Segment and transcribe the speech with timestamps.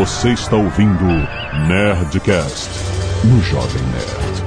[0.00, 1.04] Você está ouvindo
[1.68, 2.70] Nerdcast
[3.22, 4.42] no Jovem Nerd.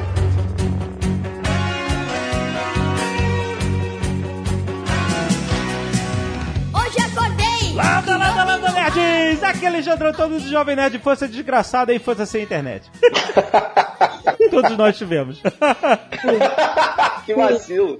[6.74, 7.72] Hoje acordei!
[7.72, 9.44] Landa, landa, landa, nerds!
[9.44, 12.90] Aqui é Alexandre Antônio do Jovem Nerd, infância desgraçada e infância sem internet.
[14.54, 15.42] Todos nós tivemos.
[17.26, 17.98] que vacilo.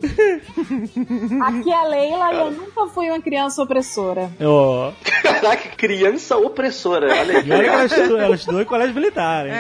[1.42, 4.30] Aqui é a Leila e eu nunca fui uma criança opressora.
[4.42, 4.92] Oh.
[5.22, 7.08] Caraca, criança opressora.
[7.08, 7.86] Olha E olha que ela aí.
[7.86, 9.54] estudou, ela estudou em colégio militar, hein?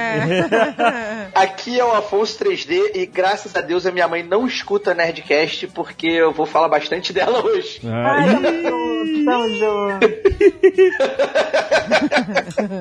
[1.36, 5.68] Aqui é o Afonso 3D e graças a Deus a minha mãe não escuta Nerdcast
[5.68, 7.82] porque eu vou falar bastante dela hoje.
[7.86, 10.06] Ai, tamo junto, tamo junto.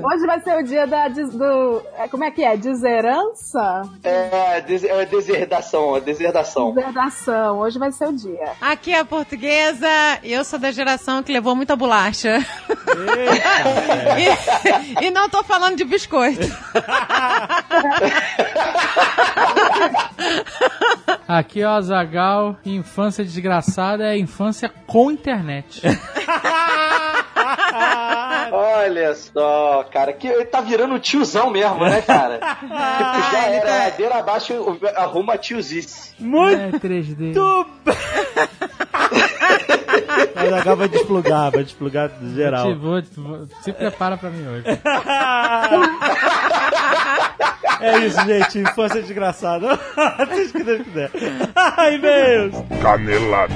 [0.06, 1.82] Hoje vai ser o dia da do.
[1.98, 2.56] é, Como é que é?
[2.56, 3.82] Deserança?
[4.04, 6.74] É, des é deserdação, é deserdação.
[6.74, 7.60] Deserdação.
[7.60, 8.50] Hoje vai ser o dia.
[8.60, 9.86] Aqui é a portuguesa
[10.24, 12.38] e eu sou da geração que levou muita bolacha.
[14.18, 16.40] e, e não tô falando de biscoito.
[21.28, 25.80] Aqui é o Azagal, infância desgraçada é infância com internet.
[28.54, 32.38] Olha só, cara, que ele tá virando tiozão mesmo, né, cara?
[32.38, 32.68] tipo,
[33.32, 36.12] já ele era tá- ladeira abaixo, arruma a tiozice.
[36.18, 37.14] Muito É 3D.
[37.16, 37.32] bem!
[40.34, 42.66] Mas agora vai desplugar, vai desplugar geral.
[42.66, 44.64] Te vou- vou- se prepara pra mim hoje.
[47.80, 48.58] É isso, gente.
[48.60, 49.76] Infância desgraçada.
[50.32, 51.10] Seja que Deus quiser.
[51.56, 52.54] Ai, meus!
[52.80, 53.54] Canelada.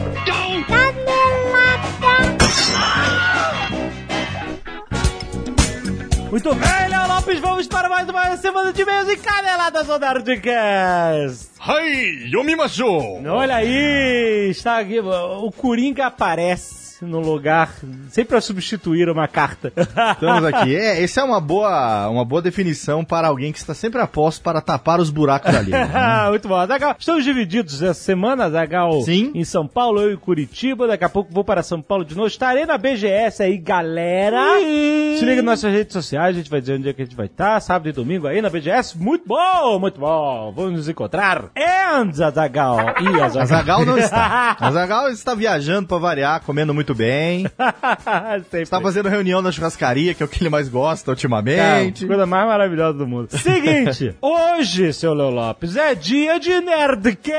[6.36, 11.48] Muito bem, Léo Lopes, vamos para mais uma semana de meios e caneladas do Nerdcast.
[11.58, 13.22] Hai, yomimashou.
[13.26, 17.70] Olha aí, está aqui, o Coringa aparece no lugar,
[18.10, 19.72] sempre para substituir uma carta.
[19.76, 20.74] Estamos aqui.
[20.74, 24.42] É, essa é uma boa, uma boa definição para alguém que está sempre a posto
[24.42, 25.70] para tapar os buracos ali.
[25.72, 25.88] né?
[26.30, 26.66] Muito bom.
[26.66, 29.32] Zagal, estamos divididos essa semana, Zagal, Sim.
[29.34, 30.86] em São Paulo, eu e Curitiba.
[30.86, 32.28] Daqui a pouco vou para São Paulo de novo.
[32.28, 34.58] Estarei na BGS aí, galera.
[35.18, 37.16] Se liga nas nossas redes sociais, a gente vai dizer onde é que a gente
[37.16, 38.96] vai estar, sábado e domingo aí na BGS.
[38.98, 40.52] Muito bom, muito bom.
[40.54, 41.44] Vamos nos encontrar.
[41.56, 42.78] And, Zagal.
[43.00, 44.56] E a Azagal não está.
[44.60, 47.46] Azagal está viajando para variar, comendo muito bem.
[48.44, 48.62] Sempre.
[48.62, 52.06] Está fazendo reunião na churrascaria, que é o que ele mais gosta Cara, ultimamente.
[52.06, 53.28] coisa mais maravilhosa do mundo.
[53.30, 57.38] Seguinte, hoje, seu Leo Lopes, é dia de Nerdcast,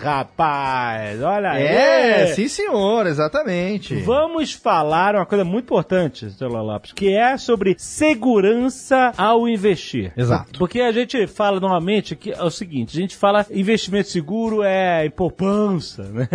[0.00, 1.22] rapaz.
[1.22, 1.64] Olha aí.
[1.64, 3.94] É, sim senhor, exatamente.
[3.96, 10.12] Vamos falar uma coisa muito importante, seu Leo Lopes, que é sobre segurança ao investir.
[10.16, 10.58] Exato.
[10.58, 15.06] Porque a gente fala normalmente que é o seguinte, a gente fala investimento seguro é
[15.06, 16.28] em poupança, né?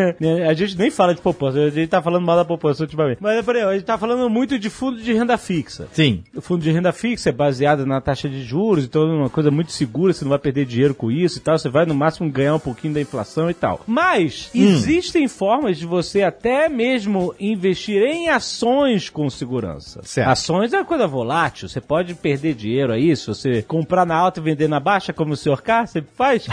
[0.48, 3.20] A gente nem fala de poupança, a gente tá falando mal da poupança ultimamente.
[3.22, 5.88] Mas, por exemplo, a gente tá falando muito de fundo de renda fixa.
[5.92, 6.24] Sim.
[6.36, 9.52] O fundo de renda fixa é baseado na taxa de juros, então é uma coisa
[9.52, 12.30] muito segura, você não vai perder dinheiro com isso e tal, você vai no máximo
[12.30, 13.82] ganhar um pouquinho da inflação e tal.
[13.88, 20.02] Mas existem formas de você até mesmo investir em ações com segurança.
[20.04, 20.30] Certo.
[20.30, 24.40] Ações é uma coisa volátil, você pode perder dinheiro aí, se você comprar na alta
[24.40, 26.46] e vender na baixa, como o senhor K, você faz.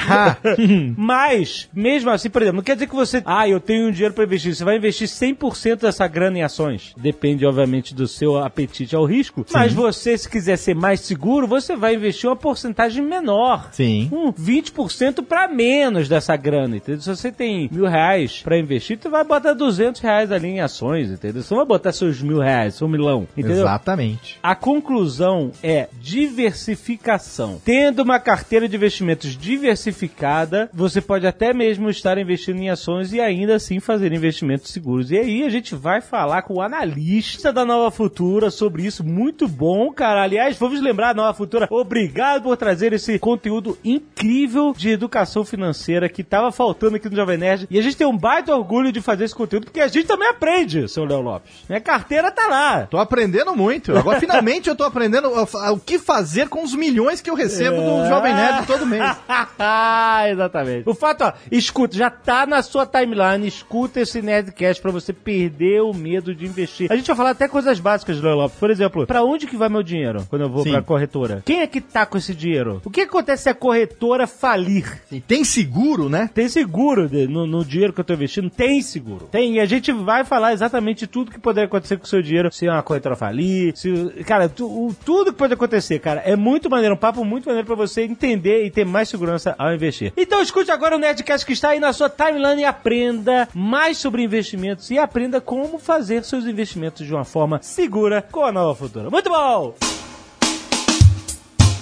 [0.97, 4.15] Mas, mesmo assim, por exemplo, não quer dizer que você, ah, eu tenho um dinheiro
[4.15, 6.95] para investir, você vai investir 100% dessa grana em ações.
[6.97, 9.45] Depende, obviamente, do seu apetite ao risco.
[9.53, 13.69] Mas você, se quiser ser mais seguro, você vai investir uma porcentagem menor.
[13.73, 14.09] Sim.
[14.13, 17.01] Um 20% para menos dessa grana, entendeu?
[17.01, 21.11] Se você tem mil reais para investir, tu vai botar 200 reais ali em ações,
[21.11, 21.43] entendeu?
[21.43, 23.63] Você não vai botar seus mil reais, seu milão, entendeu?
[23.63, 24.39] Exatamente.
[24.43, 27.61] A conclusão é diversificação.
[27.65, 33.21] Tendo uma carteira de investimentos diversificada, você pode até mesmo estar investindo em ações e
[33.21, 35.11] ainda assim fazer investimentos seguros.
[35.11, 39.05] E aí a gente vai falar com o analista da Nova Futura sobre isso.
[39.05, 40.23] Muito bom, cara.
[40.23, 46.23] Aliás, vamos lembrar, Nova Futura, obrigado por trazer esse conteúdo incrível de educação financeira que
[46.23, 47.67] tava faltando aqui no Jovem Nerd.
[47.71, 50.29] E a gente tem um baita orgulho de fazer esse conteúdo porque a gente também
[50.29, 51.65] aprende, seu Léo Lopes.
[51.69, 52.87] Minha carteira tá lá.
[52.87, 53.97] Tô aprendendo muito.
[53.97, 58.09] Agora, finalmente, eu tô aprendendo o, que fazer com os milhões que eu recebo do
[58.09, 59.17] Jovem Nerd todo mês.
[60.31, 60.89] Exatamente.
[60.89, 64.21] O fato, ó, escuta, já tá na sua timeline, escuta esse
[64.59, 66.91] Nerdcast pra você perder o medo de investir.
[66.91, 68.59] A gente vai falar até coisas básicas do Lopes.
[68.59, 70.73] Por exemplo, pra onde que vai meu dinheiro quando eu vou Sim.
[70.73, 71.43] pra corretora?
[71.45, 72.83] Quem é que tá com esse dinheiro?
[72.85, 75.01] O que acontece se a corretora falir?
[75.13, 76.29] E tem seguro, né?
[76.35, 78.51] Tem seguro no, no dinheiro que eu tô investindo?
[78.51, 79.29] Tem seguro.
[79.31, 79.55] Tem.
[79.55, 82.67] E a gente vai falar exatamente tudo que poderia acontecer com o seu dinheiro se
[82.69, 83.77] uma corretora falir.
[83.77, 83.93] Se,
[84.27, 86.21] cara, tu- o- tudo que pode acontecer, cara.
[86.25, 86.95] É muito maneiro.
[86.95, 90.13] Um papo muito maneiro pra você entender e ter mais segurança ao investir.
[90.17, 94.23] Então escute agora o Nerdcast que está aí na sua timeline e aprenda mais sobre
[94.49, 99.11] investimentos e aprenda como fazer seus investimentos de uma forma segura com a Nova Futura.
[99.11, 100.08] Muito bom!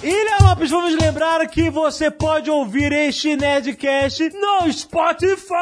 [0.03, 5.53] Léo Lopes, vamos lembrar que você pode ouvir este Nerdcast no Spotify!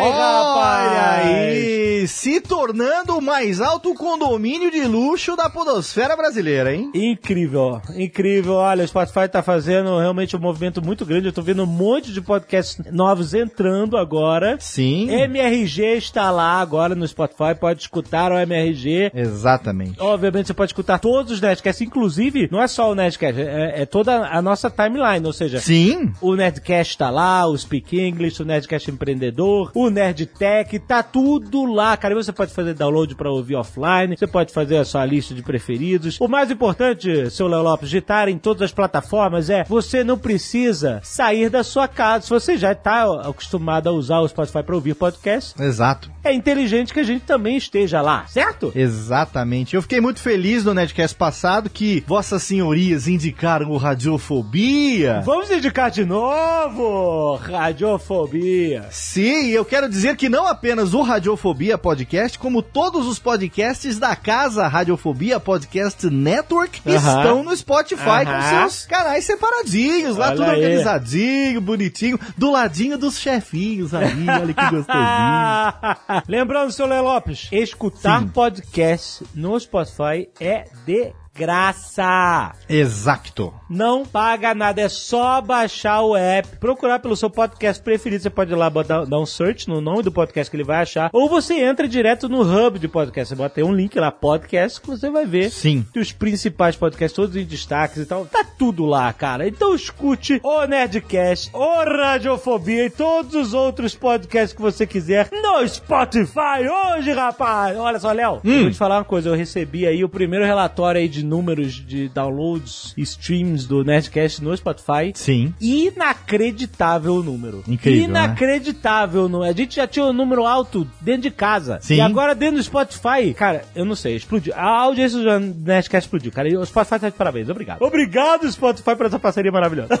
[0.00, 6.90] Olha aí, se tornando o mais alto condomínio de luxo da podosfera brasileira, hein?
[6.94, 8.54] Incrível, incrível.
[8.54, 11.26] Olha, o Spotify tá fazendo realmente um movimento muito grande.
[11.26, 14.56] Eu tô vendo um monte de podcasts novos entrando agora.
[14.60, 15.10] Sim.
[15.10, 19.10] MRG está lá agora no Spotify, pode escutar o MRG.
[19.14, 20.00] Exatamente.
[20.00, 23.86] Obviamente você pode escutar todos os Nerdcasts, inclusive, não é só o Nerdcast, é, é
[23.86, 26.12] toda a nossa timeline, ou seja, Sim.
[26.20, 31.96] o Nerdcast tá lá, o Speak English, o Nerdcast Empreendedor, o Nerdtech, tá tudo lá,
[31.96, 32.14] cara.
[32.14, 35.42] E Você pode fazer download pra ouvir offline, você pode fazer a sua lista de
[35.42, 36.18] preferidos.
[36.20, 40.18] O mais importante, seu Léo Lopes, de estar em todas as plataformas é você não
[40.18, 42.24] precisa sair da sua casa.
[42.24, 46.10] Se você já tá acostumado a usar o Spotify pra ouvir podcast, Exato.
[46.22, 48.72] é inteligente que a gente também esteja lá, certo?
[48.74, 49.74] Exatamente.
[49.74, 52.42] Eu fiquei muito feliz no Nerdcast passado que vossas
[52.90, 55.20] indicaram o Radiofobia.
[55.24, 57.36] Vamos indicar de novo!
[57.36, 58.86] Radiofobia.
[58.90, 64.16] Sim, eu quero dizer que não apenas o Radiofobia Podcast, como todos os podcasts da
[64.16, 66.96] casa Radiofobia Podcast Network Aham.
[66.96, 68.68] estão no Spotify com Aham.
[68.68, 70.56] seus canais separadinhos, lá Olha tudo aí.
[70.64, 76.22] organizadinho, bonitinho, do ladinho dos chefinhos ali, olha que gostosinho.
[76.28, 78.28] Lembrando, seu Léo Lopes, escutar Sim.
[78.28, 82.52] podcast no Spotify é de graça.
[82.68, 83.52] Exacto.
[83.68, 88.22] Não paga nada, é só baixar o app, procurar pelo seu podcast preferido.
[88.22, 90.82] Você pode ir lá botar, dar um search no nome do podcast que ele vai
[90.82, 93.30] achar, ou você entra direto no hub de podcast.
[93.30, 95.86] Você bota aí um link lá, podcast, que você vai ver Sim.
[95.96, 98.26] os principais podcasts, todos em destaques e tal.
[98.26, 99.48] Tá tudo lá, cara.
[99.48, 105.66] Então escute o Nerdcast, o Radiofobia e todos os outros podcasts que você quiser no
[105.66, 107.76] Spotify hoje, rapaz.
[107.76, 109.30] Olha só, Léo, eu vou te falar uma coisa.
[109.30, 114.42] Eu recebi aí o primeiro relatório aí de números de downloads e streams do Nerdcast
[114.42, 115.12] no Spotify.
[115.14, 115.54] Sim.
[115.60, 117.62] Inacreditável o número.
[117.66, 118.24] Incrível, né?
[118.24, 119.28] Inacreditável.
[119.28, 119.42] Não.
[119.42, 121.78] A gente já tinha um número alto dentro de casa.
[121.80, 121.96] Sim.
[121.96, 124.52] E agora dentro do Spotify, cara, eu não sei, explodiu.
[124.56, 126.48] A audiência do Nerdcast explodiu, cara.
[126.48, 127.48] E o Spotify tá de parabéns.
[127.48, 127.82] Obrigado.
[127.82, 129.98] Obrigado, Spotify, por essa parceria maravilhosa.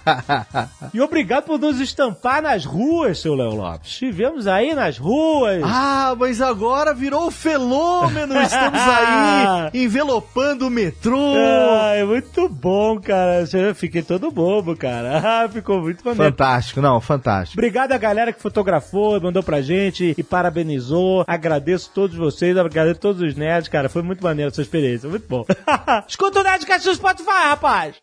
[0.92, 3.90] e obrigado por nos estampar nas ruas, seu Léo Lopes.
[3.90, 5.62] Estivemos aí nas ruas.
[5.64, 8.40] Ah, mas agora virou fenômeno.
[8.40, 9.70] Estamos aí
[10.20, 11.34] envelopando o metrô.
[11.36, 13.44] Ah, é muito bom, cara.
[13.52, 15.20] Eu fiquei todo bobo, cara.
[15.30, 16.32] Ah, ficou muito maneiro.
[16.32, 17.58] Fantástico, não, fantástico.
[17.58, 21.24] Obrigado a galera que fotografou, mandou pra gente e parabenizou.
[21.26, 23.88] Agradeço todos vocês, agradeço todos os nerds, cara.
[23.88, 25.44] Foi muito maneiro a sua experiência, muito bom.
[26.08, 27.96] Escuta o Nerdcast no Spotify, rapaz!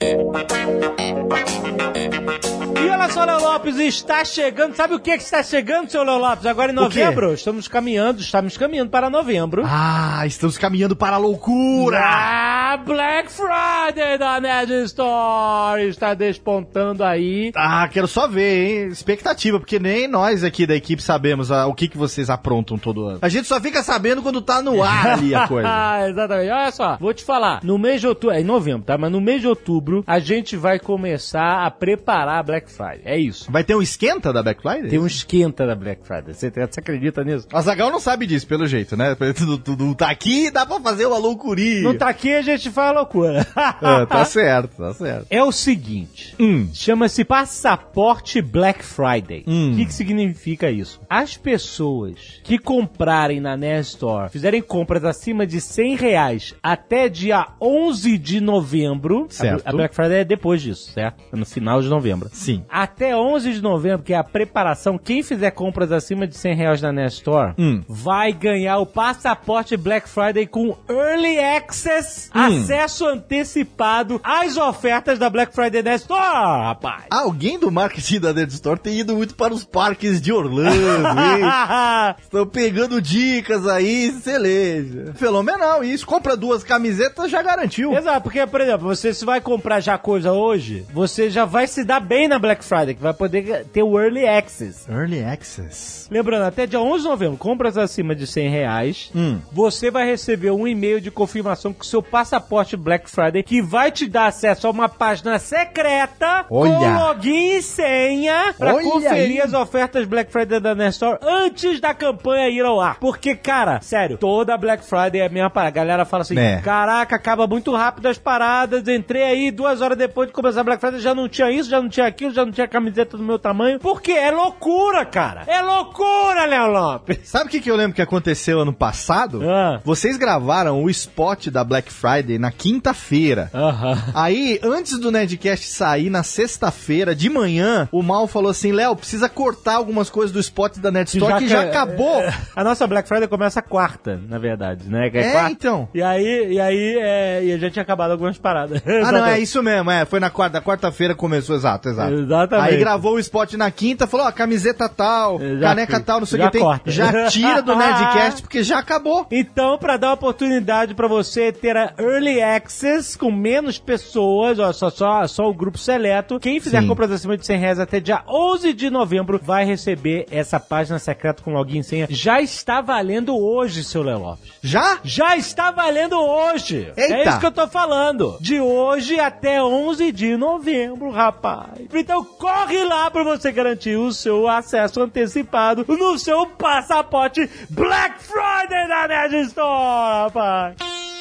[2.88, 4.76] E olha só, Léo Lopes, está chegando.
[4.76, 6.46] Sabe o que, que está chegando, seu Léo Lopes?
[6.46, 7.34] Agora em novembro?
[7.34, 9.64] Estamos caminhando, estamos caminhando para novembro.
[9.66, 12.07] Ah, estamos caminhando para a loucura.
[12.10, 17.52] Ah, Black Friday da Nerd Store está despontando aí.
[17.54, 18.88] Ah, quero só ver, hein?
[18.88, 23.06] Expectativa, porque nem nós aqui da equipe sabemos ah, o que, que vocês aprontam todo
[23.06, 23.20] ano.
[23.22, 25.68] A gente só fica sabendo quando tá no ar ali a coisa.
[25.70, 26.50] Ah, exatamente.
[26.50, 27.60] Olha só, vou te falar.
[27.64, 28.98] No mês de outubro, é em novembro, tá?
[28.98, 33.02] Mas no mês de outubro, a gente vai começar a preparar a Black Friday.
[33.04, 33.52] É isso.
[33.52, 34.90] Vai ter um esquenta da Black Friday?
[34.90, 36.34] Tem um esquenta da Black Friday.
[36.34, 37.48] Você, você acredita nisso?
[37.52, 39.14] A Zagal não sabe disso, pelo jeito, né?
[39.16, 41.82] Tu, tu- tu tá aqui dá pra fazer uma loucurinha.
[41.84, 43.46] Não tá aqui, a gente faz loucura.
[43.56, 45.28] Ah, tá certo, tá certo.
[45.30, 46.70] É o seguinte, Hum.
[46.74, 49.44] chama-se Passaporte Black Friday.
[49.48, 49.74] O Hum.
[49.76, 51.00] que, que significa isso?
[51.10, 57.48] As pessoas que comprarem na Nerd Store, fizerem compras acima de 100 reais até dia
[57.62, 59.64] 11 de novembro, a- Certo.
[59.68, 61.24] A, Black Friday é depois disso, certo?
[61.32, 62.30] É no final de novembro.
[62.32, 62.64] Sim.
[62.70, 66.82] Até 11 de novembro, que é a preparação, quem fizer compras acima de 100 reais
[66.82, 67.82] na Nerd Store, Hum.
[67.88, 71.87] vai ganhar o passaporte Black Friday com Early Access,
[72.36, 72.62] Hum.
[72.64, 76.22] acesso antecipado às ofertas da Black Friday Nerd Store,
[76.64, 77.04] rapaz.
[77.10, 81.42] Alguém do marketing da Nerd Store tem ido muito para os parques de Orlando, hein?
[82.22, 85.14] Estão pegando dicas aí, celeja.
[85.16, 86.06] Fenomenal isso.
[86.06, 87.94] Compra duas camisetas, já garantiu.
[87.94, 91.84] Exato, porque, por exemplo, você se vai comprar já coisa hoje, você já vai se
[91.84, 94.90] dar bem na Black Friday, que vai poder ter o Early Access.
[94.90, 96.08] Early Access.
[96.12, 99.40] Lembrando, até dia 11 de novembro, compras acima de 100 reais, Hum.
[99.52, 104.08] você vai receber um e-mail de confirmação o seu passaporte Black Friday que vai te
[104.08, 106.72] dar acesso a uma página secreta Olha.
[106.74, 109.42] com login e senha Olha conferir aí.
[109.42, 112.98] as ofertas Black Friday da Nestor antes da campanha ir ao ar.
[113.00, 115.68] Porque, cara, sério, toda Black Friday é a mesma parada.
[115.68, 116.62] A galera fala assim: É.
[116.62, 118.88] caraca, acaba muito rápido as paradas.
[118.88, 121.82] Entrei aí duas horas depois de começar a Black Friday, já não tinha isso, já
[121.82, 123.80] não tinha aquilo, já não tinha camiseta do meu tamanho.
[123.80, 125.44] Porque é loucura, cara.
[125.48, 127.20] É loucura, Léo Lopes.
[127.28, 129.42] Sabe o que, que eu lembro que aconteceu ano passado?
[129.50, 129.80] Ah.
[129.84, 133.50] Vocês gravaram o spot da Black Friday na quinta-feira.
[133.54, 133.98] Aham.
[134.14, 139.28] Aí, antes do Nerdcast sair, na sexta-feira, de manhã, o Mal falou assim: Léo, precisa
[139.30, 142.24] cortar algumas coisas do spot da Nerd Store que já ca- acabou.
[142.56, 145.10] A nossa Black Friday começa quarta, na verdade, né?
[145.10, 145.52] Que É, quarta.
[145.52, 145.90] então.
[145.94, 148.82] E aí, e aí é, e já tinha acabado algumas paradas.
[149.06, 150.06] Ah, não, é isso mesmo, é.
[150.06, 152.14] Foi na quarta, quarta-feira começou, exato, exato.
[152.14, 152.74] Exatamente.
[152.74, 156.40] Aí gravou o spot na quinta, falou, ó, camiseta tal, Já- caneca tal, não sei
[156.40, 156.62] o já que tem.
[156.62, 156.92] corta.
[156.92, 159.28] Já tira do Nerdcast, porque já acabou.
[159.32, 164.90] Então, pra dar oportunidade pra você ter a Early Access com menos pessoas, ó, só,
[164.90, 166.88] só, só o grupo seleto, quem fizer Sim.
[166.88, 171.42] compras acima de 100 reais até dia 11 de novembro vai receber essa página secreta
[171.44, 172.08] com login e senha.
[172.10, 174.52] Já está valendo hoje, seu Léo Lopes.
[174.62, 175.00] Já?
[175.04, 176.92] Já está valendo hoje.
[176.96, 177.14] Eita.
[177.14, 178.38] É isso que eu tô falando.
[178.40, 181.72] De hoje até 11 de novembro, rapaz.
[181.94, 188.88] Então corre lá pra você garantir o seu acesso antecipado no seu passaporte Black Friday
[188.88, 191.17] da Nerd Store, rapaz.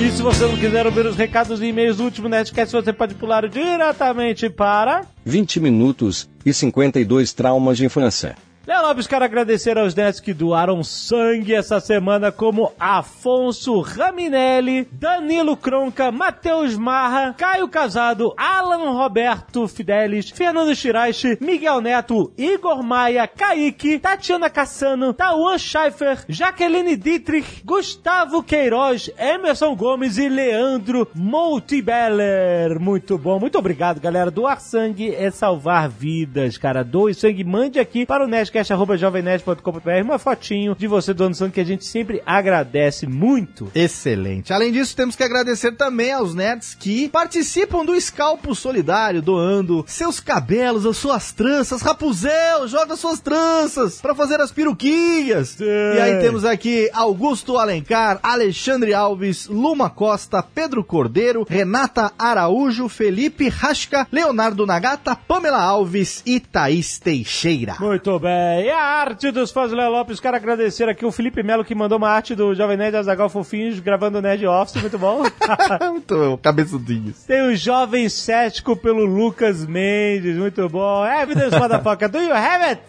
[0.00, 3.16] E se você não quiser ouvir os recados e e-mails do último Nerdcast, você pode
[3.16, 5.04] pular diretamente para...
[5.24, 8.36] 20 minutos e 52 traumas de infância.
[8.68, 15.56] Léo Lopes, quero agradecer aos netos que doaram sangue essa semana, como Afonso Raminelli, Danilo
[15.56, 23.98] Cronca, Matheus Marra, Caio Casado, Alan Roberto Fidelis, Fernando Shiraishi, Miguel Neto, Igor Maia, Kaique,
[23.98, 32.78] Tatiana Cassano, Tauan Schaeffer, Jaqueline Dietrich, Gustavo Queiroz, Emerson Gomes e Leandro Multibeller.
[32.78, 34.30] Muito bom, muito obrigado, galera.
[34.30, 36.84] Doar sangue é salvar vidas, cara.
[36.84, 41.64] Doe sangue, mande aqui para o nerdcast.jovemnerd.com.br uma fotinho de você doando sangue que a
[41.64, 43.70] gente sempre agradece muito.
[43.74, 44.52] Excelente.
[44.52, 50.20] Além disso, temos que agradecer também aos nerds que participam do Escalpo Solidário, doando seus
[50.20, 51.82] cabelos, as suas tranças.
[51.82, 55.58] Rapuzel, joga suas tranças para fazer as peruquinhas.
[55.60, 63.48] E aí temos aqui Augusto Alencar, Alexandre Alves, Luma Costa, Pedro Cordeiro, Renata Araújo, Felipe
[63.48, 67.76] Rasca, Leonardo Nagata, Pamela Alves e Thaís Teixeira.
[67.80, 68.47] Muito bem.
[68.64, 71.74] E a arte dos fãs do Léo Lopes, quero agradecer aqui o Felipe Melo que
[71.74, 75.22] mandou uma arte do Jovem Nerd Azagal Fofinhos gravando o Nerd Office, muito bom.
[75.90, 77.24] Muito cabeçudinhos.
[77.24, 81.04] Tem o Jovem Cético pelo Lucas Mendes, muito bom.
[81.06, 82.82] Evidence, motherfucker, do you have it?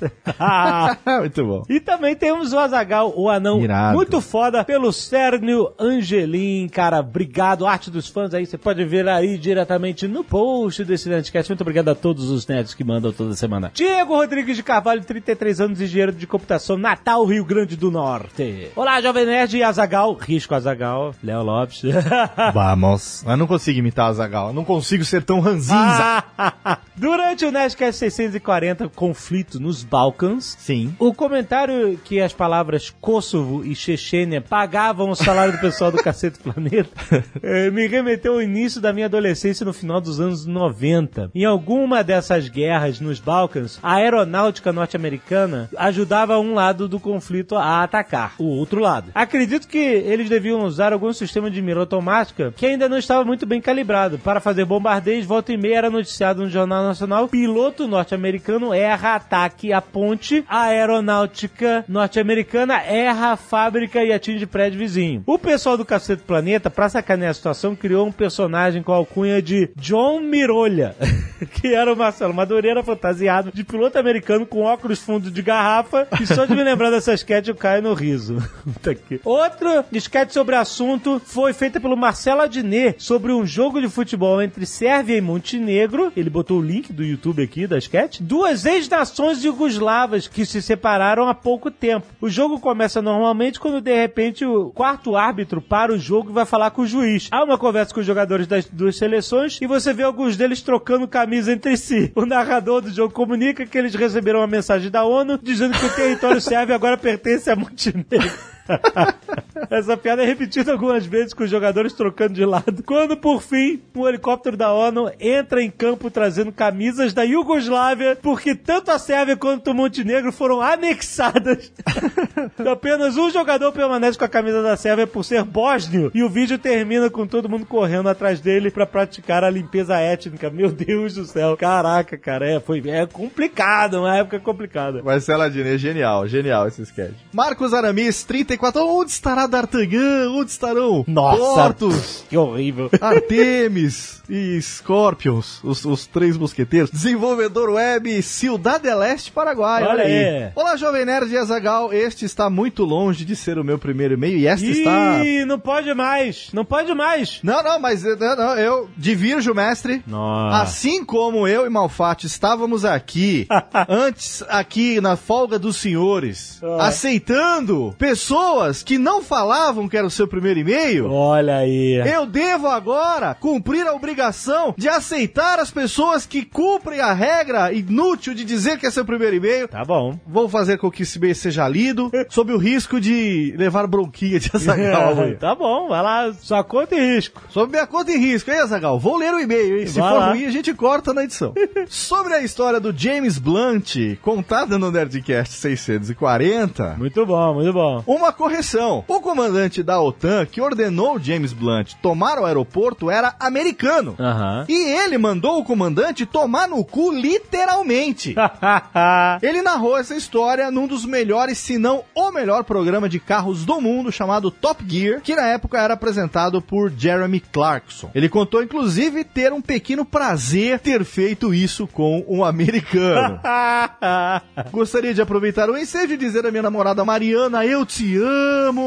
[1.19, 1.63] Muito bom.
[1.69, 3.95] E também temos o Azagal, o anão Irado.
[3.95, 6.99] muito foda, pelo Cernio Angelim, cara.
[6.99, 8.45] Obrigado, arte dos fãs aí.
[8.45, 11.49] Você pode ver aí diretamente no post desse Nerdcast.
[11.49, 13.71] Muito obrigado a todos os nerds que mandam toda semana.
[13.73, 18.69] Diego Rodrigues de Carvalho, 33 anos, engenheiro de computação, Natal, Rio Grande do Norte.
[18.75, 20.13] Olá, Jovem Nerd e Azagal.
[20.13, 21.81] Risco Azagal, Léo Lopes.
[22.53, 23.23] Vamos.
[23.25, 24.47] Eu não consigo imitar o Zagal.
[24.49, 26.23] Eu não consigo ser tão ranzinza.
[26.95, 30.93] Durante o Nerdcast 640, conflito nos Balcãs, Sim.
[30.99, 36.39] O comentário que as palavras Kosovo e Chechênia pagavam o salário do pessoal do Cacete
[36.39, 36.89] Planeta
[37.41, 41.31] eh, me remeteu ao início da minha adolescência no final dos anos 90.
[41.33, 45.28] Em alguma dessas guerras nos Balcãs, a aeronáutica norte-americana
[45.77, 49.11] ajudava um lado do conflito a atacar o outro lado.
[49.13, 53.45] Acredito que eles deviam usar algum sistema de mira automática que ainda não estava muito
[53.45, 54.19] bem calibrado.
[54.19, 59.73] Para fazer bombardeios, volta e meia era noticiado no Jornal Nacional, piloto norte-americano erra ataque
[59.73, 65.23] à ponte, aeronáutica norte-americana erra a fábrica e atinge prédio vizinho.
[65.25, 69.41] O pessoal do Cacete Planeta, pra sacanear a situação, criou um personagem com a alcunha
[69.41, 70.95] de John Mirolha,
[71.53, 76.45] que era o Marcelo Madureira fantasiado de piloto americano com óculos de garrafa, e só
[76.45, 78.37] de me lembrar dessa sketch eu caio no riso.
[78.63, 83.89] Puta que- Outra sketch sobre assunto foi feita pelo Marcelo Adnet sobre um jogo de
[83.89, 86.11] futebol entre Sérvia e Montenegro.
[86.15, 88.19] Ele botou o link do YouTube aqui da sketch.
[88.21, 92.05] Duas ex-nações jugoslavas que se separaram há pouco tempo.
[92.21, 96.45] O jogo começa normalmente quando de repente o quarto árbitro para o jogo e vai
[96.45, 97.27] falar com o juiz.
[97.31, 101.07] Há uma conversa com os jogadores das duas seleções e você vê alguns deles trocando
[101.07, 102.11] camisa entre si.
[102.15, 105.89] O narrador do jogo comunica que eles receberam uma mensagem da ONU dizendo que o
[105.89, 108.31] território sérvio agora pertence a Montenegro.
[109.69, 112.83] Essa piada é repetida algumas vezes com os jogadores trocando de lado.
[112.83, 118.55] Quando, por fim, um helicóptero da ONU entra em campo trazendo camisas da Iugoslávia, porque
[118.55, 121.71] tanto a Sérvia quanto o Montenegro foram anexadas.
[122.71, 126.11] Apenas um jogador permanece com a camisa da Sérvia por ser bósnio.
[126.13, 130.49] E o vídeo termina com todo mundo correndo atrás dele pra praticar a limpeza étnica.
[130.49, 131.57] Meu Deus do céu.
[131.57, 135.03] Caraca, cara, é, foi, é complicado, uma época complicada.
[135.03, 137.15] Marcelo Adnet, genial, genial esse sketch.
[137.33, 138.58] Marcos Aramis, 34.
[138.61, 140.29] Onde estará D'Artagnan?
[140.31, 141.03] Onde estarão?
[141.07, 141.37] Nossa.
[141.37, 142.89] Portos, Que horrível.
[143.01, 146.91] Artemis e Scorpions, os, os três mosqueteiros.
[146.91, 149.83] Desenvolvedor web Ciudad del Este, Paraguai.
[149.83, 150.25] Olha, Olha aí.
[150.43, 150.51] aí.
[150.55, 151.91] Olá, Jovem Nerd e Azagal.
[151.93, 155.23] Este está muito longe de ser o meu primeiro e-mail e este está.
[155.25, 156.49] Ih, não pode mais.
[156.53, 157.39] Não pode mais.
[157.43, 160.03] Não, não, mas eu, não, não, eu divirjo, mestre.
[160.05, 160.61] Nossa.
[160.63, 163.47] Assim como eu e Malfatti estávamos aqui,
[163.87, 166.87] antes aqui na folga dos senhores, Ah.
[166.87, 168.48] aceitando pessoas
[168.85, 171.95] que não falavam que era o seu primeiro e-mail, Olha aí.
[172.05, 178.33] eu devo agora cumprir a obrigação de aceitar as pessoas que cumprem a regra inútil
[178.33, 179.67] de dizer que é seu primeiro e-mail.
[179.67, 180.17] Tá bom.
[180.27, 184.49] Vou fazer com que esse e-mail seja lido, sob o risco de levar bronquinha de
[184.53, 185.35] Azaghal amanhã.
[185.39, 186.33] tá bom, vai lá.
[186.41, 187.41] Só conta e risco.
[187.49, 188.99] Sob minha conta e risco, hein, Azagal?
[188.99, 189.87] Vou ler o e-mail, hein?
[189.87, 190.29] Se Vai for lá.
[190.31, 191.53] ruim, a gente corta na edição.
[191.87, 198.03] Sobre a história do James Blunt, contada no Nerdcast 640, Muito bom, muito bom.
[198.07, 199.03] uma correção.
[199.05, 204.15] O comandante da OTAN que ordenou James Blunt tomar o aeroporto era americano.
[204.17, 204.63] Aham.
[204.69, 208.33] E ele mandou o comandante tomar no cu literalmente.
[209.41, 213.81] Ele narrou essa história num dos melhores, se não o melhor programa de carros do
[213.81, 218.11] mundo, chamado Top Gear, que na época era apresentado por Jeremy Clarkson.
[218.13, 223.39] Ele contou, inclusive, ter um pequeno prazer ter feito isso com um americano.
[224.71, 228.28] Gostaria de aproveitar o ensejo e dizer à minha namorada Mariana, eu te amo.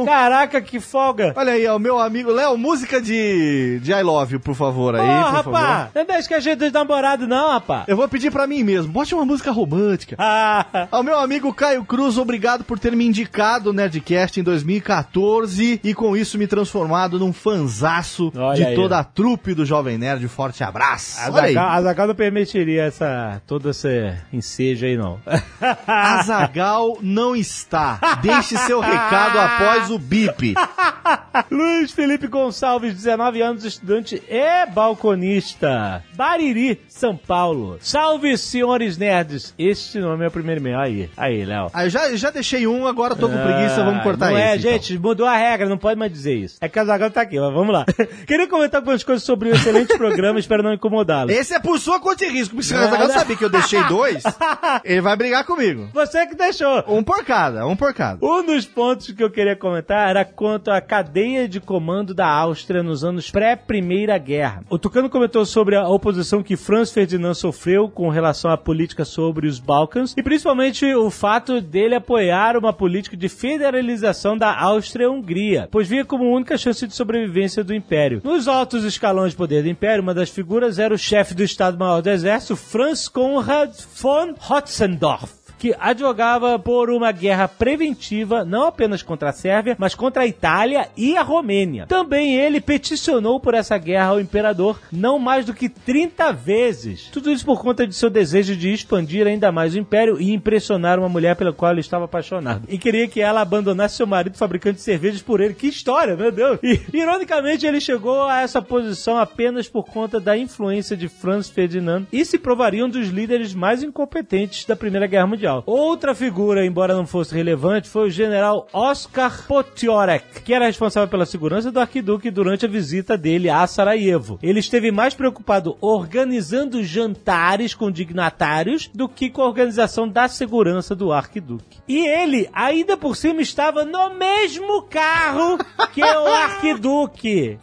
[0.05, 1.33] Caraca, que folga.
[1.37, 5.01] Olha aí, ó, meu amigo Léo, música de, de I Love You, por favor, aí,
[5.03, 5.91] Ô, por rapá, favor.
[5.95, 7.85] não deixa que a gente namorado não, rapá.
[7.87, 10.17] Eu vou pedir pra mim mesmo, bote uma música romântica.
[10.19, 15.81] Ah, Ao meu amigo Caio Cruz, obrigado por ter me indicado o Nerdcast em 2014
[15.83, 18.75] e com isso me transformado num fanzaço Olha de aí.
[18.75, 20.27] toda a trupe do Jovem Nerd.
[20.29, 21.21] Forte abraço.
[21.21, 25.19] Azaghal Azaghal não permitiria essa, todo esse ensejo aí, não.
[25.87, 27.99] Azagal não está.
[28.23, 30.55] Deixe seu recado após o bip.
[31.51, 36.03] Luiz Felipe Gonçalves, 19 anos, estudante e balconista.
[36.15, 37.79] Bariri, São Paulo.
[37.81, 39.55] Salve, senhores nerds.
[39.59, 40.79] Este nome é o primeiro e-mail.
[40.79, 41.71] Aí, aí, Léo.
[41.73, 44.47] Ah, eu já, eu já deixei um, agora tô com preguiça, vamos cortar não esse.
[44.47, 44.73] é, então.
[44.73, 46.57] gente, mudou a regra, não pode mais dizer isso.
[46.61, 47.85] É que a Zagal tá aqui, mas vamos lá.
[48.27, 51.31] Queria comentar algumas coisas sobre o excelente programa, espero não incomodá-lo.
[51.31, 53.83] Esse é por sua conta e risco, porque se o Azaghal saber que eu deixei
[53.85, 54.23] dois,
[54.85, 55.89] ele vai brigar comigo.
[55.93, 56.85] Você que deixou.
[56.89, 58.25] Um por cada, um por cada.
[58.25, 62.83] Um dos pontos que eu queria comentar era quanto à cadeia de comando da Áustria
[62.83, 64.65] nos anos pré-Primeira Guerra.
[64.71, 69.47] O Tucano comentou sobre a oposição que Franz Ferdinand sofreu com relação à política sobre
[69.47, 75.89] os Balcãs e principalmente o fato dele apoiar uma política de federalização da Áustria-Hungria, pois
[75.89, 78.21] via como única chance de sobrevivência do Império.
[78.25, 82.03] Nos altos escalões de poder do Império, uma das figuras era o chefe do Estado-Maior
[82.03, 89.31] do Exército, Franz Konrad von Hotzendorf que advogava por uma guerra preventiva não apenas contra
[89.31, 91.87] a Sérvia, mas contra a Itália e a Romênia.
[91.87, 97.09] Também ele peticionou por essa guerra ao imperador não mais do que 30 vezes.
[97.13, 100.99] Tudo isso por conta de seu desejo de expandir ainda mais o império e impressionar
[100.99, 102.65] uma mulher pela qual ele estava apaixonado.
[102.69, 105.55] E queria que ela abandonasse seu marido fabricante de cervejas por ele.
[105.55, 106.59] Que história, meu Deus!
[106.61, 112.05] E, ironicamente, ele chegou a essa posição apenas por conta da influência de Franz Ferdinand
[112.13, 115.52] e se provaria um dos líderes mais incompetentes da Primeira Guerra Mundial.
[115.67, 121.27] Outra figura, embora não fosse relevante, foi o general Oskar Potiorek, que era responsável pela
[121.27, 124.39] segurança do arquiduque durante a visita dele a Sarajevo.
[124.43, 130.95] Ele esteve mais preocupado organizando jantares com dignatários do que com a organização da segurança
[130.95, 131.79] do arquiduque.
[131.89, 135.59] E ele, ainda por cima, estava no mesmo carro
[135.93, 137.59] que o arquiduque.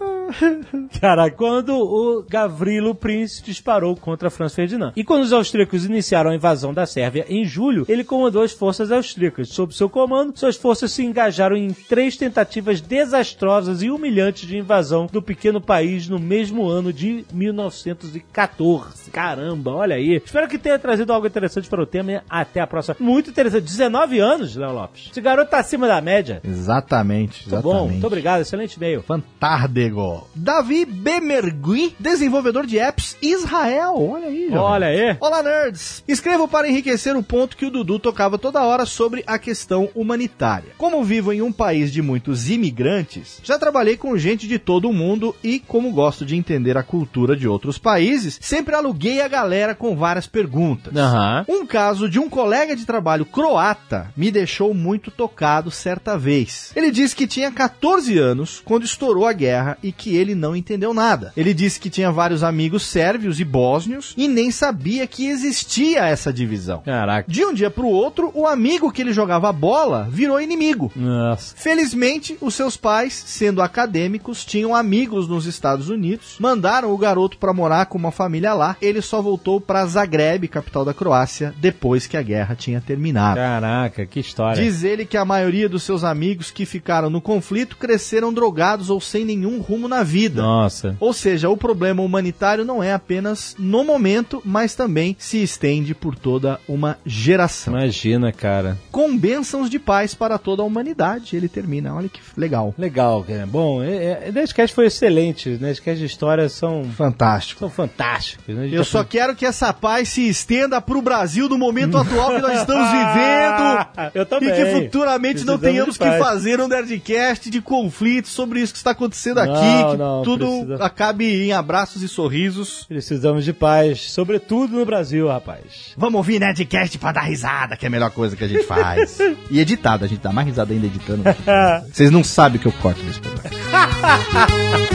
[1.01, 4.93] Cara, quando o Gavrilo Prince disparou contra Franz Ferdinand.
[4.95, 8.91] E quando os austríacos iniciaram a invasão da Sérvia em julho, ele comandou as forças
[8.91, 9.49] austríacas.
[9.49, 15.07] Sob seu comando, suas forças se engajaram em três tentativas desastrosas e humilhantes de invasão
[15.11, 19.11] do pequeno país no mesmo ano de 1914.
[19.11, 20.21] Caramba, olha aí.
[20.23, 22.95] Espero que tenha trazido algo interessante para o tema até a próxima.
[22.99, 23.63] Muito interessante.
[23.63, 25.09] 19 anos, Léo Lopes.
[25.11, 26.41] Esse garoto tá acima da média.
[26.43, 28.41] Exatamente, Muito bom, muito obrigado.
[28.41, 29.01] Excelente e-mail.
[29.03, 30.27] Fantárdigo.
[30.35, 33.95] Davi Bemergui, desenvolvedor de apps Israel.
[33.97, 34.59] Olha aí, jovem.
[34.59, 35.17] Olha aí.
[35.19, 36.03] Olá, nerds!
[36.07, 40.71] Escrevo para enriquecer o ponto que o Dudu tocava toda hora sobre a questão humanitária.
[40.77, 44.93] Como vivo em um país de muitos imigrantes, já trabalhei com gente de todo o
[44.93, 49.75] mundo e, como gosto de entender a cultura de outros países, sempre aluguei a galera
[49.75, 50.95] com várias perguntas.
[50.95, 51.45] Aham.
[51.47, 56.71] Um caso de um colega de trabalho croata me deixou muito tocado certa vez.
[56.75, 60.93] Ele disse que tinha 14 anos quando estourou a guerra e que ele não entendeu
[60.93, 61.31] nada.
[61.37, 66.33] Ele disse que tinha vários amigos sérvios e bósnios e nem sabia que existia essa
[66.33, 66.81] divisão.
[66.81, 67.29] Caraca.
[67.29, 70.91] De um dia pro outro, o amigo que ele jogava bola virou inimigo.
[70.95, 71.55] Nossa.
[71.57, 77.53] Felizmente, os seus pais, sendo acadêmicos, tinham amigos nos Estados Unidos, mandaram o garoto para
[77.53, 78.77] morar com uma família lá.
[78.81, 83.35] Ele só voltou para Zagreb, capital da Croácia, depois que a guerra tinha terminado.
[83.35, 84.61] Caraca, que história.
[84.61, 89.01] Diz ele que a maioria dos seus amigos que ficaram no conflito cresceram drogados ou
[89.01, 90.41] sem nenhum rumo na vida.
[90.41, 90.95] Nossa.
[90.99, 96.15] Ou seja, o problema humanitário não é apenas no momento, mas também se estende por
[96.15, 97.38] toda uma geração.
[97.69, 98.77] Imagina, cara.
[98.91, 101.93] Com bênçãos de paz para toda a humanidade, ele termina.
[101.93, 102.73] Olha que legal.
[102.77, 103.45] Legal, cara.
[103.45, 105.49] Bom, é, é, Nerdcast foi excelente.
[105.49, 107.59] Nerdcast de histórias são, Fantástico.
[107.59, 108.55] são fantásticos.
[108.55, 108.65] né?
[108.67, 112.31] Eu já- só quero que essa paz se estenda para o Brasil no momento atual
[112.35, 114.09] que nós estamos vivendo.
[114.15, 114.49] Eu também.
[114.49, 118.91] E que futuramente não tenhamos que fazer um Nerdcast de conflito sobre isso que está
[118.91, 119.49] acontecendo aqui.
[119.51, 122.85] Não, que não, tudo precisa- acabe em abraços e sorrisos.
[122.87, 125.93] Precisamos de paz, sobretudo no Brasil, rapaz.
[125.97, 129.17] Vamos ouvir Nerdcast pra dar risada, que é a melhor coisa que a gente faz.
[129.49, 131.23] e editado, a gente dá mais risada ainda editando.
[131.91, 133.49] Vocês não sabem o que eu corto nesse programa.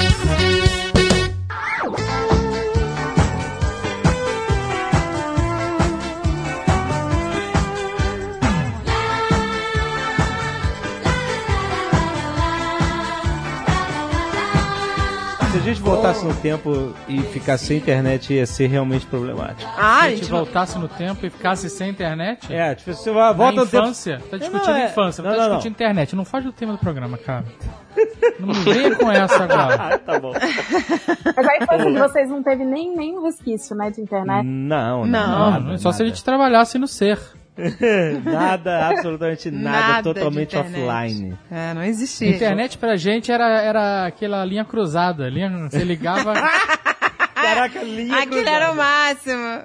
[15.65, 19.71] gente voltasse no tempo e ficasse sem internet, ia ser realmente problemático.
[19.77, 20.39] Ah, Se a gente gente não...
[20.39, 22.53] voltasse no tempo e ficasse sem internet.
[22.53, 23.85] É, tipo, você vai, volta na no tempo.
[23.85, 24.19] infância.
[24.19, 26.17] Tá Não, discutindo não, é- infância, não, não, tá não, discutindo internet.
[26.17, 27.45] Não foge do tema do programa, cara.
[28.41, 29.75] Não me venha com essa agora.
[29.95, 30.33] Ah, tá bom.
[31.37, 34.45] Mas a infância de vocês não teve nem, nem um resquício, né, de internet.
[34.45, 35.07] Não, não.
[35.07, 35.51] Não.
[35.51, 36.15] nada, Não, só se a nada.
[36.17, 37.19] gente trabalhasse no ser.
[38.25, 41.39] Nada, absolutamente nada, Nada totalmente offline.
[41.51, 42.31] É, não existia.
[42.31, 45.29] Internet pra gente era, era aquela linha cruzada.
[45.29, 46.35] Linha, você ligava.
[47.45, 49.63] Caraca, linha Aquilo era o máximo.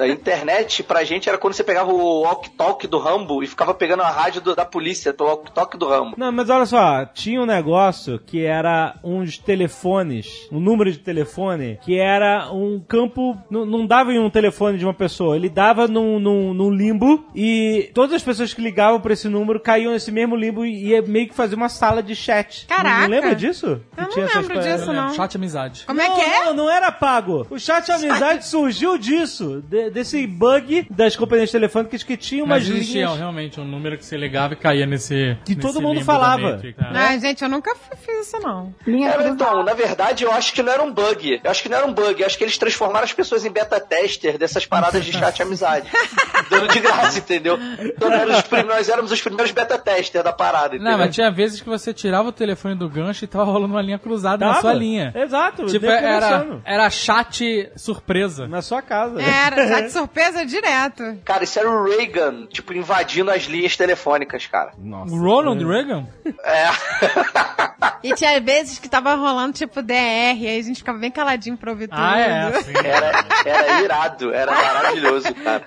[0.00, 4.02] A internet pra gente era quando você pegava o walk-talk do Rambo e ficava pegando
[4.02, 6.14] a rádio do- da polícia, o walk-talk do Rambo.
[6.16, 11.78] Não, mas olha só, tinha um negócio que era uns telefones, um número de telefone,
[11.82, 13.36] que era um campo.
[13.50, 17.24] Não, não dava em um telefone de uma pessoa, ele dava num, num, num limbo
[17.34, 21.02] e todas as pessoas que ligavam pra esse número caíam nesse mesmo limbo e ia
[21.02, 22.66] meio que fazer uma sala de chat.
[22.68, 23.02] Não- Caraca.
[23.02, 23.80] Não, lembra disso?
[23.96, 24.80] Eu Que não essas lembro coisas?
[24.80, 25.14] disso, não.
[25.14, 25.84] Chat amizade.
[25.86, 26.44] Como é que é?
[26.46, 27.46] Não, não era pago.
[27.50, 32.68] O chat amizade surgiu disso, de- desse bug das companhias telefônicas que tinham umas Mas
[32.74, 35.36] existia linhas realmente um número que você ligava e caía nesse.
[35.44, 36.60] Que nesse todo mundo falava.
[36.94, 38.74] Ai, gente, eu nunca fiz isso, não.
[38.86, 41.40] Linha É, então, na verdade, eu acho que não era um bug.
[41.42, 42.20] Eu acho que não era um bug.
[42.20, 45.88] Eu acho que eles transformaram as pessoas em beta tester dessas paradas de chat amizade.
[46.50, 47.58] Dando de graça, entendeu?
[47.80, 50.90] Então, nós, éramos os prim- nós éramos os primeiros beta tester da parada, entendeu?
[50.92, 53.82] Não, mas tinha vezes que você tirava o telefone do gancho e tava rolando uma
[53.82, 54.60] linha cruzada na Tava.
[54.62, 55.12] sua linha.
[55.14, 55.66] Exato.
[55.66, 56.62] Tipo, era, conversando.
[56.88, 58.48] Era chat surpresa.
[58.48, 59.20] Na sua casa.
[59.20, 61.18] Era, de surpresa direto.
[61.24, 64.72] Cara, isso era o Reagan, tipo, invadindo as linhas telefônicas, cara.
[64.78, 65.12] Nossa.
[65.14, 66.06] O Ronald Reagan?
[66.44, 66.68] É.
[68.00, 71.72] E tinha vezes que tava rolando tipo DR, aí a gente ficava bem caladinho pra
[71.72, 71.98] ouvir tudo.
[72.00, 72.62] Ah, é.
[72.62, 72.72] sim.
[72.76, 75.64] Era, era irado, era maravilhoso, cara.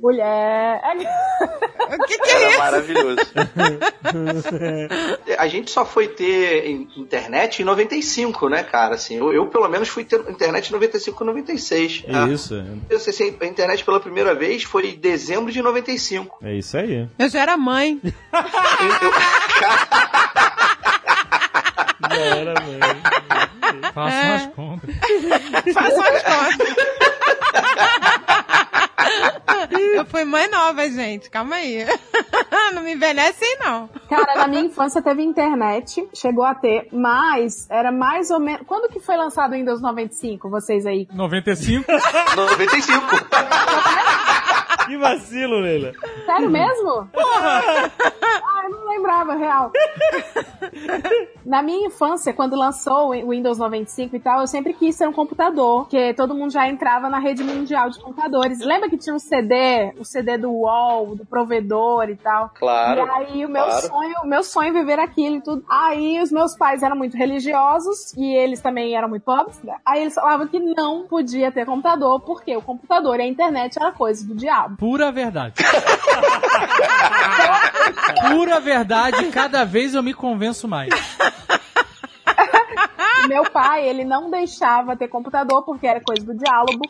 [0.00, 0.80] Mulher.
[1.92, 2.58] O que que é Era isso?
[2.58, 3.20] maravilhoso.
[5.38, 8.94] A gente só foi ter in- internet em 95, né, cara?
[8.94, 12.04] Assim, eu, eu, pelo menos fui ter internet em 95 96.
[12.06, 12.54] É isso.
[12.88, 16.38] Eu acessei a internet pela primeira vez foi em dezembro de 95.
[16.42, 17.08] É isso aí.
[17.18, 18.00] Eu já era mãe.
[22.00, 23.00] Não era, mano.
[23.94, 24.34] Façam É.
[24.36, 24.94] as contas.
[25.74, 26.74] Façam as contas.
[29.72, 31.30] Eu fui mãe nova, gente.
[31.30, 31.86] Calma aí.
[32.74, 33.88] Não me envelhece aí, não.
[34.08, 38.62] Cara, na minha infância teve internet, chegou a ter, mas era mais ou menos.
[38.66, 41.08] Quando que foi lançado o Windows 95, vocês aí?
[41.12, 41.84] 95?
[42.36, 43.00] 95.
[44.86, 45.92] Que vacilo, Leila.
[46.26, 47.06] Sério mesmo?
[47.12, 47.92] Porra!
[48.70, 49.72] Eu não lembrava, real.
[51.44, 55.12] Na minha infância, quando lançou o Windows 95 e tal, eu sempre quis ter um
[55.12, 58.60] computador, porque todo mundo já entrava na rede mundial de computadores.
[58.60, 62.50] Lembra que tinha um CD, o CD do UOL, do provedor e tal?
[62.54, 63.00] Claro.
[63.00, 63.86] E aí o meu claro.
[63.86, 65.64] sonho, o meu sonho é viver aquilo e tudo.
[65.68, 69.60] Aí os meus pais eram muito religiosos e eles também eram muito pobres.
[69.62, 69.74] né?
[69.84, 73.90] Aí eles falavam que não podia ter computador porque o computador e a internet era
[73.90, 74.76] coisa do diabo.
[74.76, 75.54] Pura verdade.
[78.30, 80.90] Pura verdade, cada vez eu me convenço mais.
[83.28, 86.80] Meu pai, ele não deixava ter computador porque era coisa do diálogo.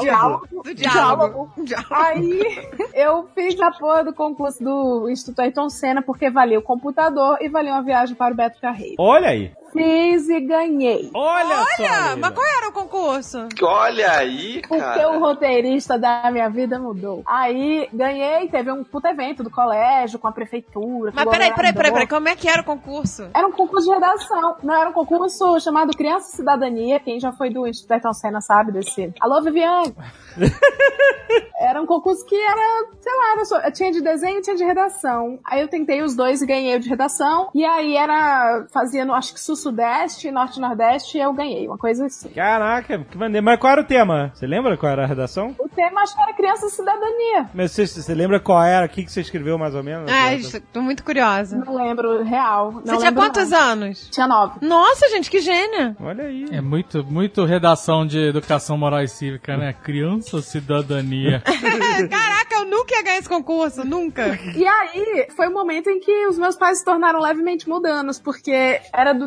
[0.00, 0.62] Diálogo?
[0.64, 1.52] Do diálogo.
[1.90, 7.38] Aí eu fiz a porra do concurso do Instituto Ayrton Senna porque valia o computador
[7.40, 8.96] e valia uma viagem para o Beto Carreiro.
[8.98, 9.52] Olha aí.
[9.72, 11.10] Fiz e ganhei.
[11.14, 11.82] Olha, só.
[11.82, 13.48] Olha, mas qual era o concurso?
[13.62, 15.10] Olha aí, Porque cara.
[15.10, 17.22] o roteirista da minha vida mudou.
[17.26, 21.12] Aí ganhei, teve um puto evento do colégio, com a prefeitura.
[21.14, 23.28] Mas peraí, peraí, peraí, peraí, como é que era o concurso?
[23.34, 24.56] Era um concurso de redação.
[24.62, 27.00] Não, era um concurso chamado Criança e Cidadania.
[27.00, 29.12] Quem já foi do Instituto Senna sabe desse.
[29.20, 29.94] Alô, Viviane!
[31.60, 34.64] era um concurso que era, sei lá, era só- tinha de desenho e tinha de
[34.64, 35.38] redação.
[35.44, 37.50] Aí eu tentei os dois e ganhei o de redação.
[37.54, 41.66] E aí era, fazia no, acho que sul-sudeste, norte-nordeste, e eu ganhei.
[41.66, 42.30] Uma coisa assim.
[42.30, 43.44] Caraca, que maneiro.
[43.44, 44.30] Mas qual era o tema?
[44.34, 45.54] Você lembra qual era a redação?
[45.58, 47.50] O tema acho que era Criança e Cidadania.
[47.54, 48.86] Mas você, você lembra qual era?
[48.86, 50.10] O que, que você escreveu mais ou menos?
[50.10, 50.40] Ai,
[50.72, 51.56] tô muito curiosa.
[51.56, 52.72] Não lembro, real.
[52.72, 53.58] Não Você tinha quantos não.
[53.58, 54.08] anos?
[54.10, 54.64] Tinha nove.
[54.64, 55.96] Nossa, gente, que gênia.
[56.00, 56.46] Olha aí.
[56.50, 59.72] É muito, muito redação de educação moral e cívica, né?
[59.72, 61.42] Criança, cidadania.
[62.10, 64.38] Caraca, eu nunca ia ganhar esse concurso, nunca.
[64.56, 68.80] E aí, foi o momento em que os meus pais se tornaram levemente mudanos, porque
[68.92, 69.26] era do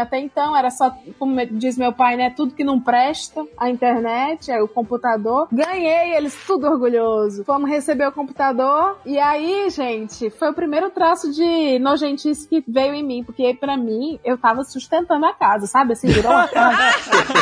[0.00, 2.30] Até então, era só, como diz meu pai, né?
[2.30, 5.48] Tudo que não presta, a internet, aí o computador.
[5.50, 7.44] Ganhei, eles tudo orgulhoso.
[7.44, 12.94] Fomos receber o computador, e aí, gente, foi o primeiro traço de nojentice que veio
[12.94, 15.92] em mim, porque pra mim, eu tava sustentando a casa, sabe?
[15.92, 16.76] Assim, virou uma casa.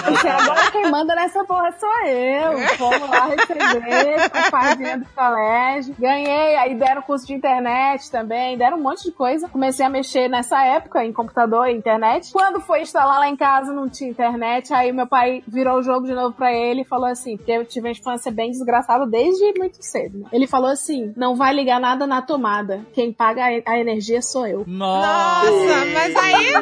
[0.04, 2.58] Porque agora quem manda nessa porra sou eu.
[2.76, 5.94] Fomos lá receber, com a fadinha do colégio.
[5.98, 9.48] Ganhei, aí deram curso de internet também, deram um monte de coisa.
[9.48, 12.11] Comecei a mexer nessa época em computador e internet.
[12.32, 14.72] Quando foi instalar lá em casa, não tinha internet.
[14.72, 17.64] Aí meu pai virou o jogo de novo pra ele e falou assim: porque eu
[17.64, 20.18] tive uma infância bem desgraçada desde muito cedo.
[20.18, 20.28] né?
[20.32, 22.84] Ele falou assim: não vai ligar nada na tomada.
[22.92, 24.64] Quem paga a energia sou eu.
[24.66, 25.50] Nossa!
[25.50, 26.52] Nossa, mas aí.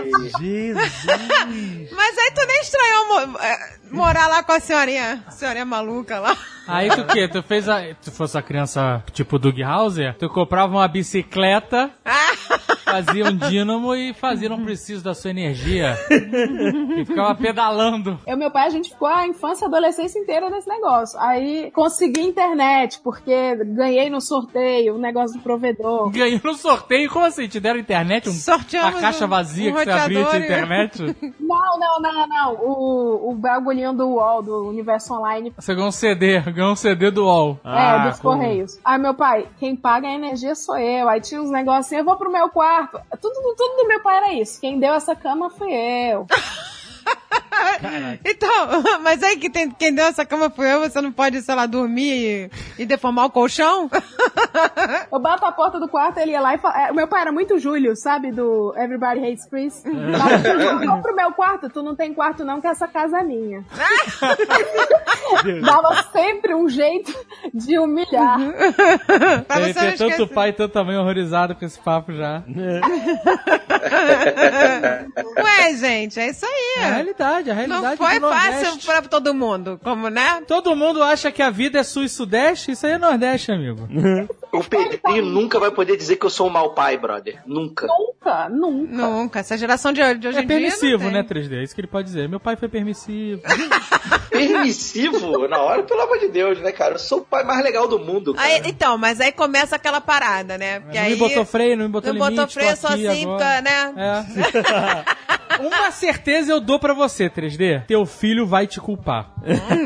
[0.41, 1.07] Jesus.
[1.93, 6.37] Mas aí tu nem estranhou eh, morar lá com a senhorinha, senhorinha maluca lá.
[6.67, 7.27] Aí tu o quê?
[7.27, 7.81] Tu fez a.
[7.95, 11.91] Tu fosse a criança tipo Doug Hauser, tu comprava uma bicicleta,
[12.85, 15.97] fazia um dínamo e fazia não preciso da sua energia.
[16.97, 18.19] e ficava pedalando.
[18.27, 21.19] Eu e meu pai, a gente ficou a infância e a adolescência inteira nesse negócio.
[21.19, 26.11] Aí consegui internet, porque ganhei no sorteio o negócio do provedor.
[26.11, 27.49] Ganhou no sorteio, como assim?
[27.49, 28.29] Te deram internet?
[28.29, 31.17] Um, Sorteamos uma caixa um- vazia um que você abria e roteador tinha e- internet?
[31.41, 32.55] Não, não, não, não.
[32.55, 33.35] O, o
[33.81, 35.53] bagulhinho do UOL, do Universo Online.
[35.57, 37.59] Você ganhou um CD, ganhou um CD do UOL.
[37.65, 38.33] é, dos cool.
[38.33, 38.79] Correios.
[38.85, 41.09] Aí meu pai, quem paga a energia sou eu.
[41.09, 43.01] Aí tinha uns negocinhos, eu vou pro meu quarto.
[43.21, 44.61] Tudo, tudo do meu pai era isso.
[44.61, 46.27] Quem deu essa cama fui eu.
[48.25, 51.55] Então, mas aí que tem, quem deu essa cama fui eu, você não pode, sei
[51.55, 53.91] lá, dormir e, e deformar o colchão?
[55.13, 56.87] Eu bato a porta do quarto, ele ia lá e fala.
[56.89, 58.31] é, o meu pai era muito Júlio, sabe?
[58.31, 59.83] Do Everybody Hates Chris.
[59.83, 63.65] Dava, Vou pro meu quarto, tu não tem quarto não, que essa casa é minha.
[65.63, 67.13] Dava sempre um jeito
[67.53, 68.39] de humilhar.
[69.47, 70.35] Pra Tem, você tem tanto esquecer.
[70.35, 72.43] pai e tanta mãe horrorizado com esse papo já.
[75.39, 76.75] Ué, gente, é isso aí.
[76.79, 78.87] É a realidade, a realidade Não foi do fácil Nordeste.
[78.87, 80.43] pra todo mundo, como, né?
[80.47, 83.89] Todo mundo acha que a vida é sul e sudeste, isso aí é nordeste, amigo.
[84.53, 87.41] O Pedrinho nunca vai poder dizer que eu sou um mau pai, brother.
[87.47, 87.87] Nunca.
[87.87, 88.93] Nunca, nunca.
[88.97, 89.39] Nunca.
[89.39, 90.57] Essa geração de, de hoje É em dia.
[90.57, 91.41] permissivo, não né, tem.
[91.41, 91.53] 3D?
[91.53, 92.29] É isso que ele pode dizer.
[92.29, 93.41] Meu pai foi permissivo.
[94.29, 95.47] Permissivo?
[95.49, 96.95] Na hora, pelo amor de Deus, né, cara?
[96.95, 98.47] Eu sou o pai mais legal do mundo, cara.
[98.49, 100.81] Aí, então, mas aí começa aquela parada, né?
[100.81, 101.13] Porque não aí.
[101.13, 102.37] me botou freio, não me botou não limite.
[102.37, 103.61] botou freio, só assim, agora.
[103.61, 103.95] né?
[103.97, 105.61] É.
[105.63, 107.87] Uma certeza eu dou pra você, 3D.
[107.87, 109.33] Teu filho vai te culpar.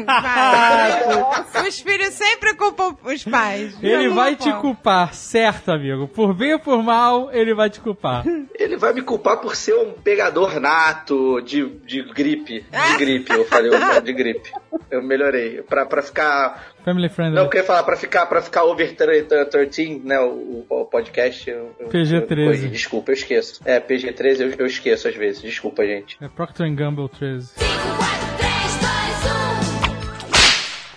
[0.04, 1.66] Vai.
[1.66, 3.76] Os filhos sempre culpam os pais.
[3.82, 6.08] Ele Não vai te culpar, certo, amigo?
[6.08, 8.24] Por bem ou por mal, ele vai te culpar.
[8.54, 12.64] Ele vai me culpar por ser um pegador nato de, de gripe.
[12.70, 13.70] De gripe, eu falei,
[14.02, 14.50] de gripe.
[14.90, 15.62] Eu melhorei.
[15.62, 16.66] Pra, pra ficar.
[16.84, 17.36] Family friendly.
[17.36, 20.18] Não, eu queria falar, pra ficar, pra ficar over 13, né?
[20.20, 21.48] O, o podcast.
[21.48, 22.38] eu- eu- PG-13.
[22.38, 23.60] eu- oi, desculpa, eu esqueço.
[23.64, 25.42] É, PG-13 eu, eu esqueço às vezes.
[25.42, 26.16] Desculpa, gente.
[26.20, 27.46] É Procter Gamble 13.
[27.56, 29.90] 5, 4, 3, 2,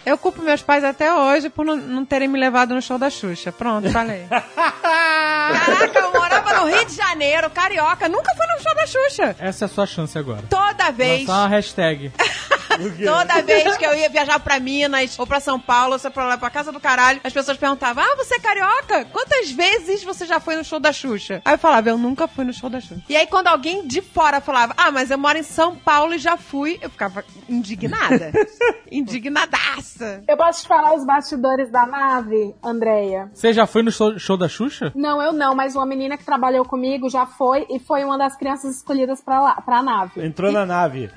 [0.05, 0.09] 1.
[0.09, 3.09] Eu culpo meus pais até hoje por não, não terem me levado no show da
[3.09, 3.51] Xuxa.
[3.51, 4.25] Pronto, falei.
[4.29, 9.35] Caraca, eu morava no Rio de Janeiro, carioca, nunca fui no show da Xuxa.
[9.39, 10.43] Essa é a sua chance agora.
[10.49, 11.21] Toda vez.
[11.21, 12.11] Lançar uma hashtag.
[12.77, 16.37] Toda vez que eu ia viajar pra Minas ou pra São Paulo, ou pra lá,
[16.37, 19.05] pra casa do caralho, as pessoas perguntavam: Ah, você é carioca?
[19.05, 21.41] Quantas vezes você já foi no show da Xuxa?
[21.43, 23.01] Aí eu falava: Eu nunca fui no show da Xuxa.
[23.09, 26.17] E aí, quando alguém de fora falava: Ah, mas eu moro em São Paulo e
[26.17, 28.31] já fui, eu ficava indignada.
[28.89, 30.23] Indignadaça.
[30.27, 33.29] Eu posso te falar os bastidores da nave, Andréia?
[33.33, 34.91] Você já foi no show, show da Xuxa?
[34.95, 38.35] Não, eu não, mas uma menina que trabalhou comigo já foi e foi uma das
[38.37, 40.25] crianças escolhidas pra, lá, pra nave.
[40.25, 41.09] Entrou na nave.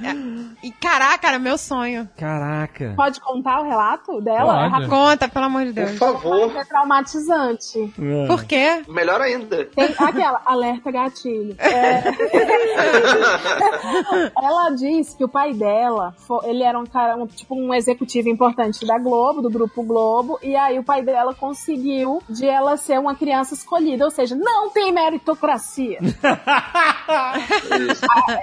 [0.62, 2.08] E caraca, era meu sonho.
[2.16, 2.94] Caraca.
[2.96, 4.70] Pode contar o relato dela?
[4.70, 4.84] Pode.
[4.84, 5.98] É Conta, pelo amor de Por Deus.
[5.98, 6.56] favor.
[6.56, 7.92] é traumatizante.
[8.28, 8.82] Por quê?
[8.88, 9.64] Melhor ainda.
[9.66, 11.56] Tem aquela, alerta gatilho.
[11.58, 12.04] É.
[14.40, 18.86] ela diz que o pai dela, ele era um cara, um- tipo um executivo importante
[18.86, 23.14] da Globo, do Grupo Globo, e aí o pai dela conseguiu de ela ser uma
[23.16, 25.98] criança escolhida, ou seja, não tem meritocracia.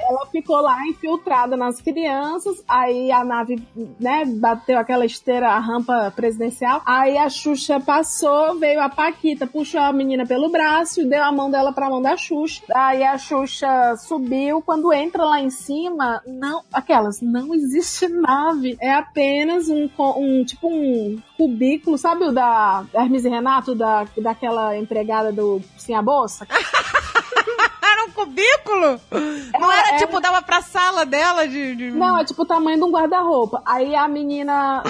[0.10, 3.62] Ela ficou lá infiltrada nas crianças, aí a nave,
[4.00, 9.82] né, bateu aquela esteira, a rampa presidencial, aí a Xuxa passou, veio a Paquita, puxou
[9.82, 13.96] a menina pelo braço deu a mão dela pra mão da Xuxa, aí a Xuxa
[13.98, 20.44] subiu, quando entra lá em cima, não, aquelas, não existe nave, é apenas um, um
[20.44, 26.02] tipo um cubículo, sabe o da Hermes e Renato, da, daquela empregada do Sim a
[26.02, 26.48] Bolsa?
[27.82, 28.66] Era um cubículo?
[29.60, 31.76] Não era é- tipo, dava pra sala dela de.
[31.76, 33.62] de- Não, é tipo o tamanho de um guarda-roupa.
[33.66, 34.84] Aí a menina.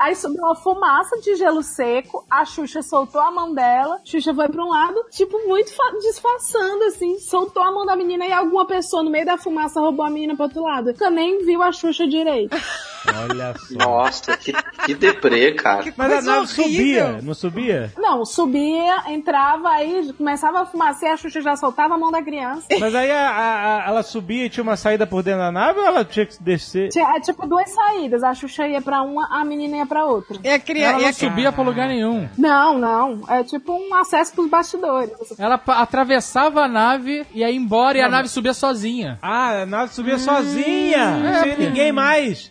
[0.00, 2.24] aí subiu uma fumaça de gelo seco.
[2.30, 4.00] A Xuxa soltou a mão dela.
[4.04, 7.18] Xuxa foi pra um lado, tipo, muito fa- disfarçando, assim.
[7.18, 10.34] Soltou a mão da menina e alguma pessoa no meio da fumaça roubou a menina
[10.34, 10.86] pro outro lado.
[10.88, 12.56] Nunca nem viu a Xuxa direito.
[13.12, 13.74] Olha só.
[13.74, 14.52] Nossa, que,
[14.86, 15.84] que deprê, cara.
[15.96, 17.92] Mas a nave subia, não subia?
[17.96, 22.22] Não, subia, entrava, aí começava a fumaça e a Xuxa já soltava a mão da
[22.22, 22.66] criança.
[22.78, 25.80] Mas aí a- a- a- ela subia e tinha uma saída por dentro da nave
[25.80, 26.88] ou ela tinha que descer?
[26.88, 28.22] Tinha, é, tipo duas saídas.
[28.22, 30.38] A Xuxa ia pra uma, a menina ia pra outra.
[30.42, 30.92] E a criança.
[30.94, 32.28] Ela E não subia pra lugar nenhum.
[32.38, 33.20] Não, não.
[33.28, 35.10] É tipo um acesso pros bastidores.
[35.38, 39.18] Ela atravessava a nave e ia embora e a nave subia sozinha.
[39.22, 42.50] Ah, a nave subia sozinha, sem ninguém mais.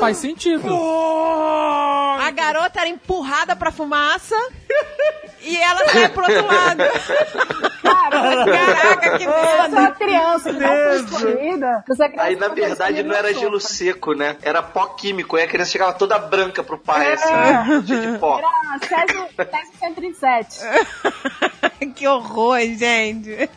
[0.00, 0.68] Faz sentido.
[2.20, 4.36] a garota era empurrada pra fumaça
[5.42, 6.82] e ela sai pro outro lado.
[7.82, 9.80] Cara, Caraca, que é merda.
[9.80, 11.84] uma criança que foi escolhida.
[12.16, 14.36] É Aí, na verdade, não era gelo seco, né?
[14.42, 15.36] Era pó químico.
[15.36, 17.14] Aí a criança chegava toda branca pro pai, É.
[17.14, 18.38] assim, cheio de pó.
[18.38, 18.48] Era
[19.06, 20.60] Césio, Césio 137.
[21.94, 23.48] que horror, gente.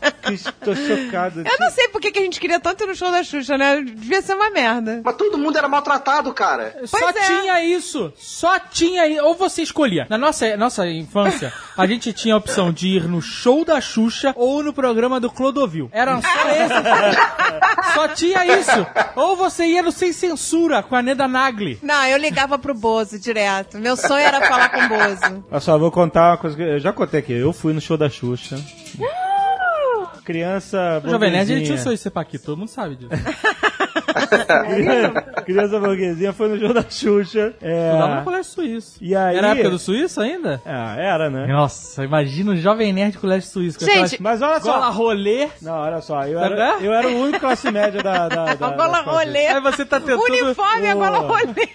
[0.64, 1.40] Tô chocado.
[1.42, 3.58] Eu não sei por que que a gente queria tanto ir no show da Xuxa,
[3.58, 3.78] né?
[3.82, 5.02] Devia ser uma merda.
[5.04, 6.76] Mas todo mundo era maltratado, cara.
[6.86, 7.22] Só Pois é.
[7.22, 8.14] tinha isso.
[8.18, 9.24] Só tinha isso.
[9.24, 10.06] Ou você escolhia.
[10.10, 14.34] Na nossa, nossa infância, a gente tinha a opção de ir no show da Xuxa
[14.36, 15.90] ou no programa do Clodovil.
[15.92, 17.94] Eram só esses.
[17.94, 18.86] só tinha isso.
[19.16, 21.80] Ou você ia no Sem Censura com a Neda Nagli.
[21.82, 23.78] Não, eu ligava pro Bozo direto.
[23.78, 25.46] Meu sonho era falar com o Bozo.
[25.52, 27.34] Olha só, vou contar uma coisa que eu já contei aqui.
[27.34, 28.58] Eu fui no show da Xuxa.
[30.24, 31.02] Criança.
[31.06, 31.78] O Jovem Nerd, ele tinha o burguesinha.
[31.84, 33.10] seu Isepaquito, todo mundo sabe disso.
[35.46, 37.54] Criança burguesinha foi no show da Xuxa.
[37.62, 37.88] É...
[37.92, 38.98] Estudava no colégio suíço.
[39.02, 40.62] E aí- Era a época do suíço ainda?
[40.66, 41.48] Ah, era, né?
[41.48, 43.80] Nossa, imagina o Jovem Nerd colégio suíço.
[43.80, 44.74] Gente, aquelas Mas olha só.
[44.74, 45.48] gola rolê.
[45.62, 46.24] Não, olha só.
[46.26, 46.86] Eu era, é?
[46.86, 48.28] eu era o único classe média da.
[48.28, 49.48] da, da A gola rolê.
[49.48, 50.22] Aí você tá tentando...
[50.24, 51.70] Uniforme, a gola rolê.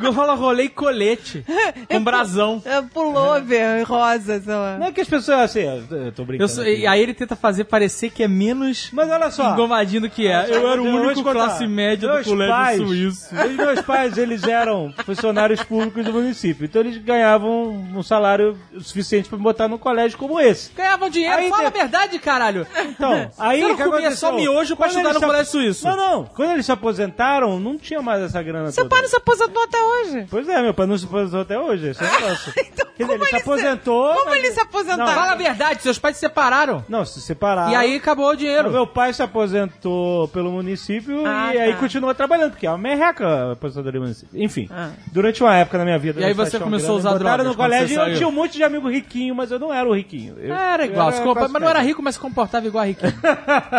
[0.00, 1.44] Gola rolê e colete.
[1.90, 2.62] Com brasão.
[2.64, 4.76] É, Pullover, rosa, sei lá.
[4.78, 6.44] Não é que as pessoas, assim, eu tô brincando.
[6.44, 6.80] Eu sou- aqui.
[6.82, 9.52] e aí ele tenta fazer parecer que é menos Mas olha só.
[9.52, 10.46] engomadinho do que é.
[10.48, 13.34] Eu era o te único classe média do Meus colégio pais- suíço.
[13.34, 16.64] Os meus pais, eles eram funcionários públicos do município.
[16.64, 20.72] Então eles ganhavam um salário suficiente pra me botar num colégio como esse.
[20.72, 22.66] Ganhavam dinheiro, Aí fala tem- a verdade, caralho.
[22.86, 24.16] Então, aí Você não comia aconteceu?
[24.16, 25.86] só miojo pra Quando estudar no se- colégio suíço.
[25.86, 26.24] Não, não.
[26.24, 28.94] Quando eles se aposentaram, não tinha mais essa grana Seu toda.
[28.94, 30.26] pai não se aposentou até hoje.
[30.30, 31.88] Pois é, meu pai não se aposentou até hoje.
[31.88, 32.52] Esse é negócio.
[32.78, 34.14] Então, Quer dizer, como ele se aposentou.
[34.14, 35.14] Como mas- ele se aposentaram?
[35.14, 36.84] Fala a verdade, seus pais se separaram.
[36.88, 37.70] Não, se separaram.
[37.70, 38.70] E aí acabou o Mas dinheiro.
[38.72, 41.78] Meu pai se aposentou pelo município Ah, e aí tá.
[41.78, 44.42] continua trabalhando, porque é uma merreca a aposentadoria do município.
[44.42, 44.90] Enfim, Ah.
[45.12, 46.20] durante uma época na minha vida.
[46.20, 48.64] E aí você começou a usar drogas no colégio você eu tinha um monte de
[48.64, 50.36] amigo riquinho, mas eu não era o riquinho.
[50.38, 53.12] Eu- Era igual, compa- classe mas não era rico, mas se comportava igual a riquinho.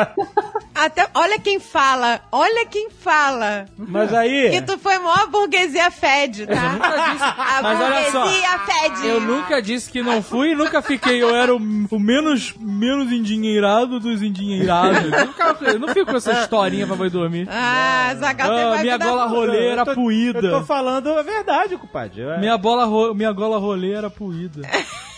[0.73, 3.65] Até, olha quem fala, olha quem fala.
[3.77, 4.49] Mas aí.
[4.51, 6.53] Que tu foi maior burguesia fede, tá?
[6.53, 7.23] Eu nunca disse.
[7.23, 9.07] A Mas olha só, burguesia fede.
[9.07, 11.21] eu nunca disse que não fui e nunca fiquei.
[11.21, 15.11] Eu era o, o menos, menos endinheirado dos endinheirados.
[15.11, 17.47] Eu nunca- Eu não fico com essa historinha pra dormir.
[17.49, 20.39] Ah, Zagal Ah, minha gola rolê era puída.
[20.39, 22.21] Eu tô falando a verdade, compadre.
[22.21, 24.61] Eu- Minha, bola ro- minha gola rolê era puída.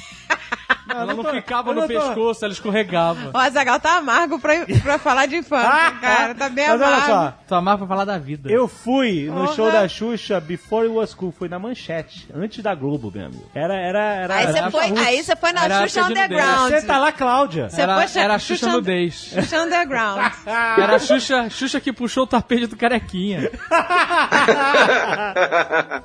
[0.92, 3.32] Ela não tô- ficava eu no não tô- pescoço, ela escorregava.
[3.34, 6.36] O Azagal tá amargo pra, pra falar de infância, cara.
[6.36, 7.06] Tá bem Mas olha amargo.
[7.08, 8.52] só, Tu amava pra falar da vida.
[8.52, 12.74] eu fui no show da Xuxa Before It Was Cool, foi na Manchete, antes da
[12.76, 13.50] Globo, meu amigo.
[13.54, 14.36] Era, era, era...
[14.36, 16.04] Aí você foi, aí você foi na Era Xuxa.
[16.06, 16.72] Underground.
[16.72, 17.70] Você tá lá, Cláudia.
[17.70, 19.14] Você era, foi era a Xuxa Xuxa- nudez.
[19.34, 20.32] Xuxa Underground.
[20.82, 23.50] Era a Xuxa, Xuxa que puxou o tapete do carequinha.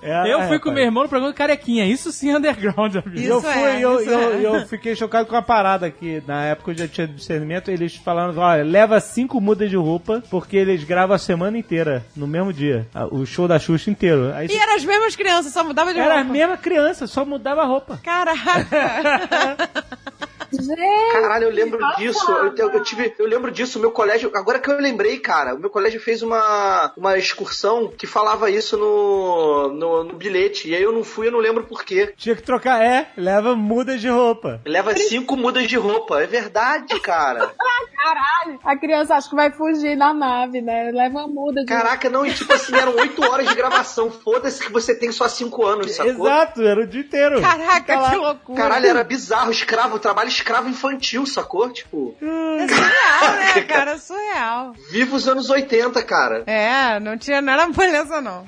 [0.02, 0.74] É, Eu é, fui com rapaz.
[0.74, 1.84] meu irmão no programa do carequinha.
[1.86, 3.18] Isso sim é underground, amigo.
[3.18, 4.64] E eu Isso fui, é, eu, isso eu, é.
[4.76, 8.62] Fiquei chocado com uma parada que na época eu já tinha discernimento, eles falando, olha,
[8.64, 12.86] leva cinco mudas de roupa, porque eles gravam a semana inteira, no mesmo dia.
[12.94, 14.32] a- O show da Xuxa inteiro.
[14.34, 16.32] Aí E eram as mesmas crianças, só mudava de era a roupa.
[16.32, 17.98] mesma criança, só mudava a roupa.
[18.02, 18.66] Caraca.
[20.52, 22.30] Gente, Caralho, eu lembro disso.
[22.30, 23.78] Eu, eu- eu tive, eu lembro disso.
[23.78, 27.88] O meu colégio, agora que eu lembrei, cara, o meu colégio fez uma, uma excursão
[27.96, 30.68] que falava isso no, no, no bilhete.
[30.70, 32.12] E aí eu não fui, eu não lembro por quê.
[32.16, 34.60] Tinha que trocar, é, leva mudas de roupa.
[34.64, 36.22] Leva cinco mudas de roupa.
[36.22, 37.52] É verdade, cara.
[37.96, 38.58] caralho.
[38.64, 40.90] A criança acha que vai fugir na nave, né?
[40.92, 41.66] Leva uma muda de.
[41.66, 44.10] Caraca, não, e tipo assim, eram oito horas de gravação.
[44.10, 46.26] Foda-se que você tem só cinco anos, sacou?
[46.26, 47.40] Exato, era o dia inteiro.
[47.40, 48.56] Caraca, que loucura.
[48.62, 51.68] Caralho, era bizarro, escravo, trabalho escravo infantil, sacou?
[51.70, 53.98] Tipo, É surreal, né, cara?
[53.98, 54.74] Surreal.
[54.90, 56.42] viva os anos 80, cara.
[56.46, 58.46] É, não tinha nada moleza, não.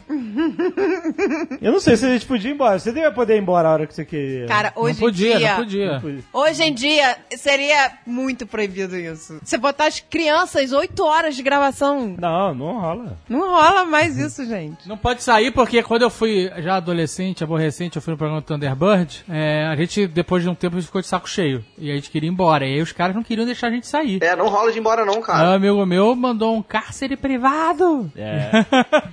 [1.61, 2.79] Eu não sei se a gente podia ir embora.
[2.79, 4.47] Você devia poder ir embora a hora que você queria.
[4.47, 5.49] Cara, Não hoje podia, em dia...
[5.93, 6.25] não podia.
[6.33, 9.39] Hoje em dia, seria muito proibido isso.
[9.43, 12.15] Você botar as crianças 8 horas de gravação.
[12.19, 13.19] Não, não rola.
[13.29, 14.89] Não rola mais isso, gente.
[14.89, 19.25] Não pode sair porque quando eu fui já adolescente, aborrecente, eu fui no programa Thunderbird,
[19.29, 21.65] é, a gente, depois de um tempo, a gente ficou de saco cheio.
[21.81, 22.67] E a gente queria ir embora.
[22.67, 24.23] E aí os caras não queriam deixar a gente sair.
[24.23, 25.55] É, não rola de ir embora não, Um cara.
[25.55, 28.11] amigo meu mandou um cárcere privado.
[28.17, 28.51] É.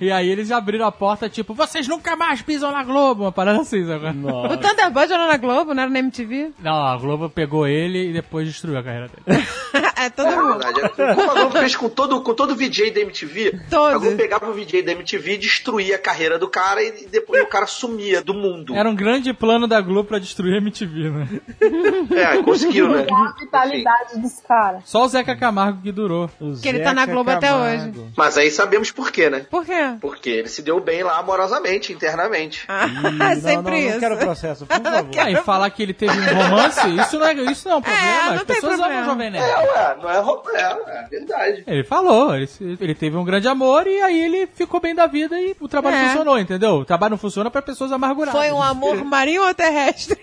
[0.00, 3.24] e aí eles abriram a porta, tipo, vocês nunca mais pisam na Globo.
[3.24, 4.06] Uma parada assim, sabe?
[4.06, 4.56] O.
[4.56, 6.52] Thunderbird era na Globo, não era na MTV?
[6.62, 9.46] Não, a Globo pegou ele e depois destruiu a carreira dele.
[9.96, 10.58] é, todo É mundo.
[10.58, 10.80] verdade.
[10.80, 13.94] É Como a Globo fez com todo, com todo VJ da MTV, Todo.
[13.94, 17.46] a Globo pegava o VJ da MTV, destruía a carreira do cara e depois o
[17.46, 18.74] cara sumia do mundo.
[18.74, 21.28] Era um grande plano da Globo pra destruir a MTV, né?
[22.14, 23.06] É, conseguiu, né?
[23.10, 24.82] A vitalidade dos caras.
[24.84, 26.30] Só o Zeca Camargo que durou.
[26.40, 28.08] O Que ele tá na Zeca Globo até Camargo.
[28.16, 29.46] Mas aí sabemos por quê, né?
[29.50, 29.94] Por quê?
[30.00, 32.64] Porque ele se deu bem lá amorosamente, internamente.
[32.68, 33.90] Ah, Ih, não, sempre não, isso.
[33.92, 35.06] não quero processo, por favor.
[35.18, 37.82] Ah, e falar que ele teve um romance, isso não é, isso não é um
[37.82, 38.06] problema.
[38.06, 38.86] É, não As pessoas problema.
[38.86, 39.44] amam o Jovem Nerd.
[39.44, 41.64] É, ué, não é, ro- é, é verdade.
[41.66, 42.48] Ele falou, ele,
[42.80, 45.96] ele teve um grande amor e aí ele ficou bem da vida e o trabalho
[45.96, 46.06] É.
[46.08, 46.74] funcionou, entendeu?
[46.76, 48.40] O trabalho não funciona pra pessoas amarguradas.
[48.40, 50.18] Foi um amor marinho ou terrestre?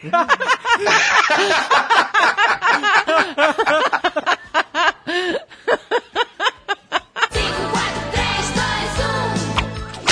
[7.32, 10.06] Cinco, quatro, três, dois, um.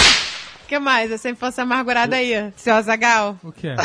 [0.63, 1.11] O que mais?
[1.11, 3.37] Essa infância amargurada aí, seu Azagal.
[3.43, 3.75] O quê?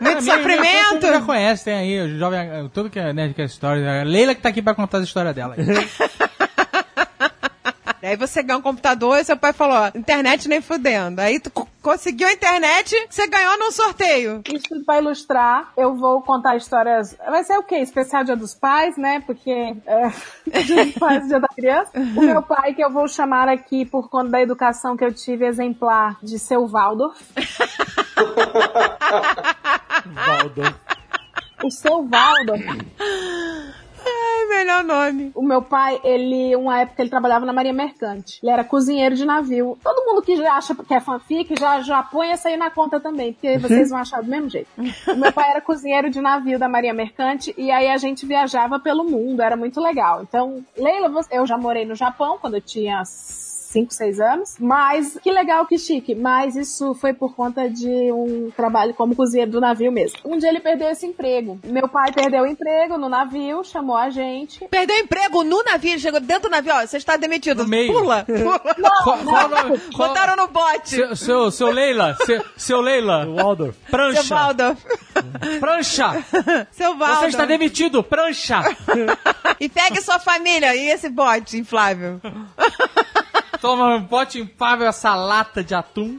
[0.02, 1.00] Muito A minha- minha sofrimento.
[1.00, 4.00] você já conhece, tem aí, o jovem, tudo que é nerd que é história.
[4.00, 5.54] A Leila que tá aqui pra contar as histórias dela.
[8.02, 11.20] Aí você ganhou um computador e seu pai falou, ó, internet nem fudendo.
[11.20, 14.42] Aí tu co- conseguiu a internet, você ganhou num sorteio.
[14.52, 17.14] Isso tudo pra ilustrar, eu vou contar histórias.
[17.28, 17.76] Vai ser o quê?
[17.76, 19.22] Especial Dia dos Pais, né?
[19.26, 20.10] Porque é,
[20.64, 21.90] Dia dos Pais, Dia da Criança.
[21.94, 25.44] O meu pai, que eu vou chamar aqui por conta da educação que eu tive
[25.46, 27.20] exemplar de seu Waldorf.
[30.06, 30.62] Valdo.
[31.62, 32.64] O seu Waldorf.
[34.02, 35.30] Ai, melhor nome.
[35.34, 38.40] O meu pai, ele, uma época, ele trabalhava na Marinha Mercante.
[38.42, 39.78] Ele era cozinheiro de navio.
[39.82, 42.98] Todo mundo que já acha que é fanfic já, já põe essa aí na conta
[42.98, 44.68] também, porque vocês vão achar do mesmo jeito.
[45.08, 48.80] O meu pai era cozinheiro de navio da Marinha Mercante e aí a gente viajava
[48.80, 50.22] pelo mundo, era muito legal.
[50.22, 53.02] Então, Leila, eu já morei no Japão quando eu tinha
[53.70, 54.54] 5, 6 anos.
[54.58, 56.14] Mas que legal, que chique.
[56.14, 60.18] Mas isso foi por conta de um trabalho como cozinheiro do navio mesmo.
[60.24, 61.58] Um dia ele perdeu esse emprego.
[61.64, 64.66] Meu pai perdeu o emprego no navio, chamou a gente.
[64.68, 67.62] Perdeu emprego no navio, chegou dentro do navio, ó, você está demitido.
[67.62, 67.92] No meio.
[67.92, 68.56] Pula, pula.
[68.56, 70.90] O qual- Botaram no bote.
[70.96, 73.76] Seu, seu, seu Leila, seu, seu Leila, Waldorf.
[73.78, 74.84] Seu prancha, Waldorf.
[75.60, 76.24] prancha,
[76.72, 77.20] Seu Waldorf.
[77.20, 78.62] você está demitido, prancha.
[79.60, 82.18] E pegue sua família e esse bote inflável.
[83.60, 86.18] Toma um pote infável, essa lata de atum.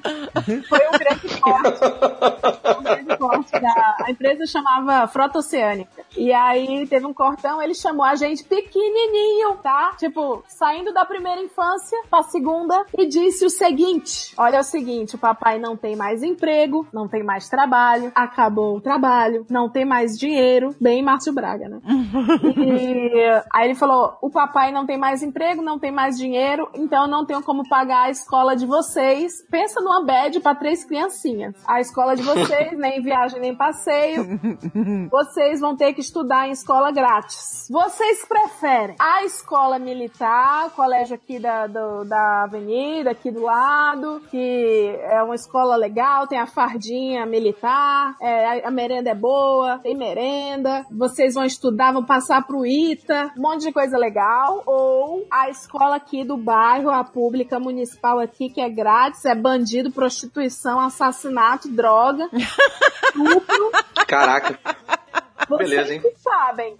[0.67, 2.79] Foi um grande corte.
[2.79, 3.51] um grande corte.
[3.51, 6.03] Da, a empresa chamava Frota Oceânica.
[6.15, 9.91] E aí teve um cortão, ele chamou a gente pequenininho, tá?
[9.97, 15.19] Tipo, saindo da primeira infância pra segunda e disse o seguinte: Olha o seguinte, o
[15.19, 20.17] papai não tem mais emprego, não tem mais trabalho, acabou o trabalho, não tem mais
[20.17, 21.79] dinheiro, bem Márcio Braga, né?
[22.61, 27.03] E aí ele falou: o papai não tem mais emprego, não tem mais dinheiro, então
[27.03, 29.31] eu não tenho como pagar a escola de vocês.
[29.49, 31.55] Pensa numa bad pra três criancinhas.
[31.67, 34.25] A escola de vocês, nem viagem nem passeio.
[35.09, 37.67] Vocês vão ter que estudar em escola grátis.
[37.69, 44.95] Vocês preferem a escola militar, colégio aqui da, do- da avenida, aqui do lado, que
[45.03, 49.95] é uma escola legal, tem a fardinha militar, é, a, a merenda é boa, tem
[49.95, 55.49] merenda, vocês vão estudar, vão passar pro ITA, um monte de coisa legal, ou a
[55.49, 61.69] escola aqui do bairro, a pública municipal aqui, que é grátis, é bandido, prostituição, assassinato,
[61.69, 63.71] droga, estupro,
[64.07, 64.59] Caraca.
[65.47, 66.01] Vocês Beleza, hein?
[66.01, 66.75] que sabem.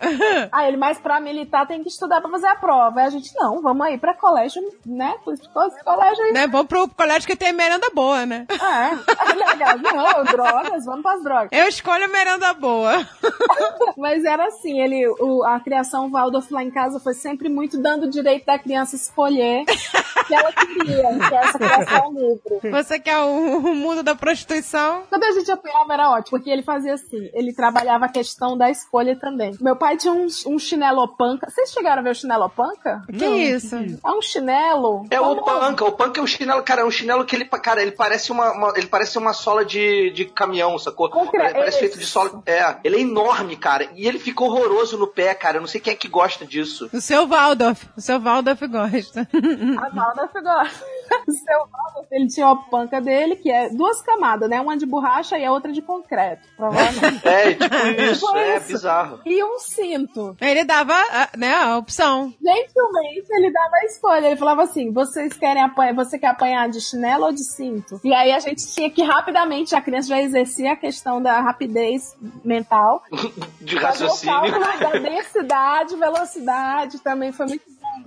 [0.52, 3.00] Aí ele, mas pra militar tem que estudar pra fazer a prova.
[3.00, 5.16] Aí a gente, não, vamos aí pra colégio, né?
[5.28, 6.34] Esse colégio aí.
[6.34, 6.48] Né?
[6.48, 8.46] Vamos pro colégio que tem merenda boa, né?
[8.50, 9.78] É, legal.
[9.92, 11.50] Não, drogas, vamos pras drogas.
[11.52, 13.08] Eu escolho a merenda boa.
[13.98, 18.04] Mas era assim, ele, o- a criação Waldorf lá em casa foi sempre muito dando
[18.06, 22.72] o direito da criança escolher o que ela queria, que é essa criação livre.
[22.72, 25.04] Você quer o, o mundo da prostituição?
[25.10, 28.70] Quando a gente apoiava era ótimo, porque ele fazia assim, ele trabalhava a questão da
[28.70, 29.56] escolha também.
[29.60, 31.50] Meu pai tinha um, um chinelo panca.
[31.50, 33.02] Vocês chegaram a ver o chinelo panca?
[33.08, 33.76] Que isso?
[33.76, 35.06] É um chinelo.
[35.10, 37.82] É o panca, o panca é um chinelo, cara, é um chinelo que ele, cara,
[37.82, 41.10] ele parece uma, uma- ele parece uma sola de, de caminhão, sacou?
[41.10, 44.44] Concre- Ele parece é feito de sola, é, ele é enorme, cara, e ele fica
[44.44, 46.90] horroroso no pé, cara, eu não sei quem é que gosta disso.
[46.94, 47.86] O seu Waldorf.
[47.98, 49.28] O seu Waldorf gosta.
[49.80, 50.86] A Waldorf gosta.
[51.32, 54.60] Seu Waldorf, ele tinha a panca dele, que é duas camadas, né?
[54.62, 57.22] Uma de borracha e a outra de concreto, provavelmente.
[57.32, 58.68] É, tipo isso, Tipo é isso.
[58.68, 59.20] bizarro.
[59.26, 60.36] E um cinto.
[60.42, 60.94] Ele dava,
[61.38, 62.34] né, a opção.
[62.44, 64.28] Gentilmente, ele dava a escolha.
[64.28, 68.00] Ele falava assim: vocês querem apanhar, você quer apanhar de chinelo ou de cinto?
[68.04, 72.16] E aí a gente tinha que rapidamente, a criança já exercia a questão da rapidez
[72.44, 73.04] mental.
[73.62, 74.34] De o raciocínio.
[74.34, 77.64] cálculo da densidade, velocidade, também foi muito.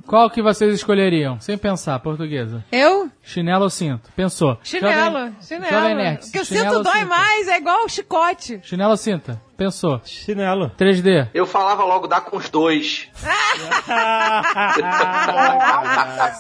[0.07, 1.41] Qual que vocês escolheriam?
[1.41, 2.65] Sem pensar, portuguesa.
[2.71, 3.11] Eu?
[3.23, 4.11] Chinelo ou cinto?
[4.15, 4.59] Pensou.
[4.63, 5.19] Chinelo.
[5.19, 5.73] Jovem, chinelo.
[5.73, 6.21] Jovem Nerd.
[6.21, 8.61] Porque o cinto dói mais, é igual o chicote.
[8.63, 9.41] Chinelo ou cinta?
[9.57, 10.01] Pensou.
[10.05, 10.73] Chinelo.
[10.77, 11.29] 3D.
[11.33, 13.09] Eu falava logo, dá com os dois.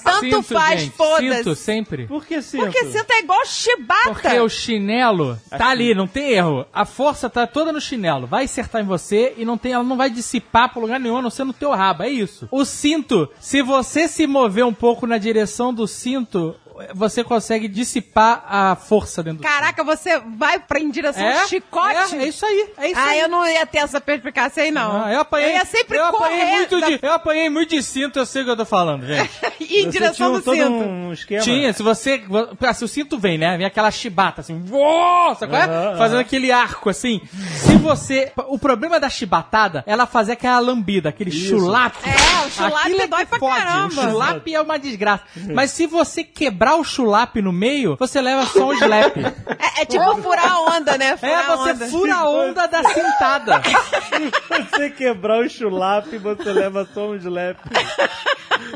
[0.04, 1.36] Tanto Cinto, faz, foda-se.
[1.38, 2.06] Cinto sempre.
[2.06, 2.64] Por que cinto?
[2.64, 4.10] Porque cinto é igual chibata.
[4.10, 6.66] Porque o chinelo tá ali, não tem erro.
[6.72, 8.26] A força tá toda no chinelo.
[8.26, 11.22] Vai acertar em você e não tem, ela não vai dissipar pra lugar nenhum, a
[11.22, 12.02] não ser no teu rabo.
[12.02, 12.48] É isso.
[12.50, 16.56] O cinto, se você se mover um pouco na direção do cinto,
[16.94, 21.40] você consegue dissipar a força dentro do Caraca, você vai pra em direção É?
[21.42, 22.16] ao chicote?
[22.16, 22.68] É, é isso aí.
[22.78, 23.20] É isso ah, aí.
[23.20, 25.04] eu não ia ter essa perspicácia aí, não.
[25.04, 25.50] Ah, eu apanhei.
[25.50, 28.26] Eu ia sempre eu apanhei correr muito da- de, Eu apanhei muito de cinto, eu
[28.26, 29.30] sei o que eu tô falando, gente.
[29.60, 30.70] e em direção tinha do todo cinto.
[30.70, 31.42] um esquema.
[31.42, 32.22] Tinha, se você.
[32.60, 33.56] ah, Se o cinto vem, né?
[33.56, 35.66] Vem aquela chibata assim, uou, sabe qual é?
[35.96, 36.20] Fazendo aham.
[36.20, 37.20] aquele arco assim.
[37.54, 38.32] Se você.
[38.48, 41.98] O problema da chibatada, ela fazer aquela lambida, aquele chulape.
[42.08, 43.56] É, o chulape Aquilo é dói que pra fode.
[43.56, 43.86] caramba.
[43.88, 45.22] O chulape é uma desgraça.
[45.54, 49.16] Mas se você quebrar o chulape no meio, você leva só um slap.
[49.18, 51.10] É, é tipo furar a onda, né?
[51.10, 51.86] É, Furar a você onda.
[51.88, 53.62] fura a onda da cintada.
[53.62, 57.58] Se você quebrar o chulap, você leva só um slap.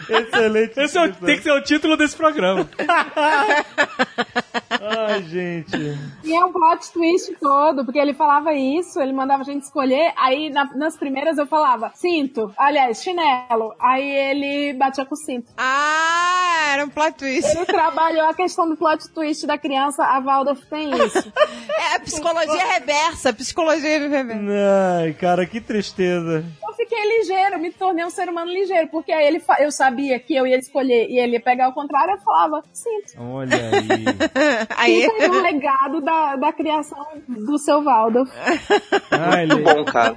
[0.08, 0.78] Excelente.
[0.80, 2.68] Esse é o- tem que ser o título desse programa.
[4.80, 5.76] Ai, gente.
[6.24, 10.12] E é um plot twist todo, porque ele falava isso, ele mandava a gente escolher,
[10.16, 15.52] aí na- nas primeiras eu falava cinto, aliás, chinelo, aí ele batia com o cinto.
[15.56, 17.48] Ah, era um plot twist.
[17.78, 21.32] Trabalhou a questão do plot twist da criança, a Waldorf tem isso.
[21.94, 24.34] É psicologia reversa, psicologia reversa.
[25.00, 26.44] Ai, cara, que tristeza.
[26.66, 30.34] Eu fiquei ligeiro, me tornei um ser humano ligeiro, porque aí ele eu sabia que
[30.34, 33.12] eu ia escolher e ele ia pegar o contrário, eu falava cinto.
[33.16, 34.04] Olha aí.
[34.76, 38.30] Aí, Isso é um legado da, da criação do seu Waldorf.
[39.10, 40.16] Ai, Muito bom, cara.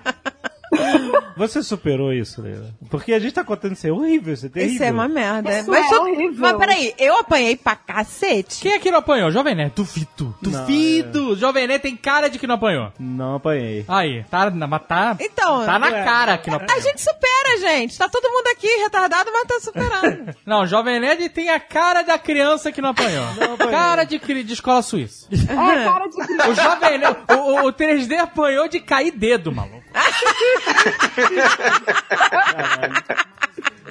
[1.38, 2.74] Você superou isso, Leila?
[2.90, 4.76] Porque a gente tá contando isso é horrível, isso é terrível.
[4.76, 5.60] isso é uma merda.
[5.60, 6.34] Isso mas, é horrível.
[6.40, 8.62] mas peraí, eu apanhei pra cacete.
[8.62, 9.32] Quem aqui não apanhou?
[9.32, 9.74] Jovem Nerd.
[9.76, 10.36] Duvido.
[10.42, 11.36] Duvido.
[11.36, 12.92] Jovem Nerd tem cara de que não apanhou.
[13.00, 13.86] Não apanhei.
[13.88, 16.04] Aí, tá, na- mas tá, Então, tá na Ué.
[16.04, 16.82] cara que não a apanhou.
[16.82, 17.98] gente supera, gente.
[17.98, 20.36] Tá todo mundo aqui retardado, mas tá superando.
[20.46, 23.24] Não, Jovem Nerd tem a cara da criança que não apanhou.
[23.54, 23.72] apanhei.
[23.72, 25.28] cara de, de escola suíça.
[25.32, 26.48] É, cara de criança.
[26.52, 29.81] O Jovem Nerd, o, o- o 3D apanhou de cair dedo, maluco.
[31.18, 33.24] yeah,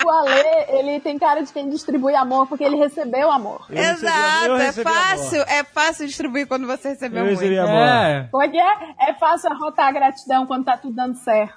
[0.05, 3.67] O Ale, ele tem cara de quem distribui amor porque ele recebeu amor.
[3.69, 7.39] Eu amor, Exato, é fácil, é fácil distribuir quando você recebeu Eu muito.
[7.41, 7.87] recebi amor.
[7.87, 8.29] É.
[8.31, 9.11] Como é é?
[9.11, 11.55] É fácil arrotar a gratidão quando tá tudo dando certo.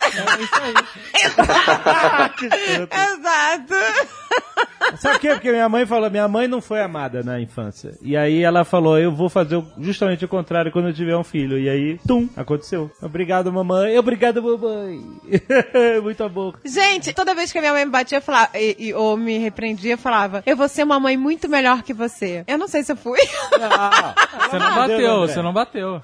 [2.38, 2.96] Que escroto.
[2.96, 3.74] Exato.
[4.98, 5.30] Sabe por quê?
[5.34, 7.98] Porque minha mãe falou, minha mãe não foi amada na infância.
[8.02, 11.24] E aí ela falou, eu vou fazer o- justamente o contrário quando eu tiver um
[11.24, 11.58] filho.
[11.58, 12.91] E aí, tum, aconteceu.
[13.02, 13.98] Obrigado, mamãe.
[13.98, 15.02] Obrigado, mamãe.
[16.04, 16.60] Muito amor.
[16.66, 19.38] Gente, toda vez que a minha mãe me batia eu falava, e, e- ou me
[19.38, 22.44] repreendia, falava, eu vou ser uma mãe muito melhor que você.
[22.48, 23.20] Eu não sei se eu fui.
[24.50, 26.02] Você não bateu, você não bateu.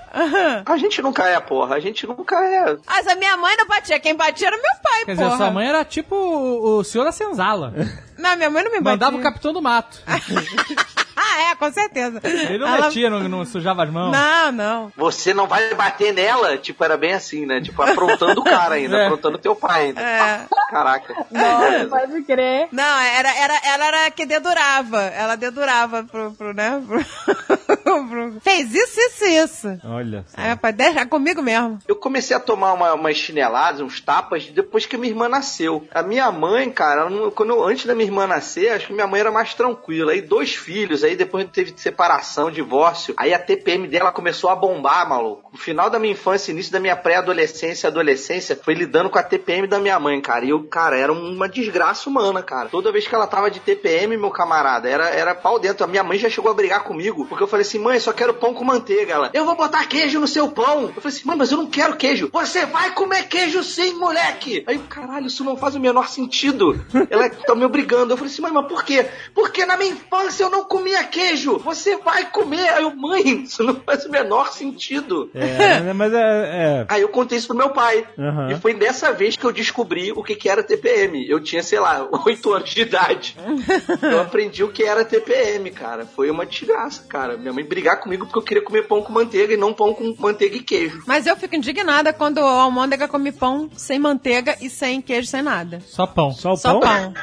[0.66, 1.76] A gente nunca é, porra.
[1.76, 2.78] A gente nunca é.
[2.88, 5.28] Mas a minha mãe não batia, quem batia era meu pai, Quer porra.
[5.30, 7.74] dizer, sua mãe era tipo o, o senhor da senzala.
[8.18, 8.92] Não, minha mãe não me batia.
[8.92, 10.02] Mandava o capitão do mato.
[11.40, 12.20] É, com certeza.
[12.24, 14.12] Ele não Ela- metia, não, não sujava as mãos.
[14.12, 14.92] Não, não.
[14.96, 16.58] Você não vai bater nela?
[16.58, 17.62] Tipo, era bem assim, né?
[17.62, 19.06] Tipo, aprontando o cara ainda, É.
[19.06, 20.02] aprontando teu pai ainda.
[20.02, 20.46] É.
[20.70, 21.14] Caraca.
[21.32, 22.68] Nossa, pode crer.
[22.72, 25.02] Não, era, era, ela era que dedurava.
[25.02, 26.82] Ela dedurava pro, pro né?
[26.86, 27.04] Pro,
[28.08, 29.80] pro- Fez isso, isso, isso.
[29.86, 30.40] Olha só.
[30.42, 31.80] Aí, pai, deixa comigo mesmo.
[31.88, 35.88] Eu comecei a tomar uma, umas chineladas, uns tapas, depois que minha irmã nasceu.
[35.94, 38.94] A minha mãe, cara, ela não- quando eu- antes da minha irmã nascer, acho que
[38.94, 40.12] minha mãe era mais tranquila.
[40.12, 43.14] Aí dois filhos, aí depois teve separação, divórcio.
[43.18, 45.52] Aí a TPM dela começou a bombar, maluco.
[45.54, 49.68] O final da minha infância, início da minha pré-adolescência, adolescência, foi lidando com a TPM
[49.68, 50.46] da minha mãe, cara.
[50.46, 52.70] E eu, cara, era uma desgraça humana, cara.
[52.70, 55.84] Toda vez que ela tava de TPM, meu camarada, era, era pau dentro.
[55.84, 58.34] A minha mãe já chegou a brigar comigo, porque eu falei assim, mãe, só quero
[58.34, 59.14] pão com manteiga.
[59.14, 60.84] Ela, eu vou botar queijo no seu pão.
[60.96, 62.30] Eu falei assim, mãe, mas eu não quero queijo.
[62.32, 64.64] Você vai comer queijo sim, moleque.
[64.68, 66.86] Aí, caralho, isso não faz o menor sentido.
[67.10, 68.14] Ela tá me obrigando.
[68.14, 69.06] Eu falei assim, mãe, mas por quê?
[69.34, 71.19] Porque na minha infância eu não comia queijo.
[71.60, 72.68] Você vai comer.
[72.70, 75.30] Aí eu, mãe, isso não faz o menor sentido.
[75.34, 76.86] É, mas é, é.
[76.90, 78.06] Aí eu contei isso pro meu pai.
[78.18, 78.52] Aham.
[78.52, 81.28] E foi dessa vez que eu descobri o que, que era TPM.
[81.30, 83.36] Eu tinha, sei lá, 8 anos de idade.
[84.02, 86.06] eu aprendi o que era TPM, cara.
[86.06, 87.38] Foi uma desgraça, cara.
[87.38, 90.16] Minha mãe brigar comigo porque eu queria comer pão com manteiga e não pão com
[90.18, 91.04] manteiga e queijo.
[91.06, 95.42] Mas eu fico indignada quando a almôndega come pão sem manteiga e sem queijo, sem
[95.42, 95.82] nada.
[95.86, 96.32] Só pão.
[96.32, 96.80] Só o Só pão?
[96.82, 97.14] pão.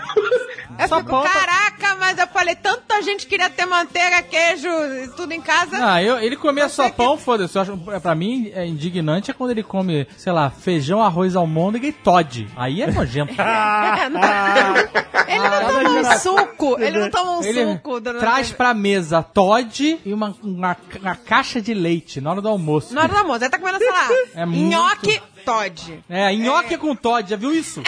[0.79, 4.69] Eu Só fico, pão, tá- caraca, mas eu falei, tanta gente queria ter manteiga, queijo
[5.17, 5.79] tudo em casa.
[5.81, 7.57] Ah, eu, ele comia só Você que- pão, foda-se.
[7.57, 11.87] Eu acho- Pra mim, é indignante é quando ele come, sei lá, feijão, arroz, almôndega
[11.87, 12.49] e Todd.
[12.57, 13.33] Aí é nojento.
[13.41, 14.21] É, não.
[15.27, 16.77] Ele não Ah, toma um suco.
[16.81, 18.01] Ele não toma um ele suco.
[18.01, 22.95] traz pra mesa Todd e uma, uma, uma caixa de leite na hora do almoço.
[22.95, 24.09] Na hora do almoço, aí tá comendo, sei lá,
[24.43, 26.05] É muito- nhoque, Todd.
[26.09, 27.83] É, nhoque com Todd, já viu isso?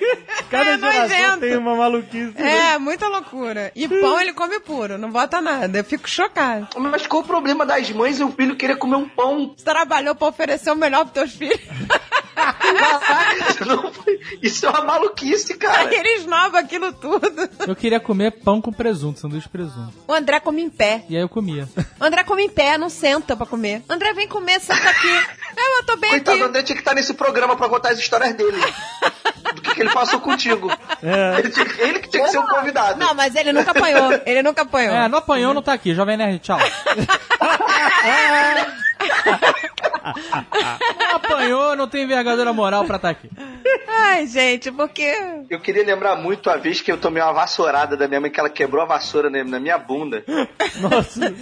[0.50, 1.40] Cada É geração nojento.
[1.40, 2.34] tem uma maluquice.
[2.36, 2.74] né?
[2.74, 3.70] É, muita loucura.
[3.74, 5.78] E pão ele come puro, não bota nada.
[5.78, 6.68] Eu fico chocada.
[6.76, 9.54] Mas qual o problema das mães e o filho querer comer um pão?
[9.56, 11.60] Você trabalhou pra oferecer o melhor pros teus filhos.
[12.40, 15.88] Caraca, não foi- Isso é uma maluquice, cara.
[15.88, 17.48] Aí eles novam aquilo tudo.
[17.66, 19.92] Eu queria comer pão com presunto, sanduíche de presunto.
[20.06, 21.04] O André come em pé.
[21.08, 21.68] E aí eu comia.
[22.00, 23.82] O André come em pé, não senta pra comer.
[23.88, 25.08] André, vem comer, senta aqui.
[25.56, 26.48] Eu, eu tô bem Coitado, o aqui.
[26.48, 28.56] André tinha que estar nesse programa pra contar as histórias dele.
[29.54, 30.70] Do que, que ele passou contigo.
[31.38, 32.98] Ele, tinha que- ele que tinha que ser o convidado.
[33.00, 34.12] Não, mas ele nunca apanhou.
[34.24, 34.94] Ele nunca apanhou.
[34.94, 35.92] É, não apanhou, não tá aqui.
[35.92, 36.58] Jovem Nerd, tchau.
[40.98, 43.28] não apanhou, não tem envergadura moral pra estar aqui.
[43.88, 45.12] Ai, gente, porque...
[45.48, 48.40] Eu queria lembrar muito a vez que eu tomei uma vassourada da minha mãe, que
[48.40, 50.24] ela quebrou a vassoura na, minha bunda.
[50.80, 51.32] Nossa.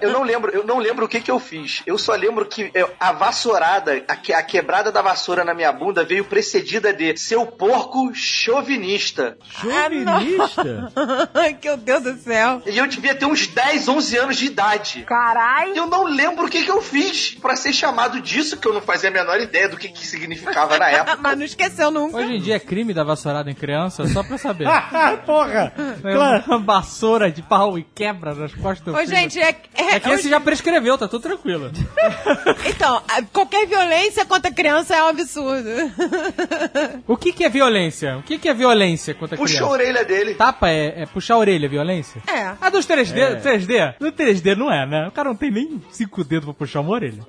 [0.00, 1.82] Eu não lembro, eu não lembro o que que eu fiz.
[1.86, 5.72] Eu só lembro que eu- a vassourada, a, que- a quebrada da vassoura na minha
[5.72, 9.36] bunda veio precedida de seu porco chauvinista.
[9.60, 10.92] Chauvinista?
[11.34, 12.62] Ai, que Deus do céu.
[12.66, 15.02] E eu devia ter uns 10, 11 anos de idade.
[15.06, 15.72] Carai.
[15.74, 18.80] Eu não lembro o que que eu fiz pra ser chamado disso, que eu não
[18.80, 21.18] fazia a menor ideia do que que significava na época.
[21.20, 22.16] Mas não esqueceu nunca.
[22.18, 24.66] Hoje em dia é crime dar vassourada em criança, só pra saber.
[25.26, 25.72] Porra!
[26.04, 26.44] É Claro.
[26.46, 29.08] Uma vassoura de pau e quebra nas costas do Ô, filho.
[29.08, 29.48] gente, é...
[29.74, 31.70] é- É que esse já prescreveu, tá tudo tranquilo.
[32.66, 35.68] Então, a- qualquer violência contra criança é um absurdo.
[37.06, 38.16] O que que é violência?
[38.18, 39.90] O que que é violência contra Puxou a criança?
[40.00, 40.34] orelha dele.
[40.34, 42.22] Tapa é, é puxar a orelha, violência?
[42.26, 42.52] É.
[42.60, 43.94] A dos 3D, 3D?
[44.00, 45.08] No 3D não é, né?
[45.08, 45.80] O cara não tem nem
[46.20, 47.22] cinco dedos pra puxar uma orelha.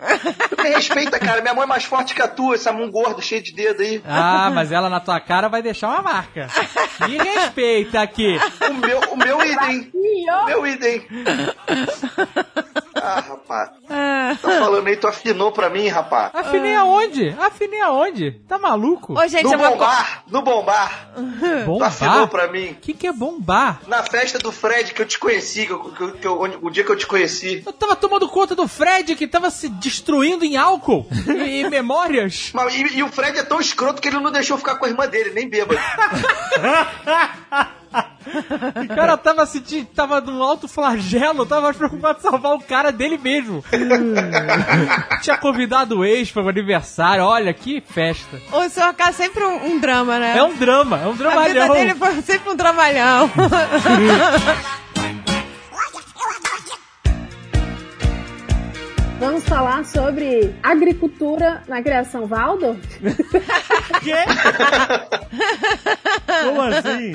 [0.50, 1.42] Tu me respeita, cara.
[1.42, 4.02] Minha mãe é mais forte que a tua, essa mão gordo, cheio de dedo aí.
[4.06, 6.48] Ah, mas ela na tua cara vai deixar uma marca.
[7.08, 8.38] Me respeita aqui.
[8.70, 9.92] O meu, o meu idem.
[9.94, 11.06] O meu idem.
[13.04, 13.70] Ah, rapaz.
[13.88, 16.32] Tá falando aí, tu afinou pra mim, rapaz.
[16.34, 17.36] Afinei aonde?
[17.39, 18.32] Afinei aonde?
[18.48, 19.18] Tá maluco?
[19.20, 21.10] Ô, gente, No é bombar, no bombar.
[21.66, 22.28] Tu afinou Bombar?
[22.28, 22.72] pra mim.
[22.72, 23.82] O que que é bombar?
[23.88, 26.70] Na festa do Fred que eu te conheci, que eu- que eu- que eu- o
[26.70, 27.64] dia que eu te conheci.
[27.66, 28.81] Eu tava tomando conta do Fred
[29.16, 32.52] que tava se destruindo em álcool e, e memórias.
[32.56, 34.90] Mas- E, e o Fred é tão escroto que ele não deixou ficar com a
[34.90, 35.80] irmã dele, nem bêbado.
[38.84, 43.18] O cara tava sentindo, tava num alto flagelo, tava preocupado em salvar o cara dele
[43.18, 43.64] mesmo.
[45.22, 48.40] Tinha convidado o ex para o aniversário, olha que festa.
[48.52, 48.94] O Sr.
[48.96, 50.38] K é sempre um, um drama, né?
[50.38, 51.74] É um drama, é um A vida dramalhão.
[51.74, 53.30] dele foi sempre um dramalhão.
[59.22, 62.82] Vamos falar sobre agricultura na criação Waldorf?
[64.01, 64.15] Quê?
[66.43, 67.13] Como assim?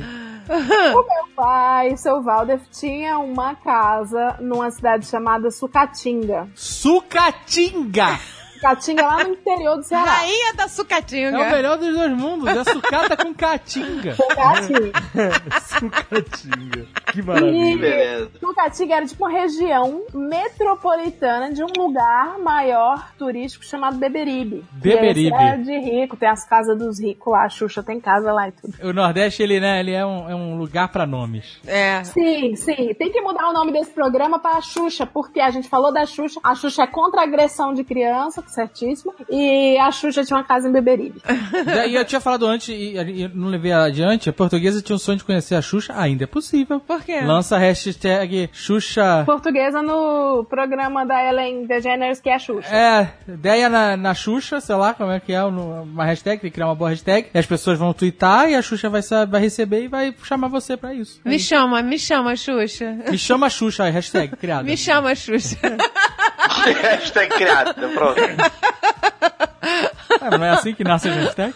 [0.95, 6.49] O meu pai, seu Waldorf, tinha uma casa numa cidade chamada Sucatinga.
[6.55, 8.21] Sucatinga!
[8.57, 10.11] Sucatinga lá no interior do Ceará.
[10.11, 11.39] Rainha da É sucatinga.
[11.39, 14.15] o melhor dos dois mundos, é sucata com catinga.
[14.15, 14.93] Sucatinga.
[15.79, 16.87] Sucatinga.
[17.13, 17.79] Que maravilha.
[17.79, 18.31] Beleza.
[18.41, 24.65] Sucatinga era tipo uma região metropolitana de um lugar maior turístico chamado Beberibe.
[24.73, 25.31] Beberibe.
[25.31, 28.49] E É de rico, tem as casas dos ricos lá, a Xuxa tem casa lá
[28.49, 28.75] e tudo.
[28.83, 31.61] O Nordeste, ele, né, ele é um, é um lugar pra nomes.
[31.67, 32.03] É.
[32.05, 32.95] Sim, sim.
[32.99, 36.41] Tem que mudar o nome desse programa pra Xuxa, porque a gente falou da Xuxa.
[36.43, 39.15] A Xuxa é contra a agressão de criança, certíssimo.
[39.31, 41.23] E a Xuxa tinha uma casa em Beberibe.
[41.87, 45.19] E eu tinha falado antes, e, e não levei adiante, a portuguesa tinha um sonho
[45.19, 46.81] de conhecer a Xuxa, ainda é possível.
[46.81, 47.21] Por quê?
[47.21, 49.23] Lança a hashtag Xuxa...
[49.25, 52.75] Portuguesa no programa da Ellen DeGeneres, que é a Xuxa.
[52.75, 56.55] É, ideia na, na Xuxa, sei lá como é que é, uma hashtag, tem que
[56.55, 59.85] criar uma boa hashtag, e as pessoas vão twittar e a Xuxa vai, vai receber
[59.85, 61.21] e vai chamar você pra isso.
[61.25, 62.97] Me chama, me chama, Xuxa.
[63.09, 64.65] Me chama Xuxa, aí, hashtag criada.
[64.67, 65.57] Me chama, Xuxa.
[66.47, 68.21] Hashtag criada, pronto.
[70.21, 71.55] É, mas não é assim que nasce a hashtag?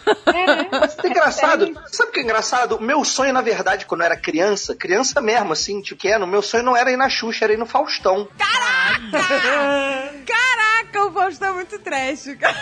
[0.71, 1.73] Mas é engraçado.
[1.87, 2.75] Sabe o que é engraçado?
[2.75, 6.41] O meu sonho, na verdade, quando eu era criança, criança mesmo, assim, tipo, pequeno, meu
[6.41, 8.27] sonho não era ir na Xuxa, era ir no Faustão.
[10.25, 12.55] Caraca, o Faustão é muito trash, cara.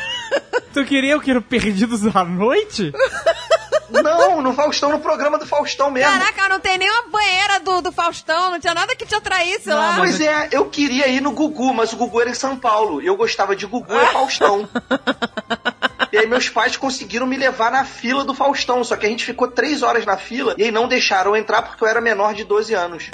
[0.73, 2.91] Tu queria o que Perdidos à Noite?
[3.91, 6.11] Não, no Faustão, no programa do Faustão mesmo.
[6.11, 9.69] Caraca, não tem nem uma banheira do, do Faustão, não tinha nada que te atraísse
[9.69, 9.95] lá.
[9.97, 13.01] Pois é, eu queria ir no Gugu, mas o Gugu era em São Paulo.
[13.01, 14.67] E eu gostava de Gugu e Faustão.
[16.11, 18.83] E aí meus pais conseguiram me levar na fila do Faustão.
[18.83, 21.61] Só que a gente ficou três horas na fila e aí não deixaram eu entrar
[21.61, 23.11] porque eu era menor de 12 anos.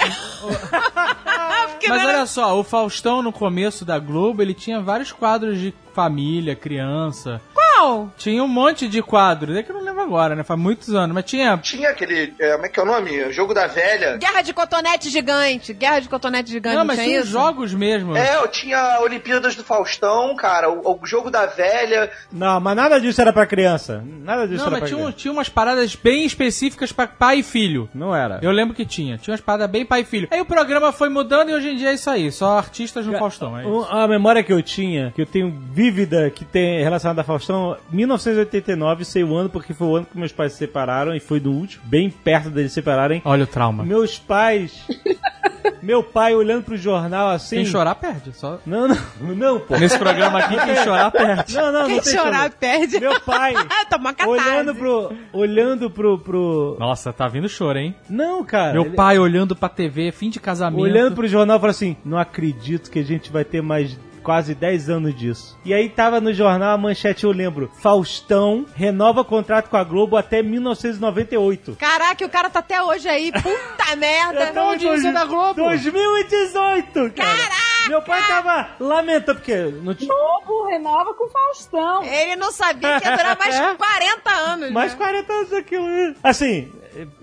[1.88, 5.58] Mas não era- olha só, o Faustão no começo da Globo, ele tinha vários quadros
[5.58, 7.40] de família, criança.
[7.54, 8.10] Qual?
[8.16, 10.42] Tinha um monte de quadros, é que eu não lembro agora, né?
[10.42, 11.56] Faz muitos anos, mas tinha.
[11.58, 12.32] Tinha aquele.
[12.38, 13.32] é, como é que é o nome?
[13.32, 14.16] Jogo da Velha.
[14.16, 15.72] Guerra de cotonete gigante.
[15.74, 16.76] Guerra de cotonete gigante.
[16.76, 18.16] Não, mas tinha jogos mesmo.
[18.16, 22.10] É, eu tinha Olimpíadas do Faustão, cara, o, o Jogo da Velha.
[22.32, 24.02] Não, mas nada disso era pra criança.
[24.06, 25.16] Nada disso Não, era mas pra tinha, criança.
[25.18, 27.88] tinha umas paradas bem específicas pra pai e filho.
[27.94, 28.38] Não era.
[28.42, 29.18] Eu lembro que tinha.
[29.18, 30.28] Tinha umas paradas bem pai e filho.
[30.30, 32.30] Aí o programa foi mudando e hoje em dia é isso aí.
[32.30, 33.58] Só artistas no Faustão.
[33.58, 33.90] É Um- isso.
[33.90, 39.04] A memória que eu tinha, que eu tenho vívida, que tem relacionada a Faustão, 1989,
[39.04, 41.52] sei o ano, porque foi o ano que meus pais se separaram e foi do
[41.52, 43.22] último, bem perto deles se separarem.
[43.24, 43.84] Olha o trauma.
[43.84, 44.86] Meus pais.
[45.82, 47.56] meu pai olhando pro jornal assim.
[47.56, 48.32] Quem chorar perde.
[48.32, 48.58] Só...
[48.66, 48.96] Não, não,
[49.34, 49.76] não, pô.
[49.78, 51.54] Nesse programa aqui, quem chorar perde.
[51.54, 52.54] Não, não, Quem não tem chorar choro.
[52.58, 53.00] perde.
[53.00, 53.54] Meu pai.
[53.90, 54.48] Toma catarse.
[54.48, 55.12] olhando pro.
[55.32, 56.18] Olhando pro.
[56.18, 56.76] pro...
[56.78, 57.94] Nossa, tá vindo choro, hein?
[58.08, 58.72] Não, cara.
[58.72, 60.82] Meu ele- pai olhando pra TV, fim de casamento.
[60.82, 64.90] Olhando pro jornal, falou assim: Não acredito que a gente vai ter mais quase 10
[64.90, 65.56] anos disso.
[65.64, 70.16] E aí tava no jornal a manchete, eu lembro: Faustão renova contrato com a Globo
[70.16, 71.76] até 1998.
[71.76, 73.30] Caraca, o cara tá até hoje aí.
[73.30, 74.48] Puta merda.
[74.48, 75.62] Até onde audiência da Globo.
[75.62, 77.12] 2018, cara.
[77.14, 77.88] Caraca!
[77.88, 82.02] Meu pai tava lamentando, porque não tinha Globo renova com Faustão.
[82.02, 83.74] Ele não sabia que ia durar mais É.
[83.76, 84.70] 40 anos.
[84.72, 84.98] mais né?
[84.98, 86.14] 40 anos daquilo.
[86.20, 86.72] Assim,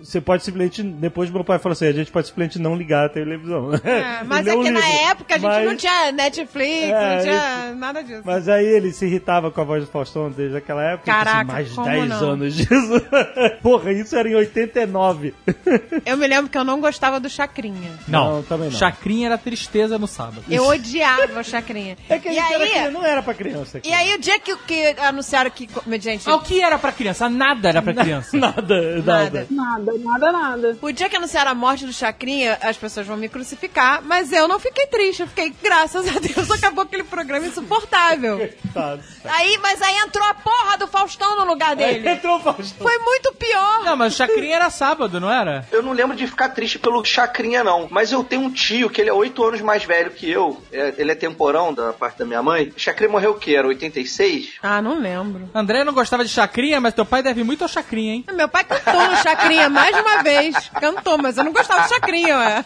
[0.01, 0.83] você pode simplesmente.
[0.83, 3.71] Depois meu pai falou assim: a gente pode simplesmente não ligar a televisão.
[3.83, 7.75] É, mas é que na época a gente Mas- não tinha Netflix, É, não tinha
[7.75, 8.21] nada disso.
[8.25, 11.09] Mas aí ele se irritava com a voz do Faustão desde aquela época.
[11.09, 12.29] eu Caraca, pensei, mais como 10 não?
[12.31, 13.01] anos disso.
[13.61, 15.33] Porra, isso era em 89.
[16.05, 17.91] Eu me lembro que eu não gostava do Chacrinha.
[18.07, 18.77] Não, Não, também não.
[18.77, 20.43] Chacrinha era tristeza no sábado.
[20.49, 21.97] Eu odiava o Chacrinha.
[22.09, 23.79] É que a e gente era aí, criança, não era pra criança.
[23.83, 25.67] e aí o dia que, que anunciaram que...
[25.99, 27.29] Gente, Ah, o que era pra criança?
[27.29, 28.35] Nada era pra criança.
[28.37, 29.03] Nada, nada.
[29.03, 30.77] Nada, nada, nada.
[30.81, 34.47] O dia que anunciaram a morte do Chacrinha, as pessoas vão me crucificar, mas eu
[34.47, 38.49] não fiquei triste, eu fiquei, graças a Deus, acabou aquele programa insuportável.
[38.73, 38.97] Tá.
[39.25, 42.07] Aí, mas aí entrou a porra do Faustão no lugar dele.
[42.07, 42.87] Entrou o Faustão.
[42.87, 43.83] Foi muito pior.
[43.83, 45.65] Não, mas o Chacrinha era sábado, não era?
[45.71, 47.87] Eu não lembro de ficar triste pelo Chacrinha, não.
[47.89, 50.61] Mas eu tenho um tio que ele é oito anos mais velho que eu.
[50.71, 52.71] É, Ele é temporão da parte da minha mãe.
[52.75, 53.55] Chacrinha morreu o quê?
[53.55, 54.53] Era 86?
[54.61, 55.49] Ah, não lembro.
[55.53, 58.25] André não gostava de Chacrinha, mas teu pai deve muito ao Chacrinha, hein?
[58.33, 60.55] Meu pai cantou no Chacrinha Chacrinha, mais uma vez.
[60.79, 62.65] Cantou, mas eu não gostava de Chacrinha, ué.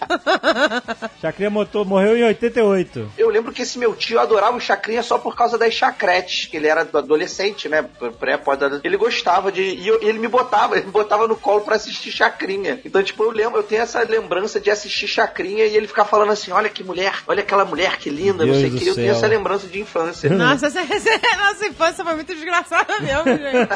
[1.21, 3.11] Chacrinha motor, morreu em 88.
[3.17, 6.57] Eu lembro que esse meu tio adorava o Chacrinha só por causa das chacretes, que
[6.57, 7.85] ele era adolescente, né?
[8.19, 9.61] Pré, pós Ele gostava de.
[9.61, 12.79] E eu- ele me botava, ele me botava no colo pra assistir Chacrinha.
[12.85, 16.31] Então, tipo, eu lembro, eu tenho essa lembrança de assistir Chacrinha e ele ficar falando
[16.31, 18.88] assim: olha que mulher, olha aquela mulher que linda, Deus não sei o do que.
[18.88, 20.29] Eu tenho essa lembrança de infância.
[20.38, 23.67] Nossa, essa, essa- nossa infância foi muito desgraçada mesmo, gente.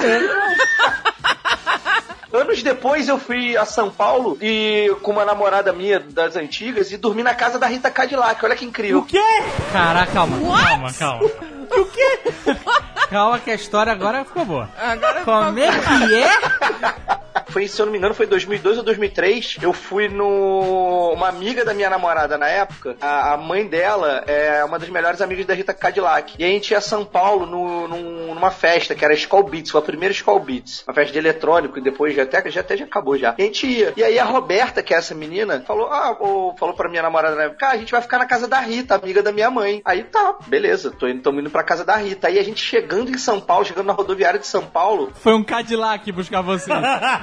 [2.34, 6.98] Anos depois eu fui a São Paulo e com uma namorada minha das antigas e
[6.98, 8.44] dormi na casa da Rita Cadillac.
[8.46, 9.00] Olha que incrível.
[9.00, 9.22] O quê?
[9.74, 10.66] Caraca, calma, What?
[10.66, 11.24] calma, calma.
[11.72, 12.20] O quê?
[13.10, 14.70] Calma que a história agora ficou boa.
[14.78, 17.22] Agora Como é que é?
[17.50, 19.58] Foi, se eu não me engano, foi 2002 ou 2003.
[19.62, 21.12] Eu fui no.
[21.14, 25.22] Uma amiga da minha namorada na época, a, a mãe dela é uma das melhores
[25.22, 26.36] amigas da Rita Cadillac.
[26.38, 29.44] E a gente ia a São Paulo no- num- numa festa que era a Skull
[29.44, 30.84] Beats, foi a primeira Skull Beats.
[30.88, 33.36] Uma festa de eletrônico e depois já até, já até já acabou já.
[33.38, 33.94] E a gente ia.
[33.96, 37.36] E aí a Roberta, que é essa menina, falou: Ah, ô, falou pra minha namorada
[37.36, 39.82] na época, ah, a gente vai ficar na casa da Rita, amiga da minha mãe.
[39.86, 42.28] Aí tá, beleza, tô indo, tô indo pra casa da Rita.
[42.28, 45.44] Aí a gente chegando em São Paulo, chegando na rodoviária de São Paulo, Foi um
[45.44, 46.72] Cadillac buscar você.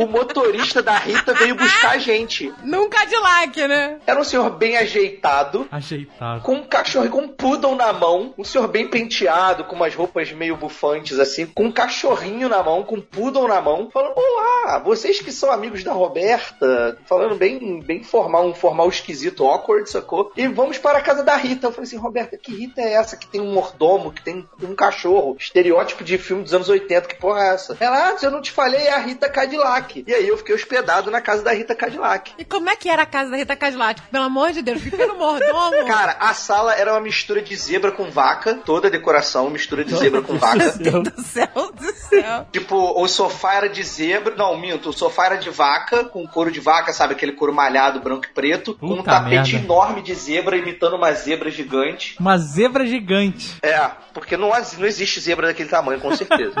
[0.00, 2.52] o motorista da Rita veio buscar a gente.
[2.64, 3.98] Num Cadillac, né?
[4.06, 6.40] Era um senhor bem ajeitado, Ajeitado.
[6.42, 10.32] com um cachorro, com um poodle na mão, um senhor bem penteado, com umas roupas
[10.32, 14.78] meio bufantes assim, com um cachorrinho na mão, com um poodle na mão, falando: Olá,
[14.78, 20.32] vocês que são amigos da Roberta, falando bem, bem formal, um formal esquisito, awkward, sacou?
[20.34, 21.66] E vamos para a casa da Rita.
[21.66, 24.74] Eu falei assim: Roberta, que Rita é essa que tem um mordomo, que tem um
[24.74, 25.36] cachorro?
[25.38, 27.76] Estereótipo de filme dos anos 80, que porra é essa?
[27.78, 29.89] Ela, ah, se eu não te falei, é a Rita Cadillac.
[30.06, 32.32] E aí eu fiquei hospedado na casa da Rita Cadillac.
[32.38, 34.02] E como é que era a casa da Rita Cadillac?
[34.10, 35.84] Pelo amor de Deus, fica no mordomo.
[35.86, 39.94] Cara, a sala era uma mistura de zebra com vaca, toda a decoração, mistura de
[39.96, 40.56] zebra com vaca.
[40.56, 41.48] Meu Deus do céu
[41.80, 42.46] do céu.
[42.52, 46.50] Tipo, o sofá era de zebra, não, minto, o sofá era de vaca, com couro
[46.50, 49.66] de vaca, sabe, aquele couro malhado, branco e preto, com um Puta tapete merda.
[49.66, 52.16] enorme de zebra, imitando uma zebra gigante.
[52.18, 53.56] Uma zebra gigante.
[53.62, 56.54] É, porque não, não existe zebra daquele tamanho, com certeza.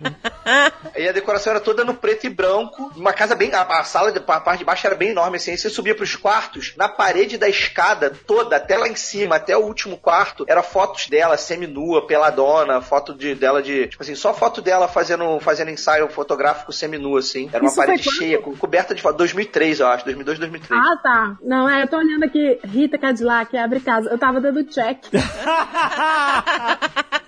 [0.96, 2.90] E a decoração era toda no preto e branco.
[2.96, 3.52] Uma casa bem.
[3.52, 5.50] A, a sala, de- a parte de baixo era bem enorme, assim.
[5.50, 9.56] Aí você subia pros quartos, na parede da escada toda, até lá em cima, até
[9.56, 13.88] o último quarto, era fotos dela, seminua, peladona, foto de, dela de.
[13.88, 17.48] Tipo assim, só foto dela fazendo, fazendo ensaio fotográfico seminua, assim.
[17.52, 19.16] Era uma Isso parede cheia, com, coberta de foto.
[19.18, 20.04] 2003, eu acho.
[20.04, 20.80] 2002, 2003.
[20.80, 21.36] Ah, tá.
[21.42, 24.08] Não, é, eu tô olhando aqui, Rita Cadillac, abre casa.
[24.08, 24.98] Eu tava dando check.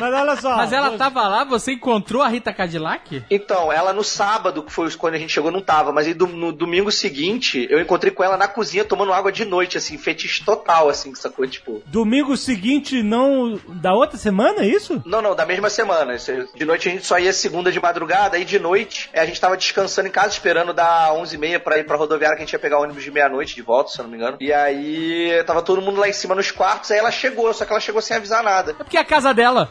[0.00, 0.56] Mas olha só.
[0.56, 3.22] Mas ela tava lá, você encontrou a Rita Cadillac?
[3.30, 5.92] Então, ela no sábado, que foi quando a gente chegou, não tava.
[5.92, 9.44] Mas aí do- no domingo seguinte, eu encontrei com ela na cozinha tomando água de
[9.44, 11.46] noite, assim, fetiche total, assim, sacou?
[11.46, 11.82] Tipo.
[11.86, 13.58] Domingo seguinte, não.
[13.68, 15.02] Da outra semana, é isso?
[15.06, 16.16] Não, não, da mesma semana.
[16.54, 19.40] De noite a gente só ia segunda de madrugada, aí de noite eh, a gente
[19.40, 22.58] tava descansando em casa, esperando dar 11h30 pra ir pra rodoviária, que a gente ia
[22.58, 24.36] pegar o ônibus de meia-noite de volta, se eu não me engano.
[24.40, 27.72] E aí tava todo mundo lá em cima nos quartos, aí ela chegou, só que
[27.72, 28.72] ela chegou sem avisar nada.
[28.72, 29.70] É porque é a casa dela.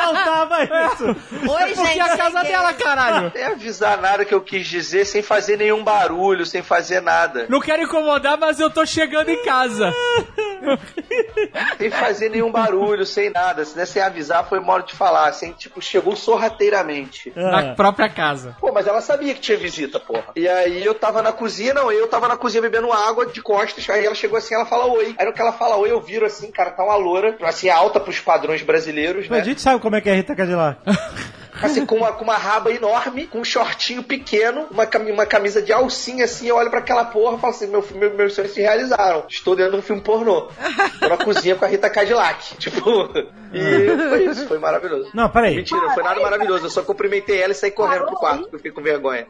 [0.00, 1.04] Faltava isso.
[1.06, 3.32] Oi, Porque é a casa dela, caralho.
[3.32, 7.46] Sem avisar nada que eu quis dizer, sem fazer nenhum barulho, sem fazer nada.
[7.48, 9.92] Não quero incomodar, mas eu tô chegando em casa.
[11.78, 13.64] Sem fazer nenhum barulho, sem nada.
[13.64, 15.28] Se sem avisar, foi modo de falar.
[15.28, 17.32] Assim, tipo, chegou sorrateiramente.
[17.34, 18.56] Na própria casa.
[18.60, 20.26] Pô, mas ela sabia que tinha visita, porra.
[20.36, 23.88] E aí eu tava na cozinha, não, eu tava na cozinha bebendo água de costas,
[23.90, 25.14] aí ela chegou assim, ela fala oi.
[25.18, 27.98] Aí no que ela fala oi, eu viro assim, cara, tá uma loura, assim, alta
[28.00, 29.44] pros padrões brasileiros, A né?
[29.44, 30.80] gente sabe como é que é Rita Cadillac.
[31.62, 35.60] Assim, com uma, com uma raba enorme, com um shortinho pequeno, uma, cami- uma camisa
[35.60, 38.52] de alcinha, assim, eu olho pra aquela porra e falo assim, meu, meu, meus sonhos
[38.52, 39.24] se realizaram.
[39.28, 40.48] Estou dentro de um filme pornô.
[41.00, 42.56] Tô na cozinha com a Rita Cadillac.
[42.60, 42.80] Tipo,
[43.52, 45.10] e foi isso, foi maravilhoso.
[45.12, 45.56] Não, peraí.
[45.56, 46.66] Mentira, não foi nada maravilhoso.
[46.66, 49.26] Eu só cumprimentei ela e saí correndo pro quarto, porque eu fiquei com vergonha.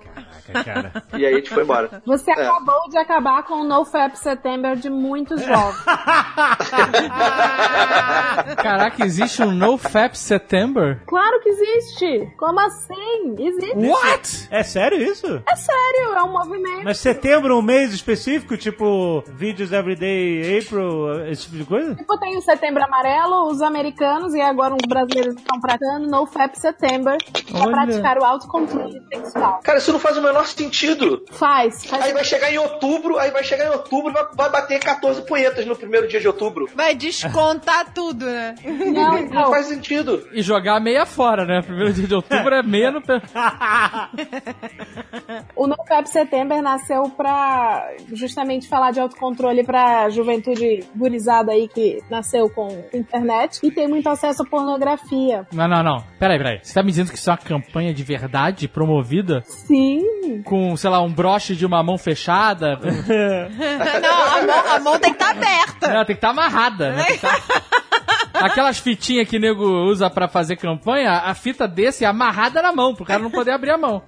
[0.65, 0.93] Cara.
[1.17, 2.03] E aí a gente foi embora.
[2.05, 2.35] Você É.
[2.35, 5.85] acabou de acabar com o NoFap September de muitos jovens.
[8.57, 11.01] Caraca, existe um NoFap September?
[11.07, 12.20] claro que existe!
[12.37, 13.35] Como assim?
[13.39, 13.77] Existe.
[13.77, 14.49] What?
[14.51, 15.27] É sério isso?
[15.47, 16.85] É sério, é um movimento.
[16.85, 21.95] Mas setembro, um mês específico, tipo vídeos everyday April, esse tipo de coisa?
[21.95, 27.17] Tipo, tem o Setembro Amarelo, os americanos e agora os brasileiros estão praticando NoFap September
[27.51, 27.71] pra Olha.
[27.73, 29.61] praticar o autocontrole sexual.
[29.63, 31.25] Cara, isso não faz o menor sentido.
[31.33, 32.05] Faz, faz.
[32.05, 35.23] Aí vai chegar em outubro, aí vai chegar em outubro e vai, vai bater 14
[35.23, 36.69] punhetas no primeiro dia de outubro.
[36.75, 38.55] Vai descontar tudo, né?
[38.65, 40.27] Não, Não então, faz sentido.
[40.33, 41.63] E jogar meia fora, né?
[41.63, 43.01] Primeiro dia de outubro é meia no...
[43.01, 43.23] pe-
[45.57, 52.49] o NoFap September nasceu pra justamente falar de autocontrole pra juventude gurizada aí que nasceu
[52.51, 55.47] com internet e tem muito acesso à pornografia.
[55.53, 56.05] Não, não, não.
[56.19, 56.59] Peraí, peraí.
[56.63, 59.43] Você tá me dizendo que isso é uma campanha de verdade promovida?
[59.47, 60.43] Sim.
[60.45, 62.79] Com, sei lá, um broche de uma mão fechada?
[64.01, 65.89] Não, a mão, a mão tem que estar aberta.
[65.89, 67.05] Não, tem que estar amarrada, né?
[67.05, 67.80] Tem que tá-
[68.41, 72.95] Aquelas fitinhas que nego usa pra fazer campanha, a fita desse é amarrada na mão,
[72.95, 74.03] pro cara não poder abrir a mão.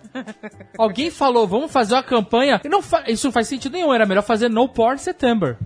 [0.78, 2.60] Alguém falou, vamos fazer uma campanha.
[2.64, 5.56] E não fa- Isso não faz sentido nenhum, era melhor fazer No Porn September.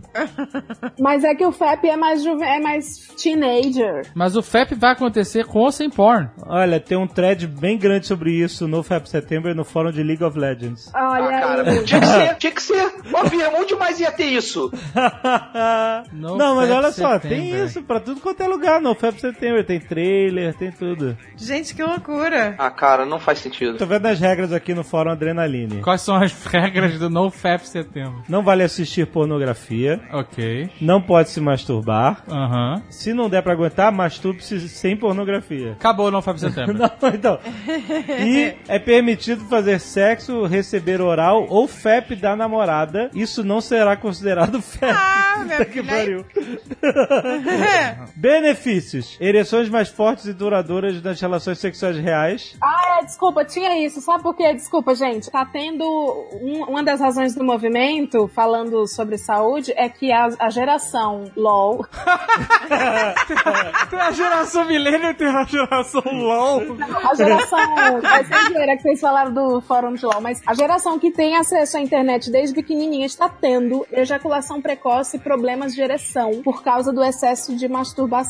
[1.00, 2.44] Mas é que o FAP é mais juve...
[2.44, 4.06] é mais teenager.
[4.14, 6.28] Mas o FEP vai acontecer com ou sem porn.
[6.46, 10.22] Olha, tem um thread bem grande sobre isso no Fab September no fórum de League
[10.24, 10.90] of Legends.
[10.94, 11.82] Olha Ah, cara, aí.
[11.84, 12.92] tinha que ser, tinha que ser.
[13.12, 14.70] Óbvio, onde mais ia ter isso?
[16.12, 19.64] não, mas olha só, tem isso pra tudo quanto é lugar no Fab September.
[19.64, 21.16] Tem trailer, tem tudo.
[21.36, 22.54] Gente, que loucura.
[22.58, 23.76] Ah, cara, não faz sentido.
[23.78, 25.80] Tô vendo as regras aqui no fórum Adrenaline.
[25.80, 28.22] Quais são as regras do No FEP Setembro?
[28.28, 30.00] Não vale assistir pornografia.
[30.12, 30.70] Ok.
[30.80, 32.22] Não pode se masturbar.
[32.28, 32.82] Aham.
[32.90, 35.72] Se não der pra aguentar, masturbe-se sem pornografia.
[35.72, 36.74] Acabou o No FEP Setembro.
[36.74, 37.38] Não, então.
[38.24, 43.10] E é permitido fazer sexo, receber oral ou FEP da namorada.
[43.14, 44.84] Isso não será considerado FEP.
[44.92, 46.24] Ah, Puta que pariu.
[48.50, 52.54] Benefícios: ereções mais fortes e duradouras nas relações sexuais reais.
[52.62, 54.00] Ah, é, desculpa, tinha isso.
[54.00, 54.54] Sabe por quê?
[54.54, 55.28] Desculpa, gente.
[55.30, 55.84] Tá tendo.
[56.40, 61.84] um- uma das razões do movimento, falando sobre saúde, é que a, a geração LOL.
[63.90, 66.62] Tem a geração milênio e tem a geração LOL.
[67.10, 67.58] A geração.
[67.98, 71.76] é zoeira que vocês falaram do fórum de LOL, mas a geração que tem acesso
[71.76, 77.02] à internet desde pequenininha está tendo ejaculação precoce e problemas de ereção por causa do
[77.02, 78.25] excesso de masturbação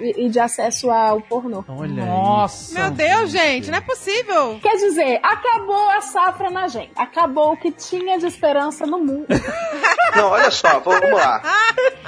[0.00, 1.64] e, e de acesso ao pornô.
[1.68, 2.74] Olha Nossa.
[2.78, 4.58] Meu Deus, gente, não é possível.
[4.62, 6.92] Quer dizer, acabou a safra na gente.
[6.96, 9.26] Acabou o que tinha de esperança no mundo.
[10.14, 11.42] Não, olha só, vamos lá.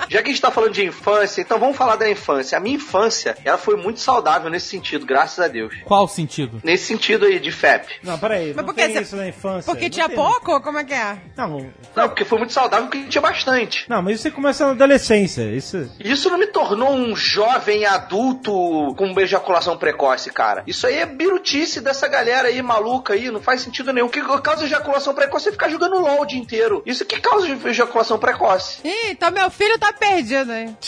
[0.09, 2.57] Já que a gente tá falando de infância, então vamos falar da infância.
[2.57, 5.75] A minha infância, ela foi muito saudável nesse sentido, graças a Deus.
[5.85, 6.61] Qual sentido?
[6.63, 7.95] Nesse sentido aí de FEP.
[8.05, 8.49] Não, peraí.
[8.49, 9.65] Mas não por que tem você- isso na infância.
[9.73, 10.17] Porque Não tinha tem.
[10.17, 10.61] pouco?
[10.61, 11.17] Como é que é?
[11.37, 13.85] Não, Não, porque foi muito saudável porque tinha bastante.
[13.89, 15.43] não, mas isso você começa na adolescência.
[15.51, 15.91] Isso.
[15.99, 20.63] Isso não me tornou um jovem adulto com ejaculação precoce, cara.
[20.67, 24.07] Isso aí é birutice dessa galera aí maluca aí, não faz sentido nenhum.
[24.07, 26.83] O que causa ejaculação precoce é ficar jogando LOL o dia inteiro.
[26.87, 28.81] Isso que causa ejaculação precoce.
[28.85, 30.77] Ih, então meu filho tá perdido, hein?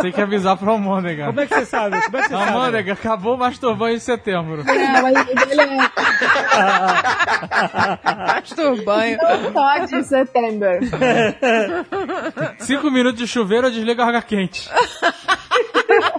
[0.00, 1.26] Tem que avisar pra Almôndega.
[1.26, 2.00] Como é que você sabe?
[2.02, 2.50] Como é que você sabe?
[2.50, 4.64] Almôndega, acabou o masturbando em setembro.
[4.64, 5.64] Não, mas ele é
[8.26, 9.18] Masturbanho.
[9.52, 10.68] pode em setembro.
[12.58, 14.53] Cinco minutos de chuveiro, eu desligo a água quente.
[14.54, 14.68] much.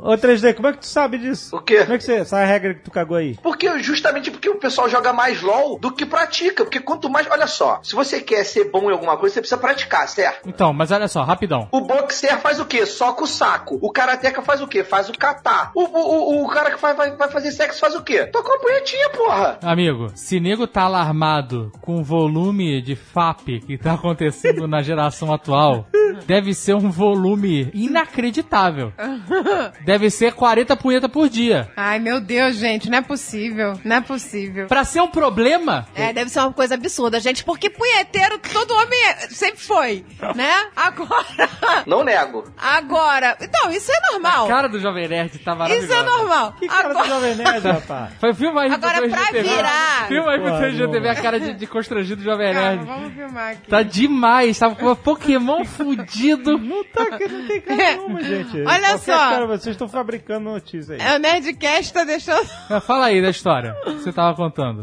[0.00, 1.56] Ô 3D, como é que tu sabe disso?
[1.56, 1.80] O quê?
[1.80, 2.14] Como é que você.
[2.14, 3.36] Essa regra que tu cagou aí?
[3.42, 6.64] Porque justamente porque o pessoal joga mais LOL do que pratica.
[6.64, 7.28] Porque quanto mais.
[7.28, 10.48] Olha só, se você quer ser bom em alguma coisa, você precisa praticar, certo?
[10.48, 11.68] Então, mas olha só, rapidão.
[11.72, 12.86] O boxer faz o quê?
[12.86, 13.78] Soca o saco.
[13.82, 14.84] O karateca faz o quê?
[14.84, 15.72] Faz o kata.
[15.74, 18.26] O, o, o, o cara que vai, vai, vai fazer sexo faz o quê?
[18.26, 19.58] Toca uma punhetinha, porra.
[19.62, 25.32] Amigo, se nego tá alarmado com o volume de FAP que tá acontecendo na geração
[25.32, 25.86] atual,
[26.26, 28.37] deve ser um volume inacreditável.
[29.84, 31.70] Deve ser 40 punheta por dia.
[31.76, 33.78] Ai, meu Deus, gente, não é possível.
[33.84, 34.66] Não é possível.
[34.66, 38.98] Pra ser um problema, É, deve ser uma coisa absurda, gente, porque punheteiro todo homem
[39.30, 40.52] sempre foi, né?
[40.76, 41.24] Agora,
[41.86, 42.44] Não nego.
[42.56, 44.48] agora, então, isso é a normal.
[44.48, 45.84] cara do Jovem Nerd tá maravilhosa.
[45.86, 46.52] Isso é normal.
[46.58, 48.10] Que cara do Agora, Jovem Nerd, rapaz?
[48.20, 49.42] Foi filma aí Agora, pro pra 3GTV.
[49.42, 50.08] virar.
[50.08, 52.84] Filma aí pro 3GTV a cara de, de constrangido do Jovem Nerd.
[52.84, 53.68] vamos filmar aqui.
[53.68, 56.58] Tá demais, tava com um Pokémon fudido.
[56.58, 58.62] Não tá, que não tem cara nenhuma, gente.
[58.62, 59.16] Olha só.
[59.16, 61.00] Cara, vocês estão fabricando notícia aí.
[61.00, 62.48] É, o Nerdcast tá deixando.
[62.70, 64.82] Mas Fala aí da história que você tava contando.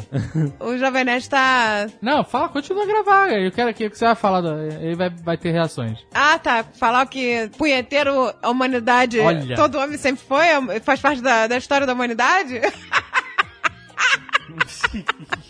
[0.59, 1.87] O Jovem Nerd tá.
[2.01, 3.29] Não, fala, continua a gravar.
[3.31, 5.99] Eu quero que que você vai falar, do- aí vai, vai ter reações.
[6.13, 6.65] Ah, tá.
[6.79, 9.55] Falar que punheteiro, a humanidade, Olha.
[9.55, 10.45] todo homem sempre foi,
[10.81, 12.59] faz parte da, da história da humanidade?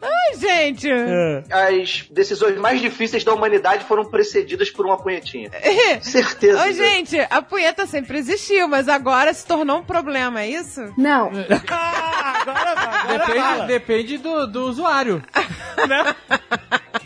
[0.00, 0.88] Ai, gente.
[0.90, 1.42] É.
[1.50, 5.50] As decisões mais difíceis da humanidade foram precedidas por uma punhetinha.
[6.02, 6.64] Certeza.
[6.64, 10.80] Ô, gente, a punheta sempre existiu, mas agora se tornou um problema, é isso?
[10.96, 11.30] Não.
[11.70, 13.66] Ah, agora vai, agora Depende, fala.
[13.66, 15.22] depende do, do usuário.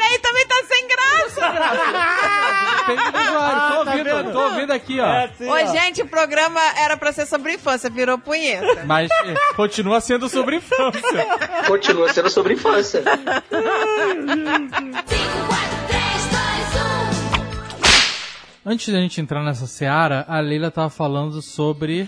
[0.00, 1.40] Olha aí, também tá sem graça!
[2.78, 3.30] Depende do usuário.
[3.30, 4.32] Tô Ah, tá ouvindo, vendo?
[4.32, 5.06] tô ouvindo aqui, ó.
[5.06, 5.66] É assim, Ô, ó.
[5.72, 8.84] gente, o programa era pra ser sobre infância, virou punheta.
[8.86, 11.26] Mas eh, continua sendo sobre infância.
[11.66, 13.02] Continua sendo sobre infância.
[13.02, 13.42] 5, 4,
[15.88, 16.40] 3, 2,
[18.66, 18.70] 1.
[18.70, 22.06] Antes da gente entrar nessa seara, a Leila tava falando sobre.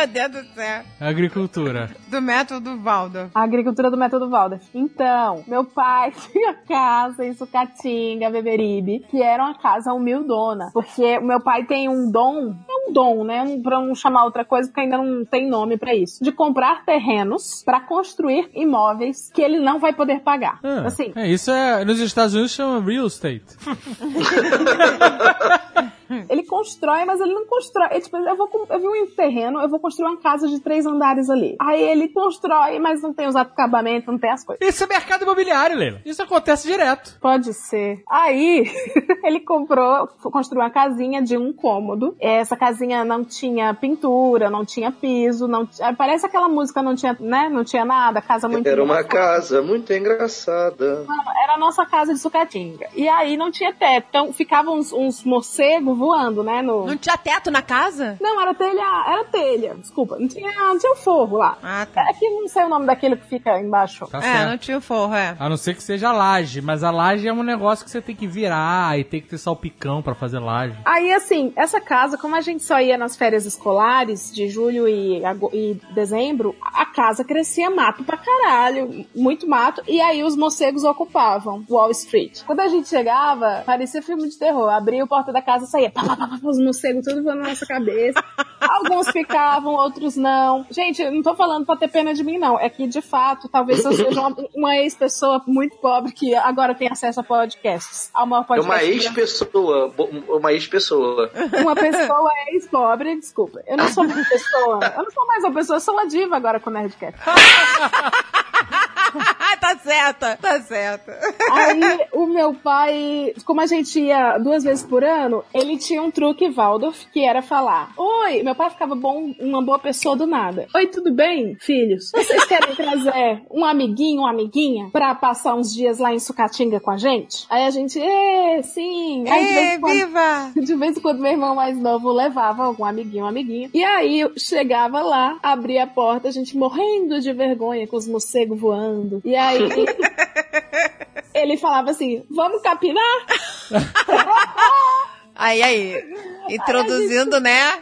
[0.00, 0.82] Meu Deus do céu.
[0.98, 1.90] Agricultura.
[2.08, 3.30] Do método Valdo.
[3.34, 4.62] A agricultura do método Waldorf.
[4.74, 10.70] Então, meu pai tinha casa em Sucatinga, Beberibe, que era uma casa humildona.
[10.72, 13.42] Porque o meu pai tem um dom, é um dom, né?
[13.42, 16.24] Um- Pra não chamar outra coisa, porque ainda não tem nome pra isso.
[16.24, 20.58] De comprar terrenos pra construir imóveis que ele não vai poder pagar.
[20.64, 21.84] Ah, Assim, É, isso é.
[21.84, 23.44] Nos Estados Unidos chama real estate.
[26.28, 27.88] Ele constrói, mas ele não constrói.
[27.90, 30.86] É, tipo, eu, vou, eu vi um terreno, eu vou construir uma casa de três
[30.86, 31.56] andares ali.
[31.60, 34.66] Aí ele constrói, mas não tem os acabamentos, não tem as coisas.
[34.66, 36.00] Isso é mercado imobiliário, Leila.
[36.04, 37.18] Isso acontece direto.
[37.20, 38.02] Pode ser.
[38.08, 38.64] Aí,
[39.24, 42.16] ele comprou, construiu uma casinha de um cômodo.
[42.20, 46.94] Essa casinha não tinha pintura, não tinha piso, não t- ah, Parece aquela música, não
[46.94, 47.48] tinha, né?
[47.48, 51.04] Não tinha nada, casa muito Era uma casa muito engraçada.
[51.44, 52.88] Era a nossa casa de sucatinga.
[52.94, 54.06] E aí não tinha teto.
[54.08, 56.62] Então ficavam uns, uns morcegos voando, né?
[56.62, 56.86] No...
[56.86, 58.16] Não tinha teto na casa?
[58.20, 60.16] Não, era telha, era telha, desculpa.
[60.18, 61.58] Não tinha, não tinha o forro lá.
[61.62, 62.02] Ah, tá.
[62.08, 64.06] É que não sei o nome daquele que fica embaixo.
[64.06, 64.48] Tá É, certo.
[64.50, 65.36] não tinha o forro, é.
[65.38, 68.16] A não ser que seja laje, mas a laje é um negócio que você tem
[68.16, 70.76] que virar e tem que ter salpicão pra fazer laje.
[70.84, 75.22] Aí, assim, essa casa, como a gente só ia nas férias escolares, de julho e,
[75.52, 81.64] e dezembro, a casa crescia mato pra caralho, muito mato, e aí os morcegos ocupavam
[81.68, 82.42] Wall Street.
[82.44, 84.68] Quando a gente chegava, parecia filme de terror.
[84.70, 87.42] Abria a porta da casa e saía, pá, pá, pá, pá, os morcegos tudo voando
[87.42, 88.22] na nossa cabeça.
[88.60, 90.66] Alguns ficavam, outros não.
[90.70, 92.58] Gente, eu não tô falando pra ter pena de mim, não.
[92.58, 96.88] É que, de fato, talvez eu seja uma, uma ex-pessoa muito pobre que agora tem
[96.90, 98.10] acesso a podcasts.
[98.14, 98.94] A É podcast uma do Brasil.
[98.94, 99.94] ex-pessoa.
[100.28, 101.30] Uma ex-pessoa.
[101.60, 103.60] Uma pessoa ex-pobre, desculpa.
[103.66, 104.78] Eu não sou uma pessoa.
[104.96, 107.18] Eu não sou mais uma pessoa, eu sou uma diva agora com o Nerdcast.
[109.60, 111.18] tá certa, tá certa.
[111.52, 111.80] Aí,
[112.12, 116.48] o meu pai, como a gente ia duas vezes por ano, ele tinha um truque
[116.50, 120.66] Waldorf que era falar: Oi, meu pai ficava bom, uma boa pessoa do nada.
[120.74, 122.10] Oi, tudo bem, filhos?
[122.14, 126.90] Vocês querem trazer um amiguinho, uma amiguinha, pra passar uns dias lá em Sucatinga com
[126.90, 127.46] a gente?
[127.50, 129.24] Aí a gente, é, sim.
[129.28, 130.52] Aí, de vez quando- viva!
[130.56, 133.70] De vez em quando meu irmão mais novo levava algum amiguinho, uma amiguinha.
[133.72, 138.06] E aí eu chegava lá, abria a porta, a gente morrendo de vergonha com os
[138.08, 138.99] morcegos voando.
[139.24, 139.68] E aí
[141.34, 143.26] ele falava assim: vamos capinar?
[145.40, 146.04] Aí, aí,
[146.50, 147.72] introduzindo, né?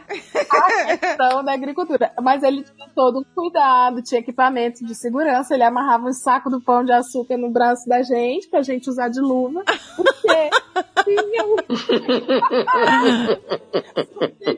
[0.49, 2.13] A questão da agricultura.
[2.23, 6.61] Mas ele tinha todo um cuidado, tinha equipamento de segurança, ele amarrava um saco do
[6.61, 9.65] pão de açúcar no braço da gente, pra gente usar de luva.
[9.97, 10.51] Porque
[11.03, 11.57] tinha um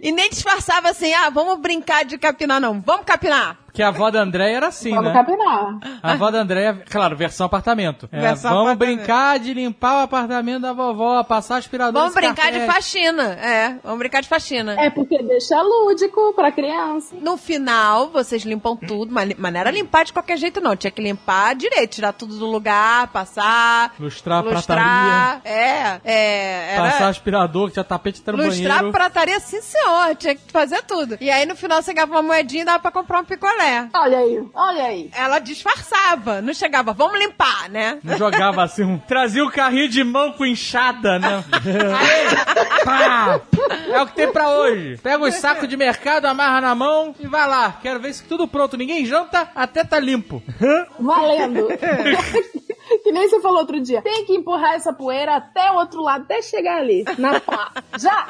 [0.03, 2.83] E nem disfarçava assim, ah, vamos brincar de capinar, não.
[2.83, 3.59] Vamos capinar.
[3.71, 5.13] Porque a avó da Andréia era assim, Vamos né?
[5.13, 5.79] capinar.
[6.03, 8.09] A avó da Andréia, claro, versão apartamento.
[8.11, 8.99] É, Versão vamos apartamento.
[8.99, 13.23] brincar de limpar o apartamento da vovó, passar aspirador Vamos brincar de faxina.
[13.35, 14.75] É, vamos brincar de faxina.
[14.77, 17.15] É porque deixa lúdico pra criança.
[17.21, 20.75] No final, vocês limpam tudo, mas, mas não era limpar de qualquer jeito, não.
[20.75, 25.41] Tinha que limpar direito, tirar tudo do lugar, passar, Lustrar a prataria, lustrar.
[25.45, 26.75] É, é.
[26.75, 26.91] Era...
[26.91, 28.93] passar aspirador, que tinha tapete até no Lustrar a banheiro.
[28.93, 30.17] prataria, sim, senhor.
[30.17, 31.17] Tinha que fazer tudo.
[31.21, 33.60] E aí, no final, você ganhava uma moedinha e dava pra comprar um picolé.
[33.95, 35.11] Olha aí, olha aí.
[35.15, 36.41] Ela disfarçava.
[36.41, 37.99] Não chegava, vamos limpar, né?
[38.03, 38.99] Não jogava assim, um...
[38.99, 41.45] trazia o carrinho de mão com enxada, né?
[42.85, 43.41] Pá!
[43.89, 44.99] É o que tem pra hoje.
[45.03, 47.79] Pega os sacos de mercado, amarra na mão e vai lá.
[47.83, 48.77] Quero ver isso tudo pronto.
[48.77, 50.43] Ninguém janta, até tá limpo.
[50.99, 51.69] Valendo.
[53.03, 54.03] que nem você falou outro dia.
[54.03, 57.05] Tem que empurrar essa poeira até o outro lado, até chegar ali.
[57.19, 57.73] Na pá.
[57.99, 58.29] Já!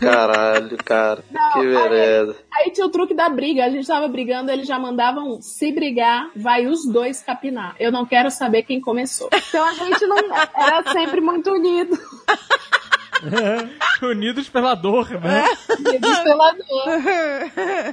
[0.00, 1.24] Caralho, cara.
[1.30, 2.36] Não, que aí- vereda.
[2.54, 3.64] Aí tinha o truque da briga.
[3.64, 7.74] A gente tava brigando, eles já mandavam se brigar, vai os dois capinar.
[7.78, 9.28] Eu não quero saber quem começou.
[9.32, 10.18] Então a gente não
[10.54, 11.98] era sempre muito unido.
[14.02, 15.44] Unidos pela dor, né?
[15.78, 16.84] Unidos pela dor.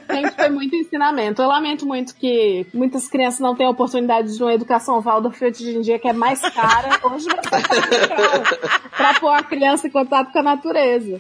[0.08, 1.42] Sempre foi muito ensinamento.
[1.42, 5.78] Eu lamento muito que muitas crianças não têm a oportunidade de uma educação Waldorf hoje
[5.78, 7.00] em dia, que é mais cara.
[7.04, 11.18] Hoje vai ser mais cara pra pôr a criança em contato com a natureza.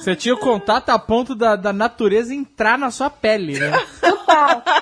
[0.00, 3.70] Você tinha o contato a ponto da, da natureza entrar na sua pele, né?
[4.00, 4.62] Total.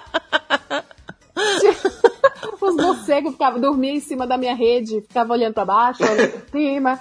[2.73, 6.51] Os morcegos ficavam dormiam em cima da minha rede, ficavam olhando pra baixo, olhando pra
[6.51, 7.01] cima.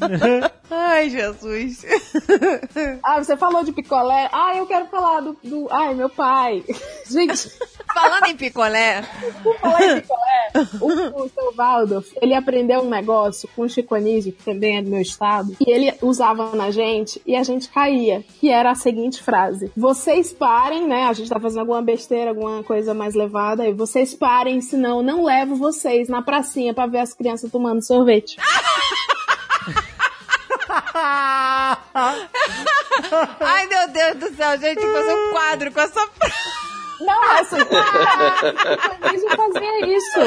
[0.70, 1.84] Ai, Jesus.
[3.02, 4.28] Ah, você falou de picolé.
[4.32, 5.36] Ah, eu quero falar do.
[5.42, 5.68] do...
[5.70, 6.64] Ai, meu pai.
[7.10, 7.50] Gente,
[7.94, 9.04] Falando em picolé,
[9.42, 13.94] por falar em picolé, o, o seu Waldorf, ele aprendeu um negócio com o Chico
[13.94, 17.68] Anísio, que também é do meu estado, e ele usava na gente e a gente
[17.68, 21.04] caía, que era a seguinte frase: Vocês parem, né?
[21.04, 25.02] A gente tá fazendo alguma besteira, alguma coisa mais levada, aí vocês parem, senão eu
[25.02, 28.36] não levo vocês na pracinha pra ver as crianças tomando sorvete.
[33.40, 36.52] Ai, meu Deus do céu, gente, tem que fazer um quadro com essa frase.
[37.00, 37.20] Não,
[39.00, 40.20] talvez eu fazia isso.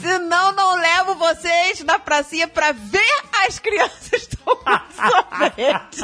[0.00, 6.00] Senão, não levo vocês na pracinha pra ver as crianças tomando sorvete.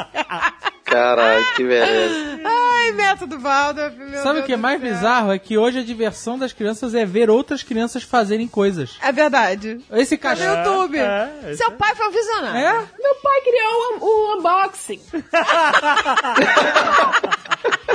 [0.95, 2.39] Caralho, que beleza.
[2.45, 4.89] Ai, método Waldorf, meu Sabe o Deus que é mais céu.
[4.91, 5.31] bizarro?
[5.33, 8.97] É que hoje a diversão das crianças é ver outras crianças fazerem coisas.
[9.01, 9.81] É verdade.
[9.91, 10.57] Esse Tá no cachorro.
[10.57, 10.97] YouTube.
[10.99, 12.59] é, Seu pai foi um visionário.
[12.59, 12.73] É?
[13.01, 15.01] Meu pai criou o um, unboxing.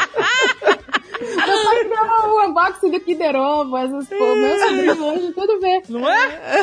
[1.21, 5.83] Meu pai criou o unboxing do Kinder Ovo, essas pô, meus sobrinhos hoje tudo vê.
[5.89, 6.63] Não é?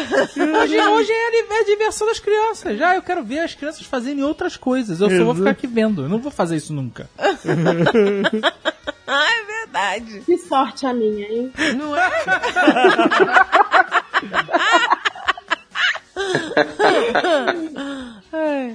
[0.61, 2.77] Hoje, hoje é a é a diversão das crianças.
[2.77, 4.99] Já eu quero ver as crianças fazerem outras coisas.
[4.99, 6.03] Eu só vou ficar aqui vendo.
[6.03, 7.09] Eu não vou fazer isso nunca.
[9.09, 10.21] Ah, é verdade.
[10.25, 11.49] Que sorte a minha, hein?
[11.77, 12.11] Não é?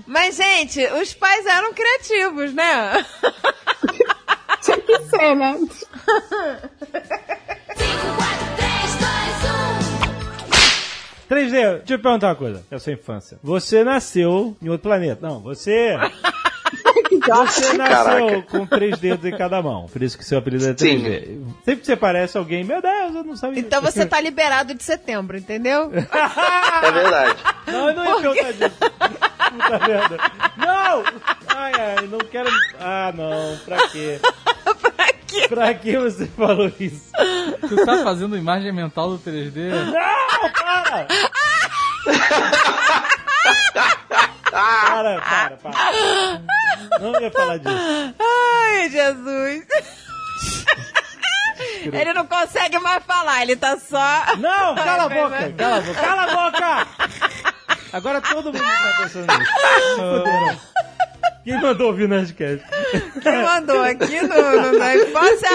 [0.06, 3.04] Mas, gente, os pais eram criativos, né?
[4.62, 5.58] Tinha que ser, né?
[5.58, 6.70] 5, 4,
[8.56, 9.10] 3, 2,
[11.28, 11.34] 1.
[11.34, 12.64] 3D, deixa eu perguntar uma coisa.
[12.70, 13.38] É a sua infância.
[13.42, 15.26] Você nasceu em outro planeta.
[15.26, 15.96] Não, você.
[17.26, 18.42] Você nasceu Caraca.
[18.42, 19.86] com três dedos em cada mão.
[19.86, 21.38] Por isso que seu apelido é 3D.
[21.64, 23.60] Sempre que você parece alguém, meu Deus, eu não sabia.
[23.60, 25.90] Então você tá liberado de setembro, entendeu?
[26.82, 27.36] É verdade.
[27.66, 28.76] Não, eu não ia perguntar disso.
[28.78, 30.18] Puta merda.
[30.56, 31.04] Não!
[31.48, 32.50] Ai, ai, não quero.
[32.80, 33.56] Ah, não.
[33.64, 34.18] Pra quê?
[34.96, 35.48] pra quê?
[35.48, 37.10] Pra que você falou isso?
[37.68, 39.70] Tu tá fazendo imagem mental do 3D?
[39.70, 41.06] Não, para!
[44.50, 45.72] Para, para, para.
[47.00, 48.14] Não ia falar disso.
[48.20, 49.66] Ai, Jesus.
[51.84, 54.36] Ele não consegue mais falar, ele tá só.
[54.36, 55.52] Não, cala a boca, vai.
[55.52, 56.88] cala a boca, cala a boca!
[57.92, 60.60] Agora todo mundo tá pensando nisso.
[61.44, 62.64] Quem mandou ouvir o Nerdcast?
[63.22, 65.48] Quem mandou aqui no, no- na infância?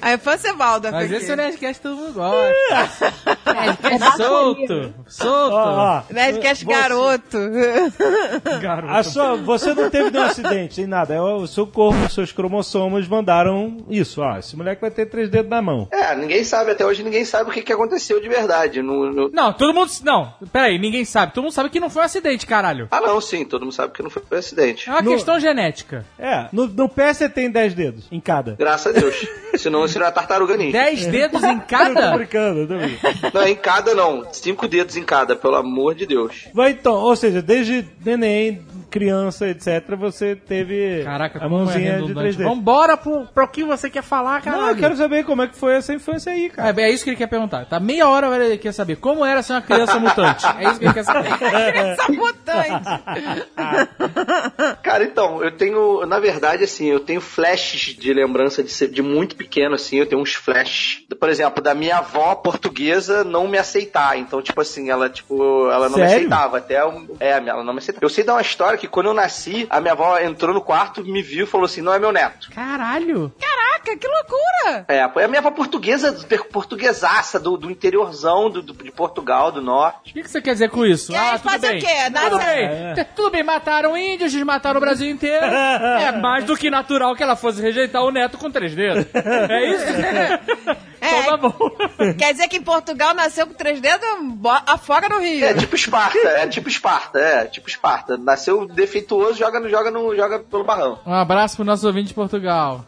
[0.00, 0.90] A, a infância é Valda.
[0.90, 1.14] Mas aqui.
[1.16, 3.12] esse é o Nerdcast todo mundo gosta.
[3.86, 5.54] É da solto, solto.
[5.54, 7.38] Ó, ó, Nerdcast você- garoto.
[8.88, 11.14] A sua, você não teve nenhum acidente, nem nada.
[11.14, 14.20] É o seu corpo, os seus cromossomos mandaram isso.
[14.22, 15.88] Ó, esse moleque vai ter três dedos na mão.
[15.90, 18.82] É, ninguém sabe, até hoje ninguém sabe o que, que aconteceu de verdade.
[18.82, 19.90] No, no- Não, todo mundo.
[20.02, 21.32] Não, peraí, ninguém sabe.
[21.34, 22.88] Todo mundo sabe que não foi um acidente, caralho.
[22.90, 24.88] Ah, não, sim, todo mundo sabe que não foi um acidente.
[24.88, 26.04] É uma No- questão genética.
[26.18, 28.54] É, no, no pé você tem dez dedos em cada.
[28.56, 29.26] Graças a Deus.
[29.56, 30.72] Senão seria uma tartaruga ninja.
[30.72, 32.16] Dez dedos em Eu tô cada?
[32.16, 33.30] brincando, eu tô brincando.
[33.32, 34.26] Não, em cada não.
[34.32, 36.48] Cinco dedos em cada, pelo amor de Deus.
[36.52, 42.00] Vai então, ou seja, desde neném, criança, etc., você teve Caraca, a é mãozinha de
[42.02, 42.36] redundante.
[42.36, 42.44] 3D.
[42.44, 44.62] Vambora pro, pro que você quer falar, caralho.
[44.62, 46.80] Não, eu quero saber como é que foi essa infância aí, cara.
[46.80, 47.64] É, é isso que ele quer perguntar.
[47.64, 50.44] Tá meia hora ele quer saber como era ser uma criança mutante.
[50.58, 51.24] É isso que ele quer saber.
[51.74, 52.84] Essa mutante.
[54.82, 59.02] Cara, então, eu tenho, na verdade, assim, eu tenho flashes de lembrança de, ser, de
[59.02, 63.58] muito pequeno, assim, eu tenho uns flashes, por exemplo, da minha avó portuguesa não me
[63.58, 64.18] aceitar.
[64.18, 66.16] Então, tipo assim, ela, tipo, ela não me Sério?
[66.26, 66.58] aceitava.
[66.58, 68.04] Até, um- é, ela não me aceitava.
[68.04, 71.04] Eu sei dar uma história que quando eu nasci, a minha avó entrou no quarto,
[71.04, 72.50] me viu e falou assim: não é meu neto.
[72.54, 73.32] Caralho.
[73.40, 74.84] Caraca, que loucura.
[74.88, 76.12] É, a minha avó portuguesa,
[76.52, 80.10] portuguesaça, do, do interiorzão do, do- de Portugal, do norte.
[80.10, 81.12] O que, que você quer dizer com isso?
[81.12, 81.78] E ah, tudo fazer bem.
[81.78, 82.10] o quê?
[82.10, 82.64] Nasce- Tudo bem.
[82.64, 83.04] É.
[83.14, 85.46] Tudo bem, mataram índios, desmataram o Brasil inteiro.
[86.04, 89.06] É mais do que natural que ela fosse rejeitar o neto com três dedos.
[89.14, 89.84] É isso?
[89.84, 90.40] É.
[91.04, 91.70] Então tá bom.
[92.18, 94.06] Quer dizer que em Portugal nasceu com três dedos,
[94.66, 95.44] afoga no Rio.
[95.44, 98.16] É tipo Esparta, é tipo Esparta, é tipo Esparta.
[98.16, 100.98] Nasceu defeituoso, joga, no, joga, no, joga pelo barrão.
[101.06, 102.84] Um abraço pro nosso ouvinte de Portugal.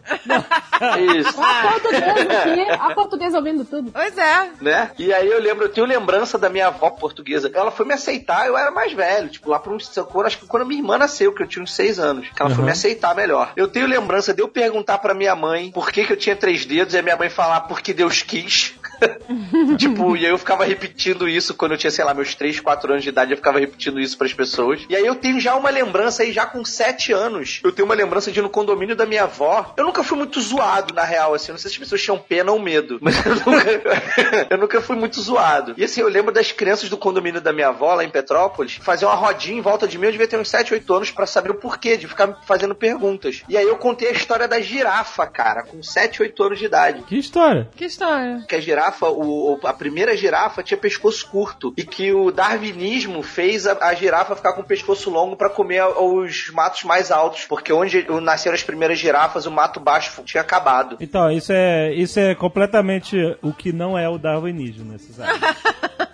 [1.16, 1.40] Isso.
[1.40, 3.90] A portuguesa aqui, a portuguesa ouvindo tudo.
[3.93, 4.51] Pois é.
[4.61, 4.90] né?
[4.98, 7.51] E aí eu lembro, eu tenho lembrança da minha avó portuguesa.
[7.53, 9.90] Ela foi me aceitar, eu era mais velho, tipo, lá por uns.
[10.24, 12.16] Acho que quando minha irmã nasceu, que eu tinha uns seis anos.
[12.21, 13.53] Que ela foi me aceitar melhor.
[13.57, 16.65] Eu tenho lembrança de eu perguntar pra minha mãe por que, que eu tinha três
[16.65, 18.75] dedos e a minha mãe falar porque Deus quis.
[19.78, 22.93] tipo, e aí eu ficava repetindo isso quando eu tinha, sei lá, meus 3, 4
[22.93, 24.85] anos de idade, eu ficava repetindo isso pras pessoas.
[24.89, 27.94] E aí eu tenho já uma lembrança aí, já com 7 anos, eu tenho uma
[27.94, 29.74] lembrança de ir no condomínio da minha avó.
[29.77, 32.52] Eu nunca fui muito zoado, na real, assim, não sei se as pessoas tinham pena
[32.52, 35.74] ou medo, mas eu nunca, eu nunca fui muito zoado.
[35.77, 39.05] E assim, eu lembro das crianças do condomínio da minha avó, lá em Petrópolis, fazer
[39.05, 41.51] uma rodinha em volta de mim, eu devia ter uns 7, 8 anos pra saber
[41.51, 43.43] o porquê, de ficar fazendo perguntas.
[43.48, 47.02] E aí eu contei a história da girafa, cara, com 7, 8 anos de idade
[47.02, 47.68] Que história?
[47.77, 48.44] Que história.
[48.48, 53.23] que a girafa, o, o- a primeira girafa tinha pescoço curto e que o darwinismo
[53.23, 57.11] fez a, a girafa ficar com o pescoço longo para comer a- os matos mais
[57.11, 60.97] altos, porque onde nasceram as primeiras girafas, o mato baixo tinha acabado.
[61.01, 64.99] Então, isso é, isso é completamente o que não é o darwinismo, né?
[64.99, 65.39] Você sabe?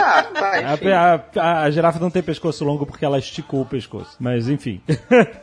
[0.00, 1.20] Ah, tá.
[1.36, 4.16] A, a- a girafa não tem pescoço longo porque ela esticou o pescoço.
[4.18, 4.80] Mas enfim.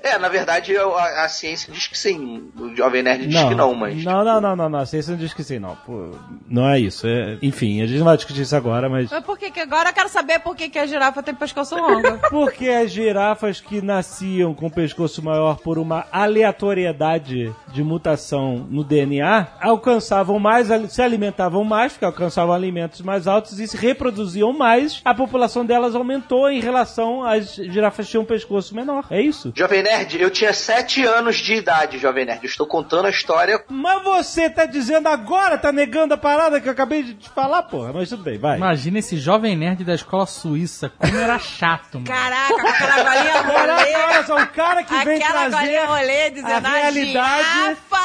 [0.02, 2.50] É, na verdade, eu- a, a ciência diz que sim.
[2.60, 4.04] O Jovem Nerd diz que não, mas.
[4.04, 4.80] Não, não, não, não, não.
[4.80, 5.76] A ciência não diz que sim, não.
[5.86, 6.12] Pô,
[6.48, 7.06] não é isso.
[7.08, 9.10] É- enfim, a gente não vai discutir isso agora, mas.
[9.12, 11.76] Mas por que que agora eu quero saber por que que a girafa tem pescoço
[11.76, 12.18] longo?
[12.30, 19.48] Porque as girafas que nasciam com pescoço maior por uma aleatoriedade de mutação no DNA
[19.60, 25.14] alcançavam mais, se alimentavam mais, porque alcançavam alimentos mais altos e se reproduziam mais, a
[25.14, 29.06] população delas aumentou em relação às girafas que tinham um pescoço menor.
[29.10, 29.52] É isso?
[29.56, 32.44] Jovem Nerd, eu tinha sete anos de idade, Jovem Nerd.
[32.44, 33.64] Eu estou contando a história.
[33.70, 37.64] Mas você tá dizendo agora, tá negando a parada que eu acabei de te falar,
[37.64, 37.92] porra.
[37.94, 38.58] Mas tudo bem, vai.
[38.58, 42.06] Imagina esse jovem nerd da escola suíça, como era chato, mano.
[42.06, 43.42] Caraca, com aquela Caraca,
[43.76, 43.96] rolê.
[43.96, 47.48] olha só, o cara que vem trazer rolê dizendo a realidade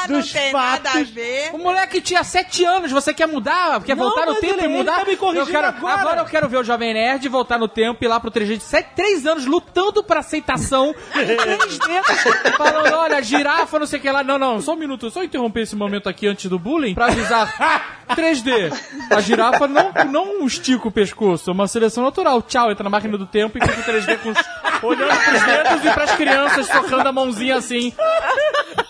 [0.07, 1.09] não dos a fatos.
[1.09, 1.49] ver.
[1.53, 3.81] O moleque tinha sete anos, você quer mudar?
[3.83, 4.93] Quer Não, voltar no tempo ele- e mudar?
[4.97, 6.19] ele tá me corrigindo eu quero, agora.
[6.21, 8.63] eu quero ver o Jovem Nerd voltar no tempo e ir lá pro 3G de
[8.63, 14.09] sete, três anos lutando pra aceitação em 3D, falando, olha, girafa, não sei o que
[14.09, 14.23] lá.
[14.23, 17.53] Não, não, só um minuto, só interromper esse momento aqui antes do bullying pra avisar.
[17.59, 18.73] "Ah, 3D.
[19.09, 22.41] A girafa não, não estica o pescoço, é uma seleção natural.
[22.41, 24.37] Tchau, entra na máquina do tempo e fica o 3D com os,
[24.83, 27.93] olhando pros dedos e pras crianças tocando a mãozinha assim.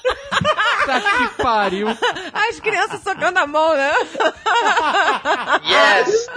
[0.86, 1.88] Tá que pariu.
[2.34, 3.92] As crianças socando a mão, né?
[5.64, 6.28] Yes!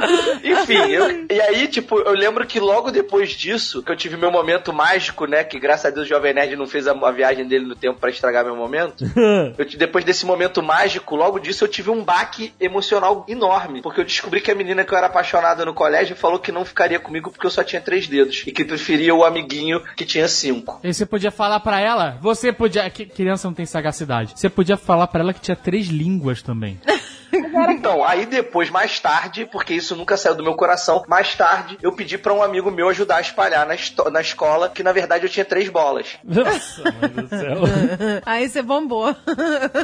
[0.45, 4.31] Enfim, eu- e aí, tipo, eu lembro que logo depois disso, que eu tive meu
[4.31, 5.45] momento mágico, né?
[5.45, 7.99] Que graças a Deus o Jovem Nerd não fez a, a viagem dele no tempo
[7.99, 9.05] pra estragar meu momento.
[9.57, 13.81] Eu, depois desse momento mágico, logo disso eu tive um baque emocional enorme.
[13.83, 16.65] Porque eu descobri que a menina que eu era apaixonada no colégio falou que não
[16.65, 18.43] ficaria comigo porque eu só tinha três dedos.
[18.47, 20.81] E que preferia o amiguinho que tinha cinco.
[20.83, 24.33] E você podia falar pra ela, você podia, que criança não tem sagacidade.
[24.35, 26.79] Você podia falar pra ela que tinha três línguas também.
[27.71, 31.93] Então, aí depois, mais tarde, porque isso nunca saiu do meu coração, mais tarde eu
[31.93, 33.75] pedi pra um amigo meu ajudar a espalhar na,
[34.11, 36.17] na escola que na verdade eu tinha três bolas.
[36.25, 37.59] Nossa, mãe do céu.
[38.25, 39.15] Aí você bombou.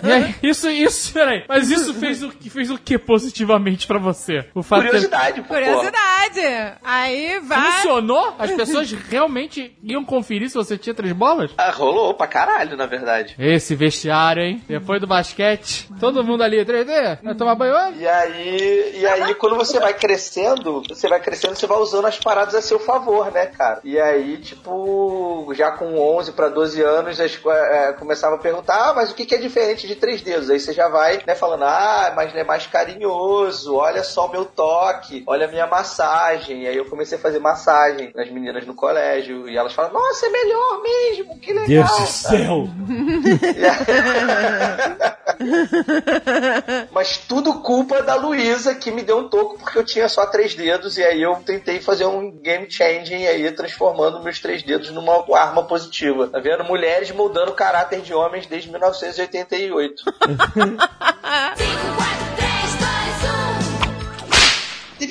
[0.03, 1.45] E aí, isso, isso, peraí.
[1.49, 4.45] Mas isso fez o, fez o que positivamente pra você?
[4.55, 5.55] O fato Curiosidade, pô.
[5.55, 6.41] Curiosidade.
[6.83, 7.73] Aí vai.
[7.73, 8.35] Funcionou?
[8.39, 11.51] As pessoas realmente iam conferir se você tinha três bolas?
[11.57, 13.35] Ah, rolou pra caralho, na verdade.
[13.39, 14.63] Esse vestiário, hein?
[14.69, 18.01] Depois do basquete, todo mundo ali, 3D, vai tomar banho hoje?
[18.01, 22.19] E aí, e aí, quando você vai crescendo, você vai crescendo, você vai usando as
[22.19, 23.81] paradas a seu favor, né, cara?
[23.83, 28.95] E aí, tipo, já com 11 pra 12 anos, as, é, começava a perguntar, ah,
[28.95, 30.51] mas o que, que é diferente de três dedos?
[30.51, 34.45] Aí você já vai, né, falando, ah, mas é mais carinhoso, olha só o meu
[34.45, 36.65] toque, olha a minha massagem.
[36.65, 40.27] E aí eu comecei a fazer massagem nas meninas no colégio, e elas falam, nossa,
[40.27, 41.67] é melhor mesmo, que legal.
[41.67, 42.69] Deus do céu.
[46.93, 50.57] Mas tudo culpa da Luísa que me deu um toco porque eu tinha só três
[50.57, 55.25] dedos e aí eu tentei fazer um game changing aí, transformando meus três dedos numa
[55.39, 56.27] arma positiva.
[56.27, 56.65] Tá vendo?
[56.65, 60.03] Mulheres moldando o caráter de homens desde 1988.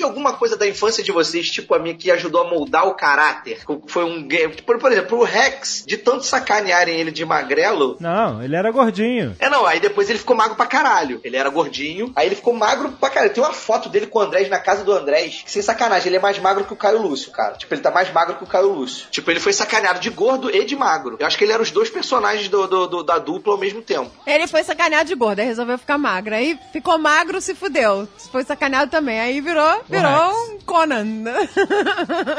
[0.00, 2.94] Teve alguma coisa da infância de vocês, tipo a minha, que ajudou a moldar o
[2.94, 3.60] caráter?
[3.86, 4.54] Foi um game.
[4.62, 9.36] Por, por exemplo, o Rex, de tanto sacanearem ele de magrelo, Não, ele era gordinho.
[9.38, 11.20] É, não, aí depois ele ficou magro pra caralho.
[11.22, 13.32] Ele era gordinho, aí ele ficou magro pra caralho.
[13.32, 16.16] Tem uma foto dele com o Andrés na casa do Andrés, que sem sacanagem, ele
[16.16, 17.54] é mais magro que o Caio Lúcio, cara.
[17.56, 19.06] Tipo, ele tá mais magro que o Caio Lúcio.
[19.10, 21.16] Tipo, ele foi sacaneado de gordo e de magro.
[21.18, 23.82] Eu acho que ele era os dois personagens do, do- do- da dupla ao mesmo
[23.82, 24.10] tempo.
[24.26, 26.34] Ele foi sacaneado de gordo, aí resolveu ficar magro.
[26.34, 28.08] Aí ficou magro, se fudeu.
[28.32, 29.20] Foi sacaneado também.
[29.20, 31.24] Aí virou, virou um Conan.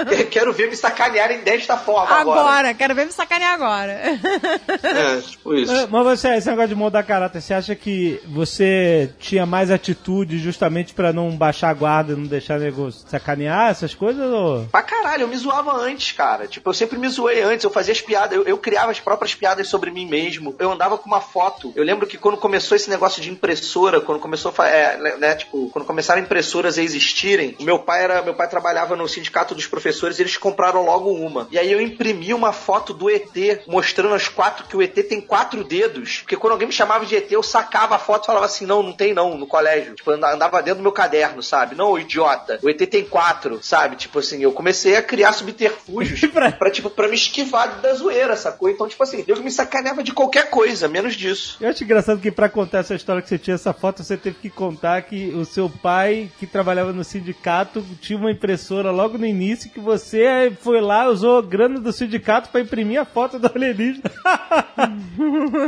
[0.10, 2.40] Eu quero ver me sacanearem desta forma agora.
[2.40, 3.92] agora, quero ver me sacanear agora.
[3.92, 5.74] É, tipo isso.
[5.90, 10.94] Mas você, esse negócio de mudar caráter, você acha que você tinha mais atitude justamente
[10.94, 14.26] pra não baixar a guarda, não deixar nego sacanear essas coisas?
[14.32, 14.66] Ou...
[14.72, 16.48] Pra caralho, eu me zoava antes, cara.
[16.48, 19.36] Tipo, eu sempre me zoei antes, eu fazia as piadas, eu, eu criava as próprias
[19.36, 20.56] piadas sobre mim mesmo.
[20.58, 21.74] Eu andava com uma foto.
[21.76, 25.70] Eu lembro que quando começou esse negócio de impressora, quando começou é, né, né, tipo,
[25.72, 29.68] quando começaram impressoras a existirem, o meu pai era, meu pai trabalhava no sindicato dos
[29.68, 31.48] professores, e eles compraram logo uma.
[31.52, 33.28] E aí eu imprimi uma foto do ET,
[33.68, 37.16] mostrando as quatro que o ET tem quatro dedos, porque quando alguém me chamava de
[37.16, 39.96] ET, eu sacava a foto e falava assim: "Não, não tem não", no colégio.
[39.96, 41.76] Tipo, andava dentro do meu caderno, sabe?
[41.76, 42.60] Não, idiota.
[42.62, 43.96] O ET tem quatro, sabe?
[43.96, 48.36] Tipo assim, eu comecei a criar subterfúgios Pra- pra, tipo, pra me esquivar da zoeira,
[48.36, 48.70] sacou?
[48.70, 51.58] Então, tipo assim, eu me sacaneava de qualquer coisa, menos disso.
[51.60, 54.38] Eu acho engraçado que pra contar essa história que você tinha essa foto, você teve
[54.42, 59.18] que contar que o seu pai, que trabalhava no sindicato sindicato tinha uma impressora logo
[59.18, 63.40] no início que você foi lá, usou a grana do sindicato pra imprimir a foto
[63.40, 64.12] do alienígena.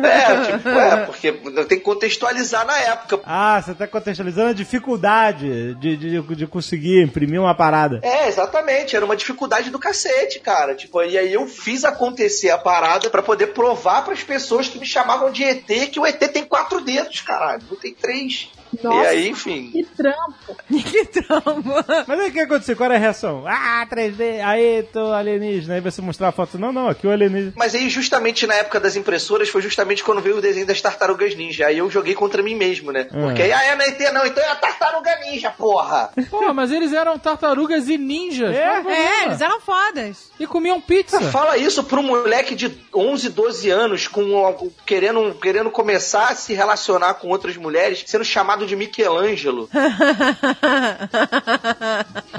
[0.03, 3.19] É, tipo, é, porque tem que contextualizar na época.
[3.26, 7.99] ah, você tá contextualizando a dificuldade de, de, de conseguir imprimir uma parada.
[8.02, 8.95] É, exatamente.
[8.95, 10.76] Era uma dificuldade do cacete, cara.
[10.76, 14.85] Tipo, e aí eu fiz acontecer a parada pra poder provar pras pessoas que me
[14.85, 17.64] chamavam de ET que o ET tem quatro dedos, caralho.
[17.69, 18.49] Não tem três.
[18.82, 19.70] Nossa, E aí, enfim.
[19.72, 20.58] que trampo.
[20.68, 21.86] que trauma.
[22.08, 22.76] Mas aí o que aconteceu?
[22.76, 23.44] Qual era a reação?
[23.48, 25.76] Ah, 3D, aí tô alienígena.
[25.76, 26.58] Aí você mostrar a foto.
[26.58, 27.54] Não, não, aqui o alienígena.
[27.56, 31.36] Mas aí, justamente na época das impressoras, foi justamente quando veio o desenho das tartarugas
[31.36, 31.68] ninja.
[31.68, 33.06] Aí eu joguei contra mim mesmo, né?
[33.06, 36.12] Porque aí, ah, é na ET não, então é a tartaruga ninja, porra!
[36.30, 38.56] Pô, mas eles eram tartarugas e ninjas.
[38.56, 38.84] É?
[38.88, 40.32] É, eles eram fodas.
[40.40, 41.20] E comiam pizza.
[41.32, 46.54] Fala isso pra um moleque de 11, 12 anos, com querendo, querendo começar a se
[46.54, 49.69] relacionar com outras mulheres, sendo chamado de Michelangelo.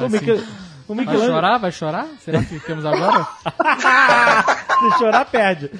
[0.01, 0.43] O Michel-
[0.87, 1.59] o Vai Michelangelo, chorar?
[1.59, 2.07] Vai chorar?
[2.25, 3.27] Será que temos agora?
[4.81, 5.71] se chorar, perde.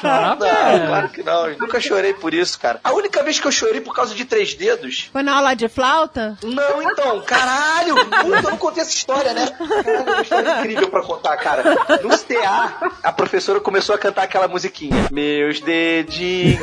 [0.00, 0.36] chorar?
[0.36, 0.86] Não, é.
[0.86, 1.48] claro que não.
[1.48, 2.78] Eu nunca chorei por isso, cara.
[2.84, 5.08] A única vez que eu chorei por causa de três dedos.
[5.12, 6.36] Foi na aula de flauta?
[6.42, 7.94] Não, então, caralho!
[7.94, 9.46] Puta, eu não contei essa história, né?
[9.46, 11.62] Caralho, é uma história incrível pra contar, cara.
[12.02, 15.08] No CA, a professora começou a cantar aquela musiquinha.
[15.10, 16.60] Meus dedinhos,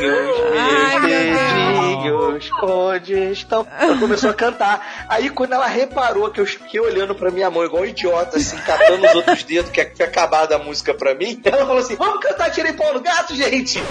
[0.58, 3.66] Ai, meus meu dedinhos, onde estão?
[3.80, 5.06] Ela começou a cantar.
[5.08, 8.58] Aí, quando ela reparou que eu fiquei olhando pra minha mão igual um idiota, assim,
[8.58, 12.20] catando os outros dedos, que tinha acabado a música pra mim, ela falou assim: Vamos
[12.20, 13.82] cantar Tirei Pau no Gato, gente!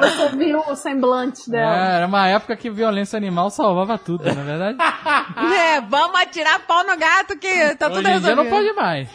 [0.00, 1.92] Você viu o semblante dela.
[1.92, 4.78] É, era uma época que violência animal salvava tudo, na verdade.
[5.52, 8.44] É, vamos atirar pau no gato que tá tudo Hoje dia resolvido.
[8.44, 9.08] não pode mais.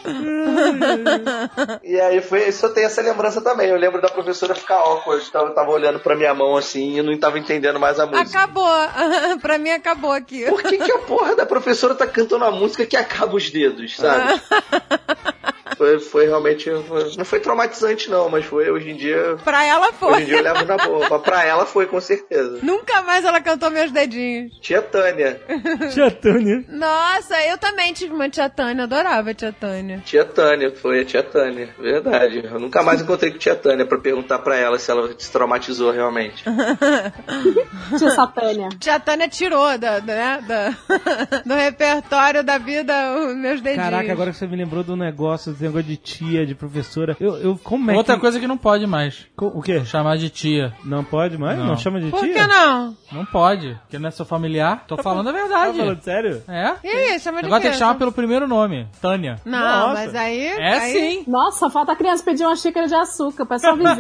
[1.84, 3.70] E aí foi, isso eu tenho essa lembrança também.
[3.70, 7.18] Eu lembro da professora ficar awkward, tava, tava olhando pra minha mão assim e não
[7.18, 8.40] tava entendendo mais a música.
[8.40, 8.68] Acabou.
[9.42, 10.46] pra mim acabou aqui.
[10.46, 13.96] Por que, que a porra da professora tá cantando a música que acaba os dedos,
[13.96, 14.42] sabe?
[15.78, 16.70] foi, foi realmente.
[16.88, 19.38] foi- não foi traumatizante, não, mas foi hoje em dia.
[19.44, 20.26] Pra ela Hoje em foi.
[20.26, 21.08] dia eu levo na boa.
[21.10, 22.60] Mas pra ela foi, com certeza.
[22.62, 24.52] Nunca mais ela cantou meus dedinhos.
[24.62, 25.40] Tia Tânia.
[25.94, 26.64] Tia Tânia.
[26.68, 30.02] Nossa, eu também tive uma tia Tânia, adorava a tia Tânia.
[30.06, 31.70] Tia Tânia, foi a tia Tânia.
[31.80, 32.44] Verdade.
[32.46, 35.92] Eu nunca mais encontrei com tia Tânia pra perguntar pra ela se ela se traumatizou
[35.92, 36.44] realmente.
[37.98, 38.70] Tia Satânia.
[38.80, 40.74] Tia Tânia tirou da, né, da-
[41.46, 43.90] do repertório da vida os meus dedinhos.
[43.90, 47.16] Caraca, agora que você me lembrou do negócio, desse negócio de tia, de professora.
[47.20, 48.22] Eu, eu como é Outra que...
[48.22, 49.26] coisa que não pode mais.
[49.36, 49.84] Co- O quê?
[49.86, 50.74] Chamar de tia.
[50.84, 51.58] Não pode mais?
[51.58, 51.78] Não, Não.
[51.78, 52.34] chama de Por tia?
[52.34, 52.96] que não?
[53.12, 53.76] Não pode.
[53.84, 54.84] Porque não é seu familiar.
[54.88, 55.78] Tô falando a Tá verdade.
[55.78, 56.44] falando sério?
[56.48, 56.74] É.
[56.84, 58.88] E aí, chama de Agora tem que chamar pelo primeiro nome.
[59.02, 59.40] Tânia.
[59.46, 59.94] Não, Nossa.
[59.94, 60.46] mas aí...
[60.48, 61.24] É aí- sim.
[61.28, 63.98] Nossa, falta a criança pedir uma xícara de açúcar pra sua vizinha.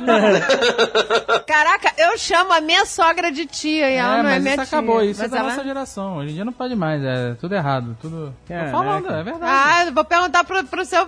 [1.45, 4.65] Caraca, eu chamo a minha sogra de tia e ela é, não é minha isso
[4.65, 4.77] tia.
[4.79, 5.01] acabou.
[5.01, 5.49] Isso mas é da ela...
[5.49, 6.17] nossa geração.
[6.17, 7.03] Hoje em dia não pode mais.
[7.03, 7.97] É tudo errado.
[8.01, 8.33] Tudo.
[8.47, 8.71] Caraca.
[8.71, 9.43] Tô falando, é verdade.
[9.87, 11.05] Ah, vou perguntar pro, pro seu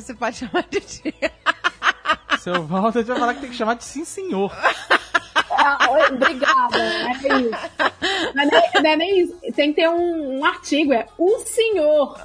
[0.00, 1.32] Se pode chamar de tia.
[2.40, 4.52] Seu Walter vai falar que tem que chamar de sim senhor.
[5.50, 5.78] Ah,
[6.10, 6.78] obrigada.
[6.78, 7.50] É isso.
[8.34, 9.34] Não é, nem, não é nem isso.
[9.54, 12.16] Tem que ter um, um artigo, é o senhor.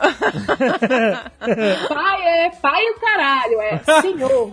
[1.90, 4.52] pai é pai o caralho, é senhor.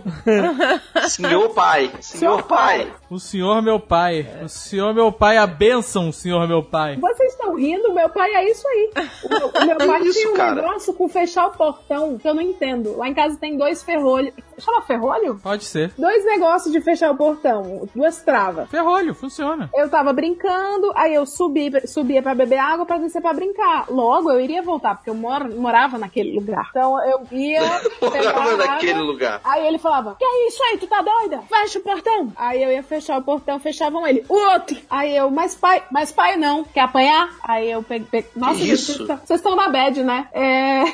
[1.09, 1.91] Senhor pai.
[1.99, 2.91] Senhor pai.
[3.09, 4.27] O senhor meu pai.
[4.43, 6.97] O senhor meu pai, a bênção, senhor meu pai.
[6.97, 7.93] Vocês estão rindo?
[7.93, 8.91] Meu pai é isso aí.
[9.23, 10.55] O meu, o meu pai Isso, tinha um cara.
[10.55, 12.97] negócio com fechar o portão que eu não entendo.
[12.97, 14.33] Lá em casa tem dois ferrolhos.
[14.63, 15.39] Chama ferrolho?
[15.41, 15.91] Pode ser.
[15.97, 18.69] Dois negócios de fechar o portão, duas travas.
[18.69, 19.69] Ferrolho, funciona.
[19.75, 23.85] Eu tava brincando, aí eu subi, subia pra beber água pra descer pra brincar.
[23.89, 26.67] Logo eu iria voltar, porque eu moro, morava naquele lugar.
[26.69, 27.61] Então eu ia.
[28.01, 29.41] Morava água, naquele lugar.
[29.43, 30.77] Aí ele falava: Que é isso aí?
[30.77, 31.41] Tu tá doida?
[31.49, 32.31] Fecha o portão.
[32.35, 34.23] Aí eu ia fechar o portão, fechavam ele.
[34.29, 34.77] O outro.
[34.89, 36.63] Aí eu, mas pai, mas pai não.
[36.63, 37.29] Quer apanhar?
[37.43, 38.07] Aí eu peguei.
[38.09, 38.85] peguei- Nossa, Que gente, isso?
[38.93, 40.27] vocês estão- vocês estão na bad, né?
[40.33, 40.81] É.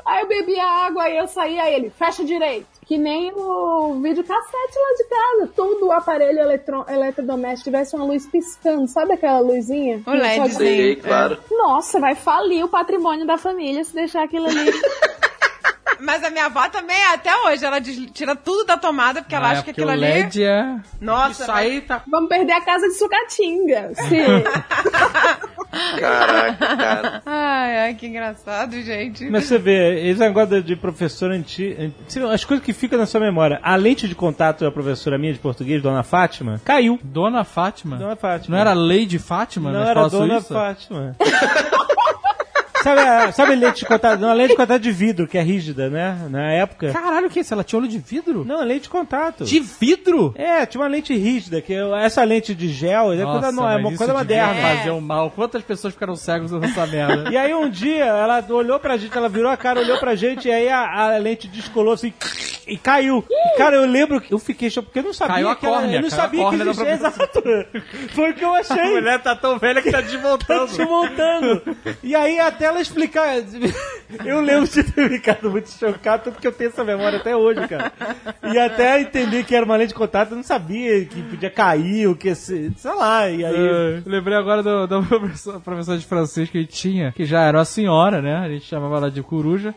[0.10, 2.66] Aí eu bebi a água, aí eu saí, aí ele, fecha direito.
[2.84, 5.52] Que nem o videocassete lá de casa.
[5.54, 8.88] Todo o aparelho eletro, eletrodoméstico tivesse uma luz piscando.
[8.88, 10.02] Sabe aquela luzinha?
[10.04, 10.96] O LED, sim.
[11.00, 11.38] Claro.
[11.48, 14.72] Nossa, vai falir o patrimônio da família se deixar aquilo ali.
[16.02, 19.48] Mas a minha avó também, até hoje, ela des- tira tudo da tomada porque ela
[19.48, 20.22] É, acha que porque aquilo o ali.
[20.22, 20.76] LED é...
[21.00, 22.02] Nossa, Isso aí tá...
[22.10, 23.90] Vamos perder a casa de sucatinga.
[23.94, 24.20] Sim.
[26.00, 27.22] Caraca, cara.
[27.24, 29.28] Ai, ai, que engraçado, gente.
[29.30, 31.92] Mas você vê, esse negócio de professor antigo.
[32.32, 33.60] As coisas que ficam na sua memória.
[33.62, 36.98] A lente de contato da professora minha de português, Dona Fátima, caiu.
[37.04, 37.96] Dona Fátima.
[37.96, 38.56] Dona Fátima.
[38.56, 40.54] Não era Lady Fátima Não na era Dona suíça?
[40.54, 41.16] Fátima.
[42.82, 44.18] sabe, a- sabe lente de contato?
[44.20, 46.16] Não, lente de contato de vidro, que é rígida, né?
[46.30, 46.92] Na época.
[46.92, 47.52] Caralho, o que é isso?
[47.54, 48.44] Ela tinha olho de vidro?
[48.44, 49.44] Não, lente de contato.
[49.44, 50.34] De vidro?
[50.36, 53.76] É, tinha uma lente rígida, que eu- essa lente de gel é coisa, no- é
[53.76, 54.54] uma coisa moderna.
[54.76, 55.30] fazer um mal.
[55.30, 57.30] Quantas pessoas ficaram cegas nessa merda?
[57.30, 60.48] E aí um dia ela olhou pra gente, ela virou a cara, olhou pra gente,
[60.48, 62.12] e aí a, a lente descolou assim
[62.66, 63.24] e caiu.
[63.28, 65.66] E, cara, eu lembro que eu fiquei chocado, porque eu não sabia Caiu a que
[65.66, 66.90] ela, córnea, eu não sabia que existia.
[66.92, 67.42] Exato.
[68.14, 68.80] Foi o que eu achei.
[68.80, 70.66] A mulher tá tão velha que tá Tá desmontando.
[70.76, 71.62] desmontando.
[72.02, 73.36] E aí, até ela explicar.
[74.24, 77.66] Eu lembro de ter ficado muito chocado, tanto que eu tenho essa memória até hoje,
[77.68, 77.92] cara.
[78.52, 82.08] E até entender que era uma lente de contato, eu não sabia que podia cair,
[82.08, 83.28] o que, se- sei lá.
[83.30, 83.54] E aí.
[83.56, 85.02] É, lembrei agora do, do
[85.62, 88.36] professor, de francês que tinha, que já era uma senhora, né?
[88.36, 89.74] A gente chamava ela de coruja.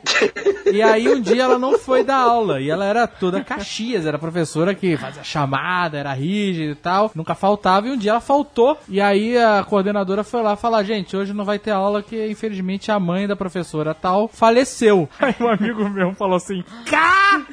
[0.72, 2.60] E aí um dia ela não foi dar aula.
[2.60, 7.11] E ela era toda Caxias, era professora que fazia chamada, era rígida e tal.
[7.14, 7.88] Nunca faltava.
[7.88, 8.78] E um dia ela faltou.
[8.90, 12.82] E aí a coordenadora foi lá falar: gente, hoje não vai ter aula, que infelizmente
[12.91, 15.10] a mãe da professora tal faleceu.
[15.19, 17.43] Aí um amigo meu falou assim: Caralho!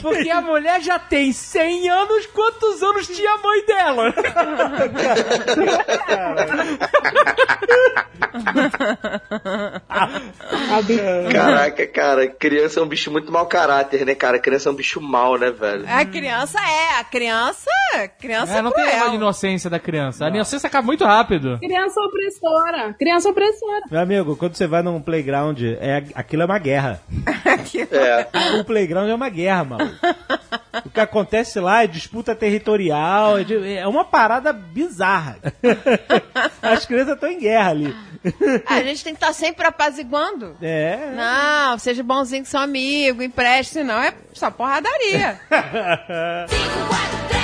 [0.00, 4.14] Porque a mulher já tem 100 anos, quantos anos tinha a mãe dela?
[11.32, 14.38] Caraca, cara, criança é um bicho muito mau caráter, né, cara?
[14.38, 15.84] Criança é um bicho mau, né, velho?
[15.88, 17.70] A criança é, a criança,
[18.20, 18.92] criança É, não tem cruel.
[18.94, 20.26] negócio de inocência da criança.
[20.26, 21.58] A inocência acaba muito rápido.
[21.58, 22.94] Criança opressora.
[22.98, 23.29] Criança
[23.90, 27.00] Meu amigo, quando você vai num playground, é, aquilo é uma guerra.
[27.90, 28.58] É.
[28.60, 29.96] O playground é uma guerra, mano.
[30.84, 35.38] O que acontece lá é disputa territorial, é, de- é uma parada bizarra.
[36.62, 37.96] As crianças estão em guerra ali.
[38.66, 40.56] A gente tem que estar sempre apaziguando.
[40.60, 41.12] É.
[41.14, 45.40] Não, seja bonzinho com seu amigo, empreste, senão é só porradaria.
[46.48, 47.39] 5, 4, 3, 2, 1.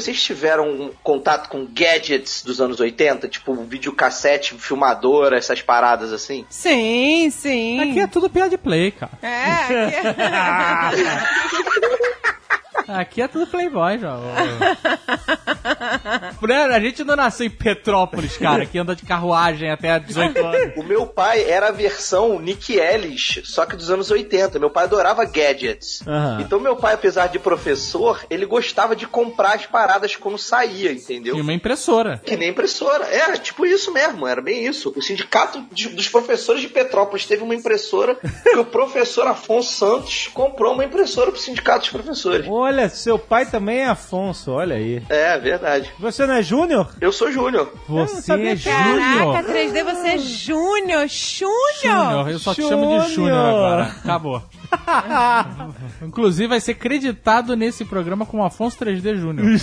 [0.00, 3.28] Vocês tiveram um contato com gadgets dos anos 80?
[3.28, 6.46] Tipo, videocassete, filmadora, essas paradas assim?
[6.48, 7.80] sim, sim.
[7.80, 9.12] Aqui é tudo piada de play, cara.
[9.22, 9.88] É,
[10.88, 11.02] aqui
[12.88, 13.98] Aqui é tudo playboy.
[16.40, 20.72] Mulher, a gente não nasceu em Petrópolis, cara, que anda de carruagem até 18 anos.
[20.76, 24.58] O meu pai era a versão Nick Ellis, só que dos anos 80.
[24.58, 26.02] Meu pai adorava gadgets.
[26.06, 26.38] Aham.
[26.40, 31.36] Então meu pai, apesar de professor, ele gostava de comprar as paradas quando saía, entendeu?
[31.36, 32.20] E uma impressora.
[32.24, 33.04] Que nem impressora.
[33.06, 34.92] É, tipo isso mesmo, era bem isso.
[34.96, 40.28] O sindicato de- dos professores de Petrópolis teve uma impressora que o professor Afonso Santos
[40.32, 42.46] comprou uma impressora pro sindicato dos professores.
[42.48, 45.02] Olha, seu pai também é Afonso, olha aí.
[45.08, 45.90] É, verdade.
[45.98, 46.94] Você não é Júnior?
[47.00, 47.72] Eu sou Júnior.
[47.88, 49.34] Você sabia é Júnior.
[49.34, 52.30] Caraca, 3D, você é Júnior, Júnior.
[52.30, 53.48] Eu só te chamo de Júnior Júnior.
[53.48, 53.82] agora.
[54.04, 54.42] Acabou.
[56.02, 59.46] Inclusive vai ser creditado nesse programa como Afonso 3D Júnior.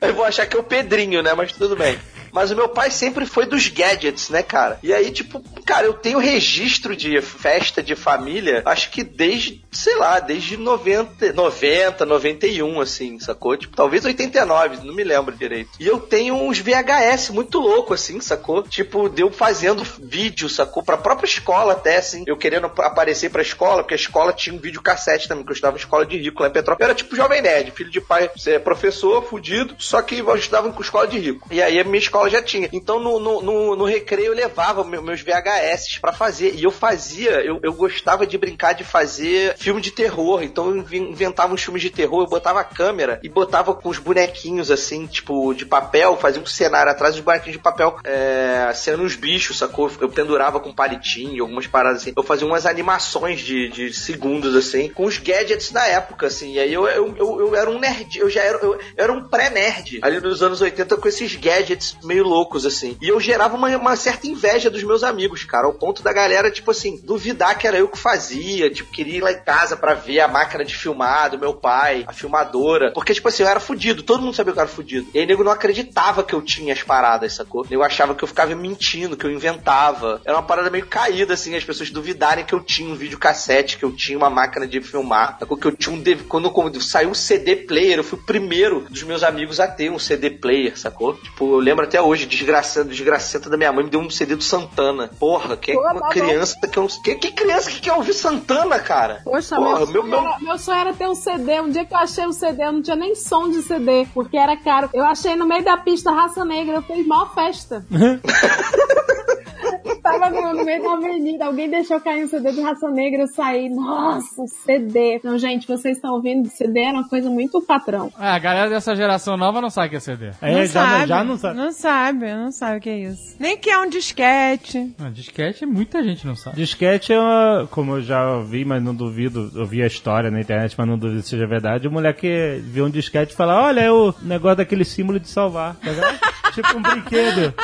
[0.00, 1.34] Eu vou achar que é o Pedrinho, né?
[1.34, 1.98] Mas tudo bem.
[2.32, 4.78] Mas o meu pai sempre foi dos gadgets, né, cara?
[4.82, 9.96] E aí, tipo, cara, eu tenho registro de festa de família, acho que desde, sei
[9.96, 13.56] lá, desde 90, 90, 91, assim, sacou?
[13.56, 15.70] Tipo, talvez 89, não me lembro direito.
[15.78, 18.62] E eu tenho uns VHS muito louco, assim, sacou?
[18.62, 20.82] Tipo, deu fazendo vídeo, sacou?
[20.82, 24.58] Pra própria escola até, assim, eu querendo aparecer pra escola, porque a escola tinha um
[24.58, 26.80] videocassete também, que eu estudava escola de rico lá em Petrópolis.
[26.80, 30.72] Eu era tipo jovem nerd, filho de pai, é, professor, fudido, só que eu estudava
[30.72, 31.48] com escola de rico.
[31.50, 32.68] E aí a minha escola já tinha.
[32.72, 36.54] Então no, no, no, no recreio eu levava meu- meus VHS pra fazer.
[36.54, 40.42] E eu fazia, eu, eu gostava de brincar de fazer filme de terror.
[40.42, 43.88] Então eu inven- inventava uns filmes de terror, eu botava a câmera e botava com
[43.88, 48.70] os bonequinhos assim, tipo, de papel, fazia um cenário atrás dos bonequinhos de papel, é,
[48.74, 49.90] sendo uns bichos, sacou?
[50.00, 52.12] Eu pendurava com palitinho, algumas paradas assim.
[52.16, 56.52] Eu fazia umas animações de, de segundos assim, com os gadgets da época, assim.
[56.54, 59.12] E aí eu, eu, eu, eu era um nerd, eu já era, eu, eu era
[59.12, 62.96] um pré-nerd ali nos anos 80 com esses gadgets meio loucos, assim.
[63.00, 66.50] E eu gerava uma, uma certa inveja dos meus amigos, cara, ao ponto da galera,
[66.50, 69.94] tipo assim, duvidar que era eu que fazia, tipo, queria ir lá em casa pra
[69.94, 72.92] ver a máquina de filmar do meu pai, a filmadora.
[72.92, 75.08] Porque, tipo assim, eu era fudido, todo mundo sabia que eu era fudido.
[75.14, 77.66] E aí, nego não acreditava que eu tinha as paradas, sacou?
[77.70, 80.20] Eu achava que eu ficava mentindo, que eu inventava.
[80.24, 83.84] Era uma parada meio caída, assim, as pessoas duvidarem que eu tinha um videocassete, que
[83.84, 85.56] eu tinha uma máquina de filmar, sacou?
[85.56, 86.02] Que eu tinha um.
[86.28, 89.90] Quando, quando saiu o CD player, eu fui o primeiro dos meus amigos a ter
[89.90, 91.14] um CD player, sacou?
[91.14, 94.42] Tipo, eu lembro até hoje, desgraçado, desgracenta da minha mãe me deu um CD do
[94.42, 95.10] Santana.
[95.18, 98.12] Porra, quem é Pô, uma tá criança que, eu, que, que criança que quer ouvir
[98.12, 99.20] Santana, cara?
[99.24, 101.60] Poxa, Porra, meu, meu, sonho meu, Era, meu sonho era ter um CD.
[101.60, 104.36] Um dia que eu achei um CD, eu não tinha nem som de CD, porque
[104.36, 104.90] era caro.
[104.92, 107.84] Eu achei no meio da pista Raça Negra, eu fiz maior festa.
[110.02, 113.26] Tava tava no meio da avenida, alguém deixou cair um CD do Raça Negra, eu
[113.28, 115.20] saí, nossa, CD.
[115.22, 118.12] Não, gente, vocês estão ouvindo, CD era uma coisa muito patrão.
[118.18, 120.30] É, a galera dessa geração nova não sabe o que é CD.
[120.40, 121.56] É, já, não, já não sabe.
[121.56, 123.36] Não sabe, não sabe o que é isso.
[123.38, 124.94] Nem que é um disquete.
[124.98, 126.56] Ah, disquete, muita gente não sabe.
[126.56, 130.40] Disquete é uma, como eu já ouvi, mas não duvido, eu vi a história na
[130.40, 131.88] internet, mas não duvido que seja verdade.
[131.88, 135.76] O moleque viu um disquete e fala: Olha, é o negócio daquele símbolo de salvar.
[135.76, 136.18] Tá ligado?
[136.52, 137.54] tipo um brinquedo.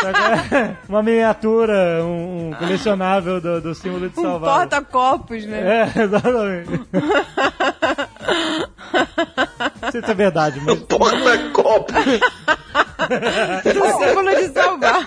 [0.88, 4.58] Uma miniatura, um, um colecionável do, do símbolo de Um salvar.
[4.60, 5.84] porta-copos, né?
[5.94, 6.70] É, exatamente.
[9.82, 10.78] Não sei se é verdade, mas.
[10.80, 11.92] Porta-copo.
[13.64, 15.06] Do símbolo de salvar.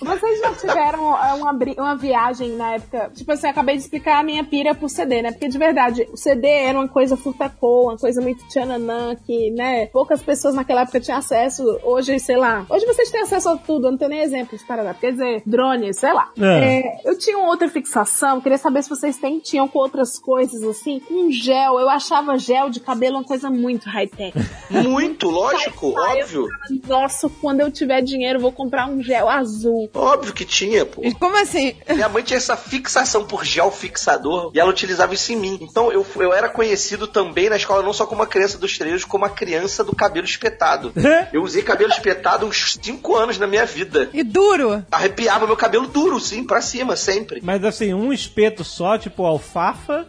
[0.00, 3.10] Vocês já tiveram é, uma, bri- uma viagem na época?
[3.14, 5.32] Tipo assim, eu acabei de explicar a minha pira pro CD, né?
[5.32, 9.86] Porque de verdade, o CD era uma coisa furtacô, uma coisa muito tchananã, que, né?
[9.86, 11.62] Poucas pessoas naquela época tinham acesso.
[11.82, 12.66] Hoje, sei lá.
[12.68, 14.94] Hoje vocês têm acesso a tudo, eu não tenho nem exemplos para dar.
[14.94, 16.30] Quer dizer, drones, sei lá.
[16.38, 16.60] É.
[16.80, 21.00] É, eu tinha outra fixação, queria saber se vocês têm, tinham com outras coisas, assim.
[21.10, 24.32] Um gel, eu achava gel de cabelo uma coisa muito high-tech.
[24.70, 26.46] Muito, lógico, óbvio.
[26.48, 29.90] falava, Nossa, quando eu tiver dinheiro, eu vou comprar um gel azul.
[29.94, 31.00] Óbvio que tinha, pô.
[31.04, 31.76] E Como assim?
[31.88, 35.58] Minha mãe tinha essa fixação por gel fixador e ela utilizava isso em mim.
[35.62, 39.04] Então eu, eu era conhecido também na escola, não só como uma criança dos treinos,
[39.04, 40.92] como uma criança do cabelo espetado.
[41.32, 44.10] Eu usei cabelo espetado uns 5 anos na minha vida.
[44.12, 44.84] E duro?
[44.90, 47.40] Arrepiava meu cabelo duro, sim, pra cima, sempre.
[47.42, 50.06] Mas assim, um espeto só, tipo alfafa,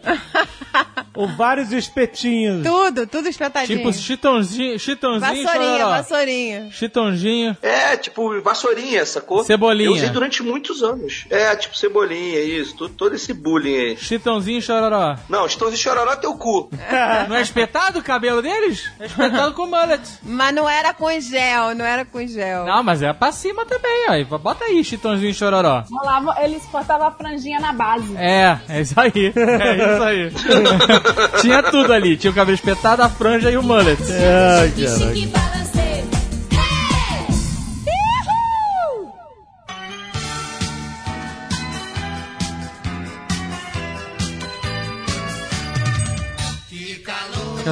[1.14, 2.64] ou vários espetinhos.
[2.66, 3.78] Tudo, tudo espetadinho.
[3.80, 6.70] Tipo chitãozinho, chitãozinho, vassourinha, vassourinha.
[6.72, 7.58] Chitãozinho.
[7.62, 9.44] É, tipo vassourinha, sacou?
[9.44, 9.90] Cebolinha.
[9.90, 11.26] Eu usei durante muitos anos.
[11.30, 13.98] É, tipo cebolinha, isso, todo, todo esse bullying aí.
[13.98, 15.16] Chitãozinho, chororó.
[15.28, 16.70] Não, estou de chororó teu cu.
[17.28, 18.90] Não é espetado o cabelo deles?
[19.00, 20.02] É espetado com mullet.
[20.24, 22.66] Mas não era com gel, não era com gel.
[22.66, 24.38] Não, mas é pra cima também, ó.
[24.38, 25.84] Bota aí, chitãozinho, chororó.
[25.90, 28.16] Rolava, eles cortavam a franjinha na base.
[28.18, 29.34] É, é isso aí.
[29.62, 30.32] É isso aí.
[31.42, 32.18] Tinha tudo ali.
[32.18, 34.02] Tinha o cabelo espetado, a franja e o mullet.
[34.02, 36.21] Deixa caraca.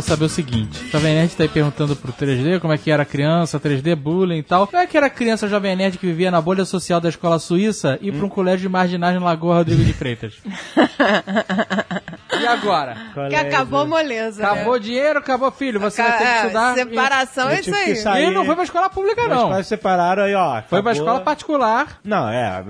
[0.01, 0.09] Que balancei.
[0.09, 2.91] Quer saber o seguinte: o Jovem Nerd tá aí perguntando pro 3D como é que
[2.91, 4.67] era criança, 3D, bullying e tal.
[4.67, 7.97] Como é que era criança Jovem Nerd que vivia na bolha social da escola suíça
[8.01, 10.35] e pra um colégio de marginais na Lagoa Rodrigo de Freitas?
[12.40, 12.95] e agora?
[13.30, 14.44] Que acabou a moleza.
[14.44, 14.78] Acabou né?
[14.78, 15.80] o dinheiro, acabou filho.
[15.80, 16.76] Você vai ter que É, estudar.
[16.76, 17.95] Separação Eu é isso aí.
[17.95, 18.22] sair.
[18.22, 19.49] E ele não foi pra escola pública, não.
[19.49, 20.61] pais separaram aí, ó.
[20.68, 20.94] Foi pra acabou.
[20.94, 21.99] escola particular.
[22.03, 22.64] Não, é.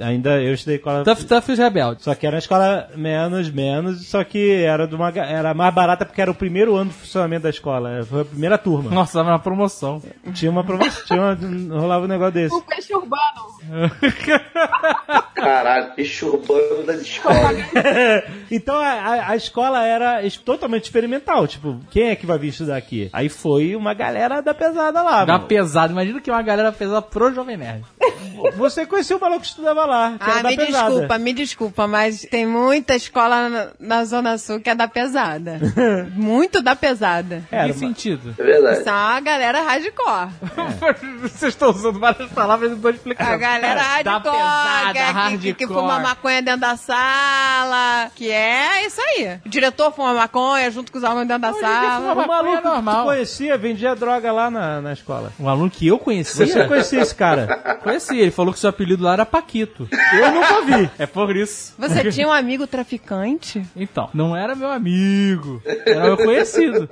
[0.00, 1.04] Ainda eu estudei escola.
[1.04, 2.04] Tough Tough e os Rebeldes.
[2.04, 6.04] Só que era uma escola menos, menos, só que era de uma era mais barata
[6.04, 8.04] porque era o primeiro ano de funcionamento da escola.
[8.04, 8.90] Foi a primeira turma.
[8.90, 10.02] Nossa, tava na promoção.
[10.34, 12.54] Tinha uma promoção, tinha uma, rolava um negócio desse.
[12.54, 13.22] O peixe urbano.
[15.34, 17.56] Caralho, peixe urbano das escolas.
[18.50, 21.46] então a, a- escola era totalmente experimental.
[21.46, 23.08] Tipo, quem é que vai vir estudar aqui?
[23.12, 25.24] Aí foi uma galera da pesada lá.
[25.24, 25.46] Da mano.
[25.46, 25.92] pesada.
[25.92, 27.84] Imagina que uma galera pesada pro Jovem Nerd.
[28.56, 30.88] Você conheceu o maluco que estudava lá, que era Ah, da me pesada.
[30.90, 35.60] desculpa, me desculpa, mas tem muita escola na, na Zona Sul que é da pesada.
[36.14, 37.42] Muito da pesada.
[37.50, 38.34] Era que uma- sentido?
[38.38, 38.84] É verdade.
[38.84, 40.30] São a galera hardcore.
[41.22, 43.30] Vocês estão usando várias palavras e não tô explicando.
[43.30, 45.54] A galera É, Da hardcore, pesada, que, é- que, hardcore.
[45.54, 49.40] que fuma maconha dentro da sala, que é isso aí.
[49.44, 52.00] O diretor fuma maconha junto com os alunos dentro da O sala.
[52.14, 52.94] maconha maluco é normal.
[52.94, 55.32] que tu conhecia vendia droga lá na, na escola.
[55.38, 56.46] Um aluno que eu conhecia.
[56.46, 57.78] Você conhecia esse cara?
[57.82, 59.88] Conhecia, ele falou que seu apelido lá era Paquito.
[60.12, 60.90] Eu nunca vi.
[60.98, 61.74] É por isso.
[61.78, 63.62] Você tinha um amigo traficante?
[63.76, 66.88] Então, não era meu amigo, era meu conhecido.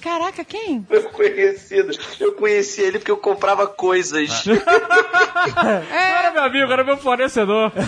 [0.00, 0.86] Caraca, quem?
[0.88, 1.92] Meu conhecido.
[2.20, 4.44] Eu conheci ele porque eu comprava coisas.
[4.48, 7.72] Não era meu amigo, era meu fornecedor.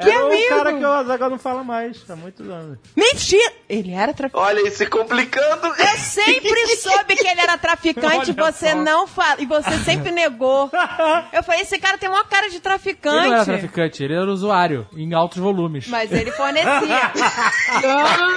[0.00, 0.44] Que era amigo?
[0.44, 2.78] o cara que o Azaghal não fala mais há muitos anos.
[2.96, 3.52] Mentira!
[3.68, 4.44] Ele era traficante.
[4.44, 5.66] Olha aí, se complicando.
[5.66, 8.76] Eu sempre soube que ele era traficante, Olha você só.
[8.76, 9.36] não fala.
[9.40, 10.70] E você sempre negou.
[11.32, 13.16] Eu falei, esse cara tem uma cara de traficante.
[13.18, 15.86] Ele não era traficante, ele era usuário, em altos volumes.
[15.88, 17.12] Mas ele fornecia.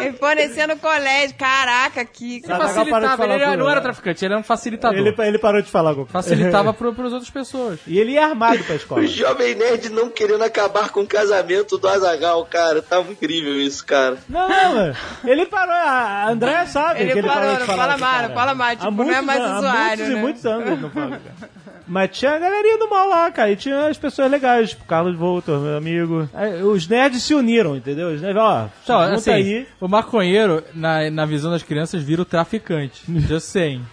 [0.01, 1.35] ele fornecia no colégio.
[1.37, 2.37] Caraca, que.
[2.37, 4.97] Ele facilitava, ele não era traficante, ele era um facilitador.
[4.97, 7.79] Ele, ele parou de falar com Facilitava pro, pros outras pessoas.
[7.87, 9.01] E ele ia armado pra escola.
[9.01, 12.81] O Jovem Nerd não querendo acabar com o casamento do Azagal, cara.
[12.81, 14.17] Tava incrível isso, cara.
[14.29, 14.95] Não, mano.
[15.25, 15.73] Ele parou.
[15.73, 18.55] A André sabe Ele que ele parou, parou de não falar fala mais, não fala
[18.55, 20.21] mais, Há tipo, não é muitos mais anos- Há usuário, muitos e né?
[20.21, 21.09] muitos anos ele não fala.
[21.09, 21.21] cara.
[21.87, 23.51] Mas tinha a galerinha do mal lá, cara.
[23.51, 26.29] E tinha as pessoas legais, tipo Carlos Voltor, meu amigo.
[26.33, 28.09] Aí, os nerds se uniram, entendeu?
[28.13, 29.67] Os nerds, ó, junta assim, aí.
[29.79, 33.03] o maconheiro, na, na visão das crianças, vira o traficante.
[33.27, 33.83] Just saying.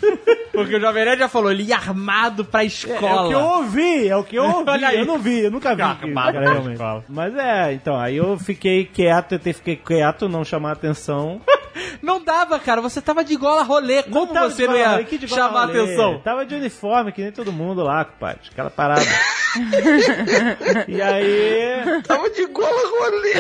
[0.63, 3.25] Porque o Jovem Nerd já falou, ele ia armado pra É, escola.
[3.25, 4.71] o que eu ouvi, é o que eu ouvi.
[4.71, 4.99] Olha aí.
[4.99, 5.83] Eu não vi, eu nunca vi.
[5.83, 6.73] Armado cara, pra realmente.
[6.75, 7.05] escola.
[7.09, 11.41] Mas é, então, aí eu fiquei quieto, tentei ficar quieto, não chamar atenção.
[12.03, 12.81] Não dava, cara.
[12.81, 14.03] Você tava de gola rolê.
[14.03, 15.81] Como tava você não ia que de gola chamar rolê.
[15.83, 16.19] atenção?
[16.25, 18.41] Tava de uniforme, que nem todo mundo lá, compadre.
[18.51, 19.05] Aquela parada.
[20.89, 22.69] e aí, Tava de gola
[23.01, 23.33] rolê.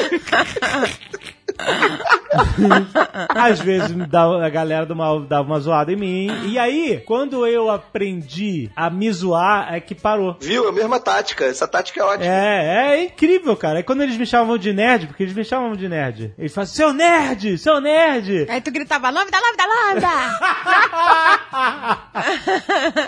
[3.34, 6.30] às vezes dava- a galera dava uma, dava uma zoada em mim.
[6.46, 10.36] E aí, quando eu aprendi a me zoar, é que parou.
[10.40, 10.68] Viu?
[10.68, 11.44] A mesma tática.
[11.44, 12.24] Essa tática é ótima.
[12.32, 13.80] É, é incrível, cara.
[13.80, 16.32] É quando eles me chamavam de nerd, porque eles me chamavam de nerd.
[16.38, 18.46] Eles falam, seu nerd, seu nerd.
[18.48, 20.08] Aí tu gritava, lambda, lambda, lambda!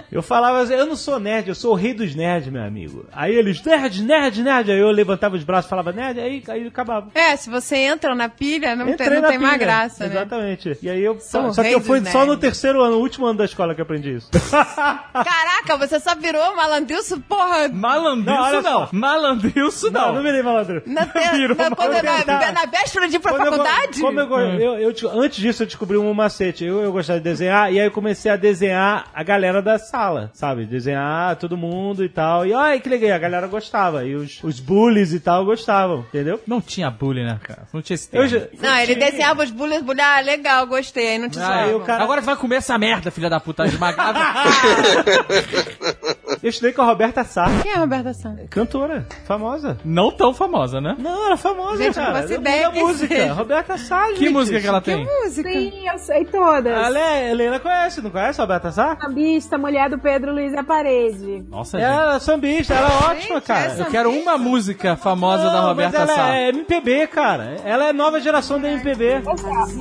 [0.11, 3.07] Eu falava assim, eu não sou nerd, eu sou o rei dos nerds, meu amigo.
[3.13, 4.71] Aí eles, nerd, nerd, nerd.
[4.73, 7.09] Aí eu levantava os braços e falava nerd, aí, aí acabava.
[7.15, 9.67] é, se você entra na pilha, não tem, não na tem mais pilha.
[9.67, 10.11] graça, né?
[10.17, 10.79] Exatamente.
[10.83, 11.21] E aí eu.
[11.21, 13.81] Sou só que eu fui só no terceiro ano, o último ano da escola que
[13.81, 14.31] eu aprendi isso.
[15.13, 17.69] Caraca, você só virou malandrilso, porra!
[17.69, 18.63] Não, Malandrilso não.
[18.63, 18.89] só.
[18.93, 20.15] Malandrilso não, não.
[20.15, 20.83] não virei malandro.
[20.87, 22.53] Na, te, Virou na, quando, uma na, verdade.
[22.55, 24.01] na véspera de ir pra Quando eu faculdade?
[24.01, 26.65] como eu, go- eu, eu te- antes disso, eu descobri um macete.
[26.65, 30.31] Eu, eu gostava de desenhar, e aí eu comecei a desenhar a galera da sala,
[30.33, 30.65] sabe?
[30.65, 32.47] Desenhar todo mundo e tal.
[32.47, 34.05] E ai, que legal, a galera gostava.
[34.05, 36.41] E os, os bullies e tal gostavam, entendeu?
[36.47, 37.63] Não tinha bullying, né, cara?
[37.73, 41.19] Não tinha esse Eu já- Não, ele desenhava os bullies, bullies, ah, legal, gostei, aí
[41.19, 41.61] não te Ah, zoava.
[41.63, 44.19] aí o cara- Agora você vai comer essa merda, filha da puta esmagada.
[46.43, 48.47] Eu estudei com a Roberta Sá, Quem é a Roberta Santos?
[48.49, 49.77] cantora, famosa.
[49.85, 50.97] não tão famosa, né?
[50.99, 52.23] Não, ela é famosa, Gente, eu não cara.
[52.23, 53.15] faço Da- ideia da quem música.
[53.15, 53.33] seja.
[53.35, 54.29] Roberta Sá, Que gente.
[54.31, 55.05] música que ela tem?
[55.05, 55.51] Música.
[55.53, 56.73] Sim, eu sei todas.
[56.73, 58.97] Ela é, Helena conhece, não conhece a Roberta Sá?
[59.01, 61.45] Sambista, mulher do Pedro Luiz da Parede.
[61.51, 61.87] Nossa, gente.
[61.91, 63.65] Ela é sambista, ela é ótima, cara.
[63.67, 66.35] essa- Eu quero uma música famosa da Não, Roberta mas ela Sá.
[66.35, 67.57] é MPB, cara.
[67.65, 69.23] Ela é nova geração da MPB.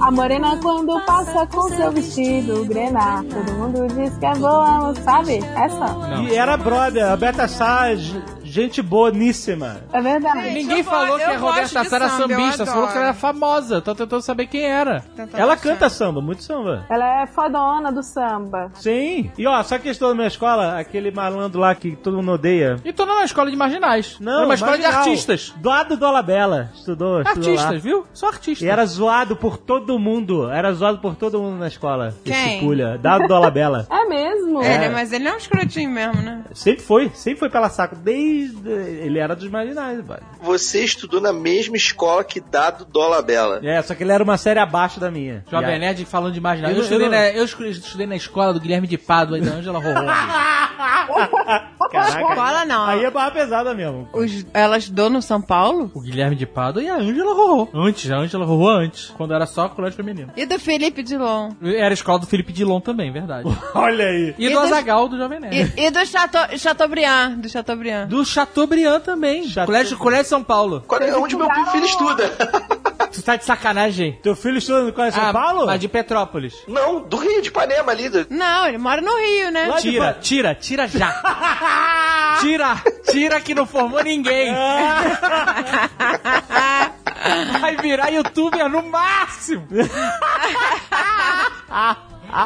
[0.02, 5.38] A morena quando passa com seu vestido grená, todo mundo diz que é boa, sabe?
[5.56, 5.86] Essa?
[5.94, 6.24] Não.
[6.24, 9.78] E era brother, a Roberta Sá, g- gente boníssima.
[9.94, 10.42] É verdade.
[10.44, 13.82] Gente, Ninguém falou que a Roberta Sá era sambista, só falou que ela era famosa.
[13.82, 15.02] Tô tentando saber quem era.
[15.16, 15.64] Tentando Ela achar.
[15.64, 16.86] canta samba, muito samba.
[16.90, 18.72] Ela é fodona do samba.
[18.76, 19.32] Sim.
[19.38, 22.78] E ó, só que estou na minha escola, aquele malandro lá que todo mundo odeia.
[22.84, 24.18] E tô numa escola de marginais.
[24.20, 25.54] Não, Era uma escola de artistas.
[25.58, 26.72] Do lado do Dolabella.
[26.74, 27.62] Estudou, estudou lá.
[27.62, 28.06] Artistas, viu?
[28.14, 28.66] Só artistas.
[28.68, 30.50] E era zoado por todo mundo.
[30.50, 32.14] Era zoado por todo mundo na escola.
[32.24, 32.34] Quem?
[32.58, 32.98] Esse pulha.
[32.98, 33.86] Dado Dolabella.
[34.10, 34.62] É mesmo?
[34.62, 36.44] É, né, mas ele é um escrotinho mesmo, né?
[36.54, 37.96] Sempre foi, sempre foi pela saco.
[37.96, 38.70] Desde.
[38.70, 40.22] Ele era dos marginais, velho.
[40.42, 43.60] Você estudou na mesma escola que Dado Dolabella.
[43.64, 45.44] É, só que ele era uma série abaixo da minha.
[45.50, 46.74] Jovem Nerd falando de marginais.
[46.76, 49.52] Eu Eu, estudei eu na, eu estudei na escola do Guilherme de Pádua e da
[49.52, 50.06] Ângela Rorô.
[51.90, 52.20] Caraca.
[52.20, 52.86] Escola não.
[52.86, 54.08] Aí é barra pesada mesmo.
[54.14, 55.92] Os, ela estudou no São Paulo?
[55.94, 57.68] o Guilherme de Pádua e a Ângela Rorô.
[57.74, 59.12] Antes, a Ângela Rorô antes.
[59.18, 60.32] Quando era só colégio feminino.
[60.38, 61.52] E do Felipe Dilon?
[61.62, 63.50] Era a escola do Felipe Dilon também, verdade.
[63.74, 64.36] Olha aí.
[64.38, 65.74] E, E do dos- Azagal do Jovem Nerd.
[65.78, 67.36] E, e do Chateau, Chateaubriand?
[67.38, 68.08] Do Chateaubriand.
[68.08, 69.44] Do Chateaubriand também.
[69.46, 70.84] Chateau- Colégio, colégio São Paulo.
[70.88, 72.30] Qual é onde meu filho estuda?
[73.12, 74.20] Tu tá de sacanagem.
[74.22, 75.66] Teu filho estuda no Colégio São Ah, Paulo?
[75.66, 76.54] Mas de Petrópolis.
[76.68, 78.08] Não, do Rio de Ipanema ali.
[78.08, 79.66] do- Não, ele mora no Rio, né?
[79.66, 81.12] Lá Tira, Pa- tira, tira já.
[82.40, 82.76] tira,
[83.12, 84.54] tira que não formou ninguém.
[87.60, 89.68] Vai virar youtuber no máximo.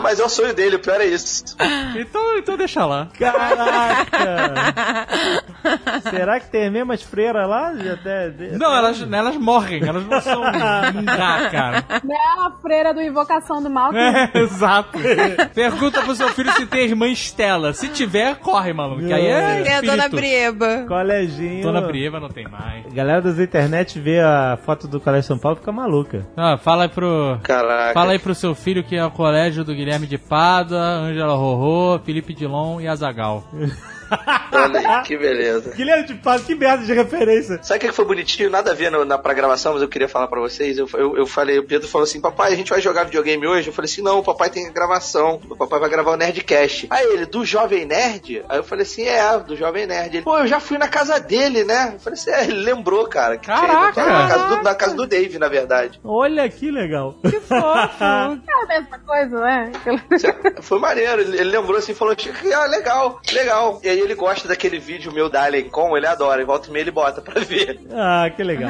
[0.01, 1.43] Mas é o sonho dele, o pior é isso.
[1.95, 3.07] Então, então deixa lá.
[3.17, 5.07] Caraca!
[6.09, 7.71] Será que tem mesmo as freiras lá?
[7.93, 10.41] Até, Não, elas, elas morrem, elas não são
[10.93, 11.83] não dá, cara.
[12.03, 13.91] Não é a freira do Invocação do Mal.
[13.91, 14.99] que- É, exato.
[15.53, 17.73] Pergunta pro seu filho se tem irmã Estela.
[17.73, 19.05] Se tiver, corre, maluco.
[19.05, 20.09] Que aí é Tem a Dona.
[20.09, 20.85] Brieba.
[20.87, 21.63] Coleginho.
[21.63, 22.85] Dona Brieva não tem mais.
[22.85, 26.25] A galera das internet vê a foto do Colégio São Paulo e fica maluca.
[26.35, 27.39] Ah, fala aí pro...
[27.43, 27.93] Caraca.
[27.93, 31.99] Fala aí pro seu filho que é o colégio do Guilherme de Pádua, Ângela Rorô,
[32.03, 33.43] Felipe Dilon e Azagal.
[34.51, 35.71] Olha aí, que beleza.
[35.71, 37.59] Guilherme de Pado, que merda de referência.
[37.63, 38.49] Sabe o que que foi bonitinho?
[38.49, 40.77] Nada a ver no- na pra gravação, mas eu queria falar pra vocês.
[40.77, 43.67] Eu, eu, eu falei, o Pedro falou assim: Papai, a gente vai jogar videogame hoje?
[43.69, 45.39] Eu falei assim: Não, o papai tem gravação.
[45.49, 46.87] O papai vai gravar o Nerdcast.
[46.89, 48.43] Aí ele, do Jovem Nerd?
[48.49, 50.15] Aí eu falei assim: É, do Jovem Nerd.
[50.17, 51.91] Ele, pô, eu já fui na casa dele, né?
[51.95, 53.37] Eu falei assim: É, ele lembrou, cara.
[53.37, 53.93] que Caraca!
[53.93, 55.99] tinha ido Na casa, do, na casa do Dave, na verdade.
[56.03, 57.15] Olha que legal.
[57.23, 58.03] Que fofo.
[58.03, 59.71] É a mesma coisa, né?
[60.61, 61.21] Foi maneiro.
[61.21, 62.15] Ele, ele lembrou assim, falou:
[62.55, 63.79] Ah, legal, legal.
[63.83, 66.41] E aí ele gosta daquele vídeo meu da Alien Com, ele adora.
[66.41, 67.79] E volta e meia ele bota pra ver.
[67.91, 68.69] ah, que legal.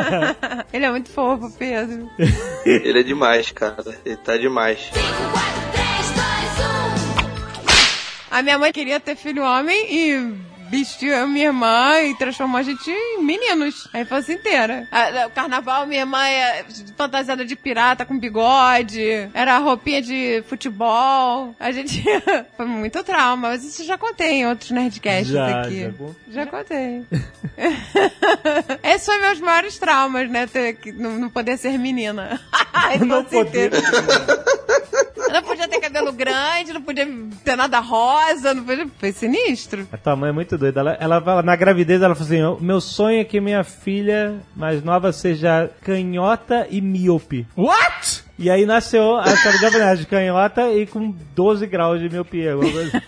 [0.72, 2.08] ele é muito fofo, Pedro.
[2.64, 3.94] ele é demais, cara.
[4.04, 4.90] Ele tá demais.
[4.92, 4.98] 5,
[5.32, 7.28] 4, 3, 2, 1.
[8.30, 12.62] A minha mãe queria ter filho homem e vestiu e minha irmã e transformou a
[12.62, 13.88] gente em meninos.
[13.92, 14.86] A infância inteira.
[14.90, 16.64] A- O carnaval, minha irmã é
[16.96, 19.02] fantasiada de pirata com bigode.
[19.34, 21.54] Era roupinha de futebol.
[21.58, 22.02] A gente.
[22.56, 25.80] Foi muito trauma, mas isso eu já contei em outros Nerdcasts Já, aqui.
[25.82, 26.16] já contou.
[26.30, 27.04] Já contei.
[28.82, 30.46] Esses foram meus maiores traumas, né?
[30.46, 32.40] Ter, que não, não poder ser menina.
[32.72, 33.70] A Não infância poder.
[35.32, 37.06] não podia ter cabelo grande, não podia
[37.44, 38.86] ter nada rosa, não podia...
[38.98, 39.86] Foi sinistro.
[39.92, 40.80] A tua mãe é muito doida.
[40.80, 44.36] Ela, ela fala- na gravidez, ela falou assim: "O meu sonho é que minha filha
[44.54, 47.46] mais nova seja canhota e míope.
[47.56, 48.24] What?
[48.38, 52.54] E aí nasceu a história de japonesa, de canhota e com 12 graus de miopia.
[52.56, 53.02] coisa.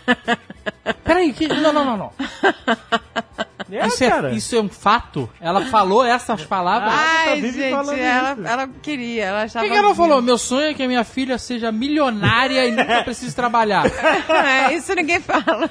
[1.04, 1.46] Peraí, que...
[1.48, 2.12] não, não, não, não.
[3.72, 5.30] É, isso, é, isso é um fato?
[5.40, 6.92] Ela falou essas palavras?
[6.92, 9.64] Ai, vive gente, ela, ela queria, ela O achava...
[9.64, 10.20] que, que ela falou?
[10.20, 13.84] Meu sonho é que a minha filha seja milionária e nunca precise trabalhar.
[14.28, 15.70] É, isso ninguém fala.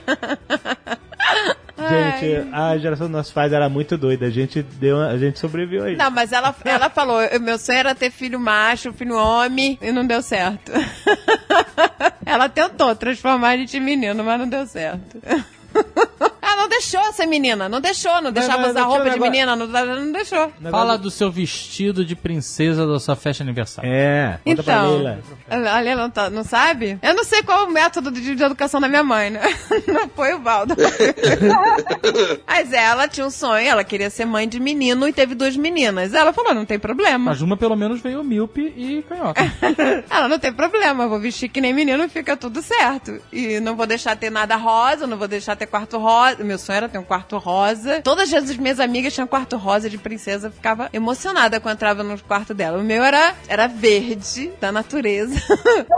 [1.88, 4.26] Gente, a geração dos nossos pais era muito doida.
[4.26, 5.96] A gente, deu, a gente sobreviveu aí.
[5.96, 9.92] Não, mas ela, ela falou, "Eu- meu sonho era ter filho macho, filho homem, e
[9.92, 10.72] não deu certo.
[12.26, 15.18] ela tentou transformar a gente em menino, mas não deu certo.
[16.70, 20.52] Deixou ser menina, não deixou, não deixava usar roupa de negócio- menina, não, não deixou.
[20.72, 23.90] Fala do seu vestido de princesa da sua festa de aniversário.
[23.92, 25.20] É, conta pra Então, Leila.
[25.50, 26.98] a Leila não, tá- não sabe?
[27.02, 29.42] Eu não sei qual é o método de, de educação da minha mãe, né?
[29.88, 30.76] Não foi o Valdo.
[32.48, 36.14] Mas ela tinha um sonho, ela queria ser mãe de menino e teve duas meninas.
[36.14, 37.18] Ela falou, não tem problema.
[37.32, 39.42] Mas uma pelo menos veio míope e canhota.
[40.10, 43.20] Ela não tem problema, vou vestir que nem menino e fica tudo certo.
[43.32, 46.44] E não vou deixar ter nada rosa, não vou deixar ter quarto rosa.
[46.44, 48.02] Meu sonho era ter um quarto rosa.
[48.02, 52.20] Todas as minhas amigas tinham quarto rosa de princesa, eu ficava emocionada quando entrava no
[52.22, 52.78] quarto dela.
[52.78, 55.36] O meu era, era verde, da natureza.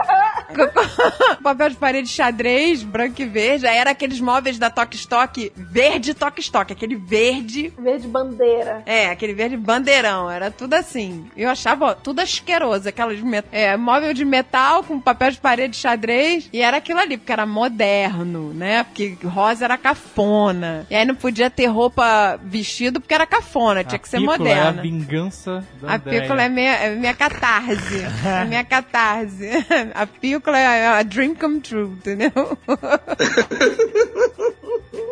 [1.43, 3.65] Papel de parede xadrez, branco e verde.
[3.67, 8.83] Aí era aqueles móveis da Tok Stock, verde Tok Stock, aquele verde Verde bandeira.
[8.85, 11.29] é, aquele verde bandeirão, era tudo assim.
[11.35, 15.75] Eu achava ó, tudo asqueroso, aquelas met- é, móvel de metal com papel de parede
[15.77, 18.83] xadrez, e era aquilo ali, porque era moderno, né?
[18.83, 20.50] Porque rosa era cafona.
[20.89, 24.53] E aí não podia ter roupa vestido porque era cafona, tinha que ser Pícola É
[24.53, 24.81] a moderna.
[24.81, 26.21] vingança da A Andréia.
[26.21, 28.05] pícola é minha, é minha catarse.
[28.25, 29.49] é minha catarse.
[29.95, 32.31] A pícola é a dream come true, entendeu?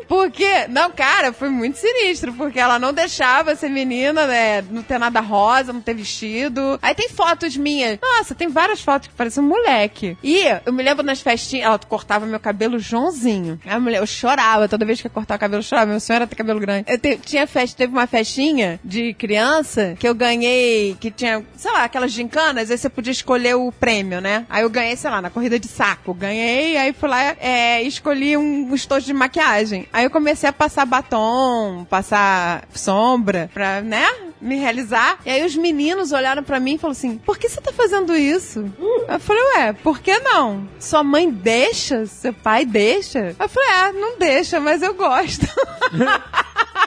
[0.08, 4.62] Porque, não, cara, foi muito sinistro, porque ela não deixava ser menina, né?
[4.72, 6.80] Não ter nada rosa, não ter vestido.
[6.82, 8.00] Aí tem fotos minhas.
[8.02, 10.18] Nossa, tem várias fotos que parecem um moleque.
[10.24, 13.60] E eu me lembro nas festinhas, ela cortava meu cabelo Joãozinho.
[13.68, 15.92] A mulher, eu chorava toda vez que eu cortava o cabelo, eu chorava.
[15.92, 16.86] Meu sonho era ter cabelo grande.
[16.92, 21.72] Eu te- tinha festa, teve uma festinha de criança que eu ganhei, que tinha, sei
[21.72, 24.46] lá, aquelas gincanas, aí você podia escolher o prêmio, né?
[24.50, 26.14] Aí eu ganhei, sei lá, na corrida de saco.
[26.14, 29.49] Ganhei, aí fui lá é, escolhi um estojo de maquiagem.
[29.52, 34.06] Aí eu comecei a passar batom, passar sombra, pra, né?
[34.42, 35.20] Me realizar.
[35.26, 38.16] E aí os meninos olharam pra mim e falaram assim: por que você tá fazendo
[38.16, 38.72] isso?
[39.08, 40.68] Eu falei, ué, por que não?
[40.80, 42.06] Sua mãe deixa?
[42.06, 43.36] Seu pai deixa?
[43.38, 45.46] Eu falei, ah, não deixa, mas eu gosto.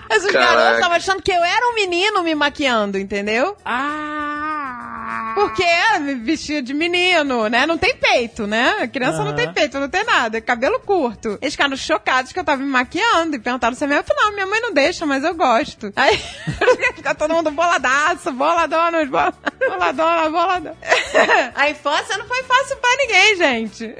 [0.08, 0.54] Mas os Caraca.
[0.54, 3.56] garotos estavam achando que eu era um menino me maquiando, entendeu?
[3.64, 4.91] Ah!
[5.34, 5.64] Porque
[6.00, 7.66] me vestia de menino, né?
[7.66, 8.76] Não tem peito, né?
[8.80, 10.38] A criança não tem peito, não tem nada.
[10.38, 11.38] é Cabelo curto.
[11.40, 14.24] Eles ficaram chocados que eu tava me maquiando e perguntaram se a minha Eu falei,
[14.24, 15.92] não, minha mãe não deixa, mas eu gosto.
[15.96, 16.16] Aí
[16.94, 20.76] fica todo mundo boladaço, boladona, bola- boladona, boladona.
[21.54, 23.94] A infância não foi fácil pra ninguém, gente.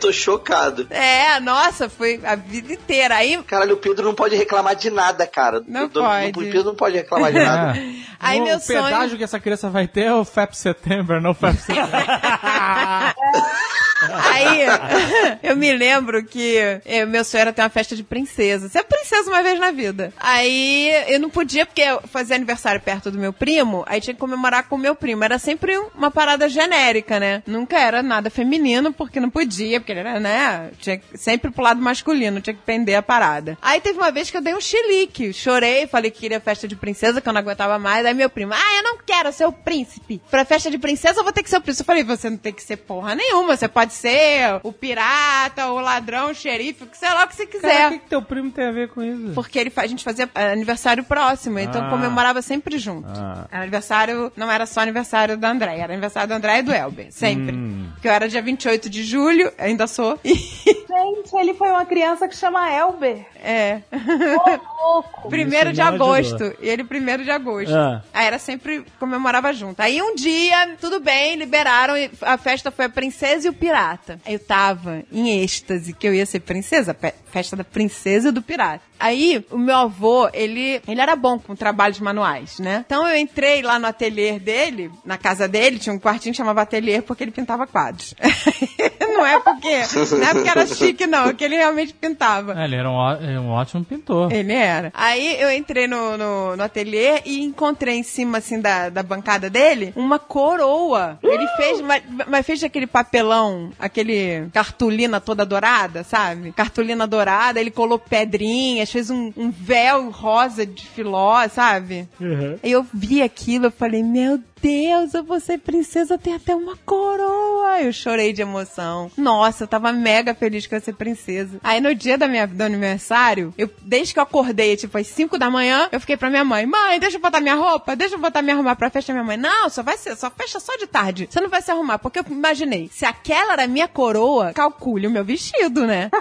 [0.00, 0.86] Tô chocado.
[0.90, 3.16] É, nossa, foi a vida inteira.
[3.16, 5.62] Aí, Caralho, o Pedro não pode reclamar de nada, cara.
[5.66, 6.30] Não O- pode.
[6.30, 7.78] O Pedro não pode reclamar de nada.
[7.78, 8.06] É.
[8.18, 11.34] Aí o meu pedágio sonho- que essa criança vai ter é o FAP September, não
[11.34, 12.06] FAP September.
[14.02, 14.66] Aí,
[15.42, 18.68] eu me lembro que eh, meu sonho era ter uma festa de princesa.
[18.68, 20.12] Ser princesa uma vez na vida.
[20.18, 24.20] Aí, eu não podia, porque eu fazia aniversário perto do meu primo, aí tinha que
[24.20, 25.24] comemorar com o meu primo.
[25.24, 27.42] Era sempre uma parada genérica, né?
[27.46, 30.70] Nunca era nada feminino, porque não podia, porque era, né?
[30.78, 33.56] Tinha sempre pro lado masculino, tinha que pender a parada.
[33.62, 35.32] Aí teve uma vez que eu dei um chilique.
[35.32, 38.04] Chorei, falei que queria festa de princesa, que eu não aguentava mais.
[38.04, 40.20] Aí meu primo, ah, eu não quero ser o príncipe.
[40.30, 41.82] Pra festa de princesa eu vou ter que ser o príncipe.
[41.82, 43.56] Eu falei, você não tem que ser porra nenhuma.
[43.56, 47.34] Você pode ser o pirata, o ladrão, o xerife, o que sei lá o que
[47.36, 47.68] você quiser.
[47.68, 49.32] Cara, o que, que teu primo tem a ver com isso?
[49.34, 51.90] Porque ele, a gente fazia eh, aniversário próximo, então Ah.
[51.90, 53.08] comemorava sempre junto.
[53.08, 53.46] Ah.
[53.50, 57.54] Aniversário, não era só aniversário da André, era aniversário da André e do Elber, sempre.
[57.54, 57.88] Hum.
[57.94, 60.18] Porque eu era dia 28 de julho, ainda sou.
[60.24, 60.34] E,
[60.86, 63.26] Gente, ele foi uma criança que chama Elber.
[63.42, 63.80] É.
[63.92, 65.28] Ô, louco.
[65.28, 66.34] Primeiro Isso de agosto.
[66.44, 66.52] ajudou.
[66.60, 67.74] E ele primeiro de agosto.
[67.74, 68.02] Ah.
[68.14, 69.80] Aí era sempre comemorava junto.
[69.80, 71.96] Aí um dia, tudo bem, liberaram.
[71.98, 73.75] e A festa foi a princesa e o pirata.
[74.24, 76.96] Aí eu tava em êxtase que eu ia ser princesa.
[77.36, 78.80] Festa da princesa e do pirata.
[78.98, 82.82] Aí, o meu avô, ele, ele era bom com trabalhos manuais, né?
[82.86, 86.62] Então eu entrei lá no ateliê dele, na casa dele, tinha um quartinho que chamava
[86.62, 88.14] ateliê porque ele pintava quadros.
[89.16, 89.82] não é porque,
[90.16, 92.58] não é porque era chique, não, é que ele realmente pintava.
[92.58, 94.32] É, ele era um, é um ótimo pintor.
[94.32, 94.90] Ele era.
[94.94, 99.50] Aí eu entrei no, no, no ateliê e encontrei em cima, assim, da, da bancada
[99.50, 101.18] dele, uma coroa.
[101.22, 106.52] Ele fez, mas, mas fez aquele papelão, aquele cartolina toda dourada, sabe?
[106.52, 107.25] Cartolina dourada,
[107.60, 112.08] ele colou pedrinhas, fez um, um véu rosa de filó, sabe?
[112.20, 112.58] Uhum.
[112.62, 116.76] Aí eu vi aquilo, eu falei, meu Deus, eu vou ser princesa, tem até uma
[116.78, 117.80] coroa.
[117.82, 119.10] Eu chorei de emoção.
[119.16, 121.58] Nossa, eu tava mega feliz que eu ia ser princesa.
[121.62, 125.38] Aí no dia da minha, do aniversário, eu, desde que eu acordei, tipo, às 5
[125.38, 128.18] da manhã, eu fiquei pra minha mãe, mãe, deixa eu botar minha roupa, deixa eu
[128.18, 129.12] botar me arrumar pra festa.
[129.12, 131.28] Minha mãe, não, só vai ser, só fecha só de tarde.
[131.30, 135.06] Você não vai se arrumar, porque eu imaginei, se aquela era a minha coroa, calcule
[135.06, 136.10] o meu vestido, né?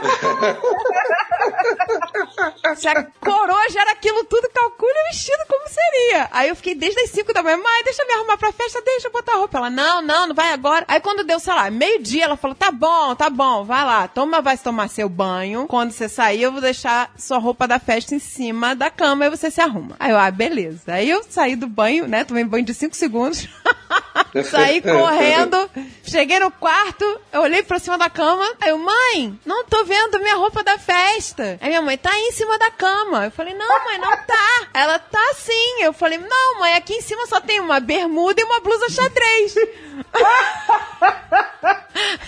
[2.76, 6.28] Se a coroa já era aquilo tudo, calcule o vestido como seria.
[6.32, 8.82] Aí eu fiquei desde as 5 da manhã, mãe, deixa eu me arrumar pra festa,
[8.82, 9.58] deixa eu botar a roupa.
[9.58, 10.86] Ela, não, não, não vai agora.
[10.88, 14.42] Aí quando deu, sei lá, meio-dia, ela falou, tá bom, tá bom, vai lá, toma,
[14.42, 15.68] vai tomar seu banho.
[15.68, 19.30] Quando você sair, eu vou deixar sua roupa da festa em cima da cama e
[19.30, 19.96] você se arruma.
[20.00, 20.94] Aí eu, ah, beleza.
[20.94, 23.48] Aí eu saí do banho, né, tomei banho de 5 segundos.
[24.50, 25.70] Saí correndo,
[26.04, 30.20] cheguei no quarto, eu olhei pra cima da cama, aí eu, mãe, não tô vendo
[30.20, 31.58] minha roupa da festa.
[31.62, 33.26] Aí minha mãe, tá aí em cima da cama.
[33.26, 34.68] Eu falei, não, mãe, não tá.
[34.74, 35.82] Ela, tá sim.
[35.82, 39.56] Eu falei, não, mãe, aqui em cima só tem uma bermuda e uma blusa xadrez.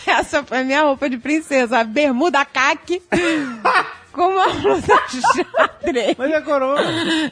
[0.05, 3.01] Essa foi a minha roupa de princesa, a bermuda caque
[4.18, 6.15] com uma blusa xadrez.
[6.18, 6.77] Mas e a coroa?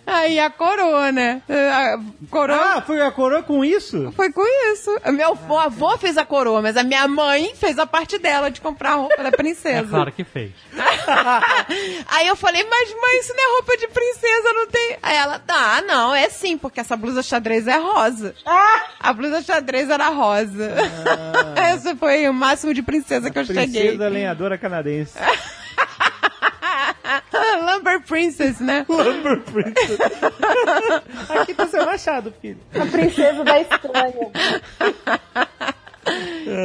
[0.06, 1.42] Aí a coroa, né?
[1.50, 1.98] A
[2.30, 4.14] coroa Ah, foi a coroa com isso?
[4.16, 4.92] foi com isso.
[5.12, 8.92] Meu avô fez a coroa, mas a minha mãe fez a parte dela de comprar
[8.92, 9.88] a roupa da É princesa.
[9.90, 10.52] claro que fez.
[12.08, 14.98] Aí eu falei, mas mãe, isso não é roupa de princesa, não tem.
[15.02, 18.36] Aí ela, ah, não, é sim, porque essa blusa xadrez é rosa.
[19.00, 20.72] A blusa xadrez era rosa.
[21.76, 23.66] Esse foi o máximo de princesa que eu cheguei.
[23.90, 25.14] Princesa lenhadora canadense.
[27.62, 28.86] Lumber Princess, né?
[28.90, 30.00] Lumber Princess.
[31.30, 32.60] Aqui tá seu machado, filho.
[32.74, 34.32] A princesa da estranha.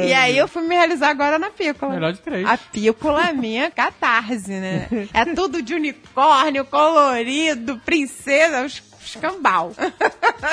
[0.05, 1.93] E aí eu fui me realizar agora na pícola.
[1.93, 2.47] Melhor de três.
[2.47, 4.87] A pícola é minha catarse, né?
[5.13, 9.73] É tudo de unicórnio, colorido, princesa, os escambau.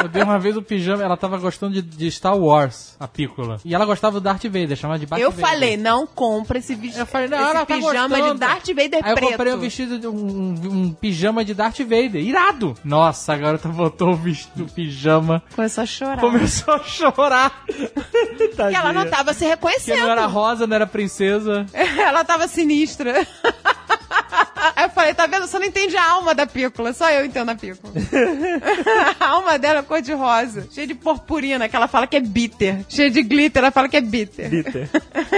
[0.03, 3.59] Eu dei uma vez o pijama, ela tava gostando de, de Star Wars, a pícola.
[3.65, 5.47] E ela gostava do Darth Vader, chamava de Darth Eu Vader.
[5.49, 7.01] falei, não compra esse vestido.
[7.01, 8.35] Eu falei, não, esse ela tá pijama gostando.
[8.35, 12.17] de Darth Vader Aí eu comprei um vestido, de um, um- pijama de Darth Vader,
[12.17, 12.75] irado.
[12.85, 16.21] Nossa, a garota botou o vestido, o pijama, Começou a chorar.
[16.21, 17.65] começou a chorar.
[17.67, 20.01] Porque ela não tava se Porque reconhecendo.
[20.03, 21.67] não era rosa, não era princesa.
[21.73, 23.27] Ela tava sinistra.
[24.77, 25.47] Aí eu falei, tá vendo?
[25.47, 27.93] Você não entende a alma da pícola, só eu entendo a pícola.
[29.21, 32.21] a alma dela é cor de rosa, cheia de purpurina, que ela fala que é
[32.21, 32.85] bitter.
[32.89, 34.49] Cheia de glitter, ela fala que é bitter.
[34.49, 34.89] Bitter.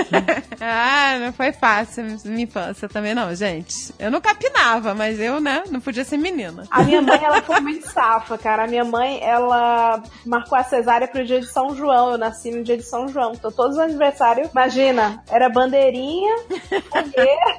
[0.60, 3.94] ah, não foi fácil minha infância também não, gente.
[3.98, 6.64] Eu não capinava, mas eu, né, não podia ser menina.
[6.70, 8.64] A minha mãe, ela foi muito safa, cara.
[8.64, 12.12] A minha mãe, ela marcou a cesárea pro dia de São João.
[12.12, 13.32] Eu nasci no dia de São João.
[13.32, 16.36] Então, todos os aniversários, imagina, era bandeirinha,
[16.90, 17.58] fogueira.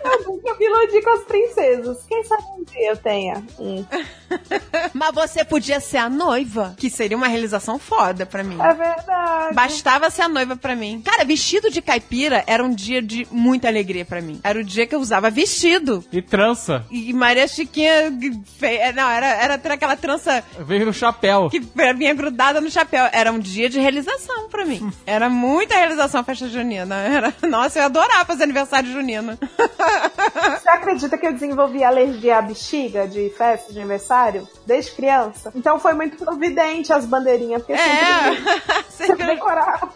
[0.11, 1.97] Eu nunca me iludi com as princesas.
[2.07, 3.85] Quem sabe um dia eu tenha um.
[4.93, 8.57] Mas você podia ser a noiva, que seria uma realização foda pra mim.
[8.61, 9.53] É verdade.
[9.53, 11.01] Bastava ser a noiva pra mim.
[11.01, 14.39] Cara, vestido de caipira era um dia de muita alegria pra mim.
[14.43, 16.03] Era o dia que eu usava vestido.
[16.11, 16.85] E trança.
[16.89, 18.09] E Maria Chiquinha.
[18.95, 21.49] Não, era, era ter aquela trança Veio no chapéu.
[21.49, 21.59] que
[21.95, 23.07] vinha grudada no chapéu.
[23.11, 24.91] Era um dia de realização pra mim.
[25.05, 26.95] Era muita realização a festa junina.
[26.95, 27.33] Era...
[27.47, 29.37] Nossa, eu adorava fazer aniversário junino.
[30.59, 35.51] Você acredita que eu desenvolvi alergia à bexiga de festa de aniversário desde criança?
[35.55, 38.83] Então foi muito providente as bandeirinhas, porque sempre, É.
[38.89, 39.89] sempre Sempre- decorava.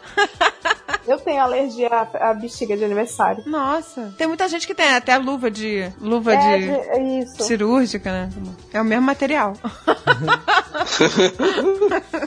[1.07, 3.43] Eu tenho alergia à, à bexiga de aniversário.
[3.45, 4.11] Nossa.
[4.17, 5.87] Tem muita gente que tem até luva de.
[6.01, 6.63] luva É, de.
[6.65, 7.43] de- é isso.
[7.43, 8.29] Cirúrgica, né?
[8.73, 9.53] É o mesmo material.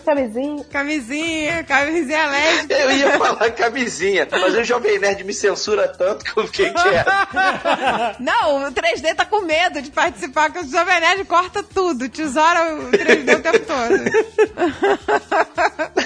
[0.05, 0.65] Camisinha.
[0.65, 2.75] camisinha, camisinha lésbica.
[2.75, 7.09] Eu ia falar camisinha, mas o Jovem Nerd me censura tanto que eu fiquei quieto.
[8.19, 12.75] Não, o 3D tá com medo de participar, que o Jovem Nerd corta tudo, tesoura
[12.75, 14.99] o 3D o tempo todo.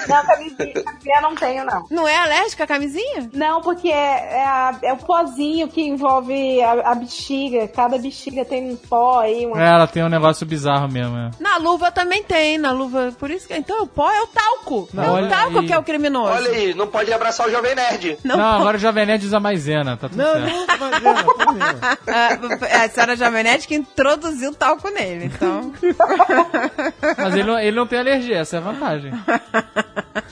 [0.09, 1.86] Não, camisinha, camisinha não tenho, não.
[1.90, 3.30] Não é alérgica a camisinha?
[3.32, 7.68] Não, porque é, é, a- é o pozinho que envolve a, a bexiga.
[7.68, 9.47] Cada bexiga tem um pó aí.
[9.47, 9.62] Uma...
[9.62, 11.30] É, ela tem um negócio bizarro mesmo, é.
[11.40, 13.12] Na luva também tem, na luva.
[13.18, 13.55] Por isso que.
[13.55, 14.89] Então o pó é o talco.
[14.97, 15.66] é o olha talco aí.
[15.66, 16.32] que é o criminoso.
[16.32, 18.18] Olha aí, não pode abraçar o Jovem Nerd.
[18.24, 20.47] Não, Não, agora o Jovem Nerd usa maisena, tá tudo Não, certo.
[20.52, 22.38] não, imagina, Ah,
[22.68, 25.72] é a senhora Jamenete que introduziu talco nele, então.
[27.16, 29.12] Mas ele não, ele não tem alergia, essa é a vantagem.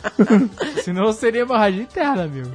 [0.85, 2.51] Senão seria hemorragia interna, amigo.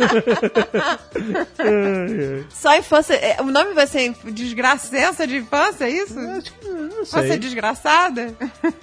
[2.50, 3.14] Só infância.
[3.14, 6.18] é, O nome vai ser desgracença de infância, é isso?
[6.18, 7.38] Acho que não Infância sei.
[7.38, 8.34] desgraçada?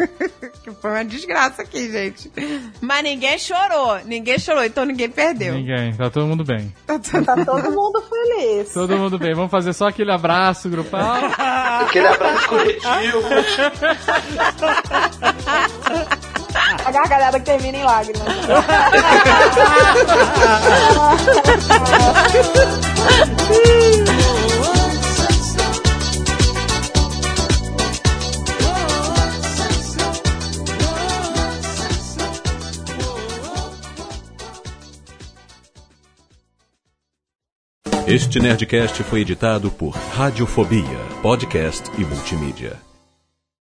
[0.63, 2.31] que foi uma desgraça aqui, gente.
[2.81, 3.99] Mas ninguém chorou.
[4.05, 5.53] Ninguém chorou, então ninguém perdeu.
[5.53, 6.73] Ninguém, tá todo mundo bem.
[7.25, 8.73] Tá todo mundo feliz.
[8.73, 9.33] Todo mundo bem.
[9.33, 11.15] Vamos fazer só aquele abraço grupal.
[11.81, 13.21] Aquele abraço coletivo.
[16.85, 18.27] A gargalhada que termina em lágrimas.
[38.07, 42.86] Este Nerdcast foi editado por Radiofobia, podcast e multimídia.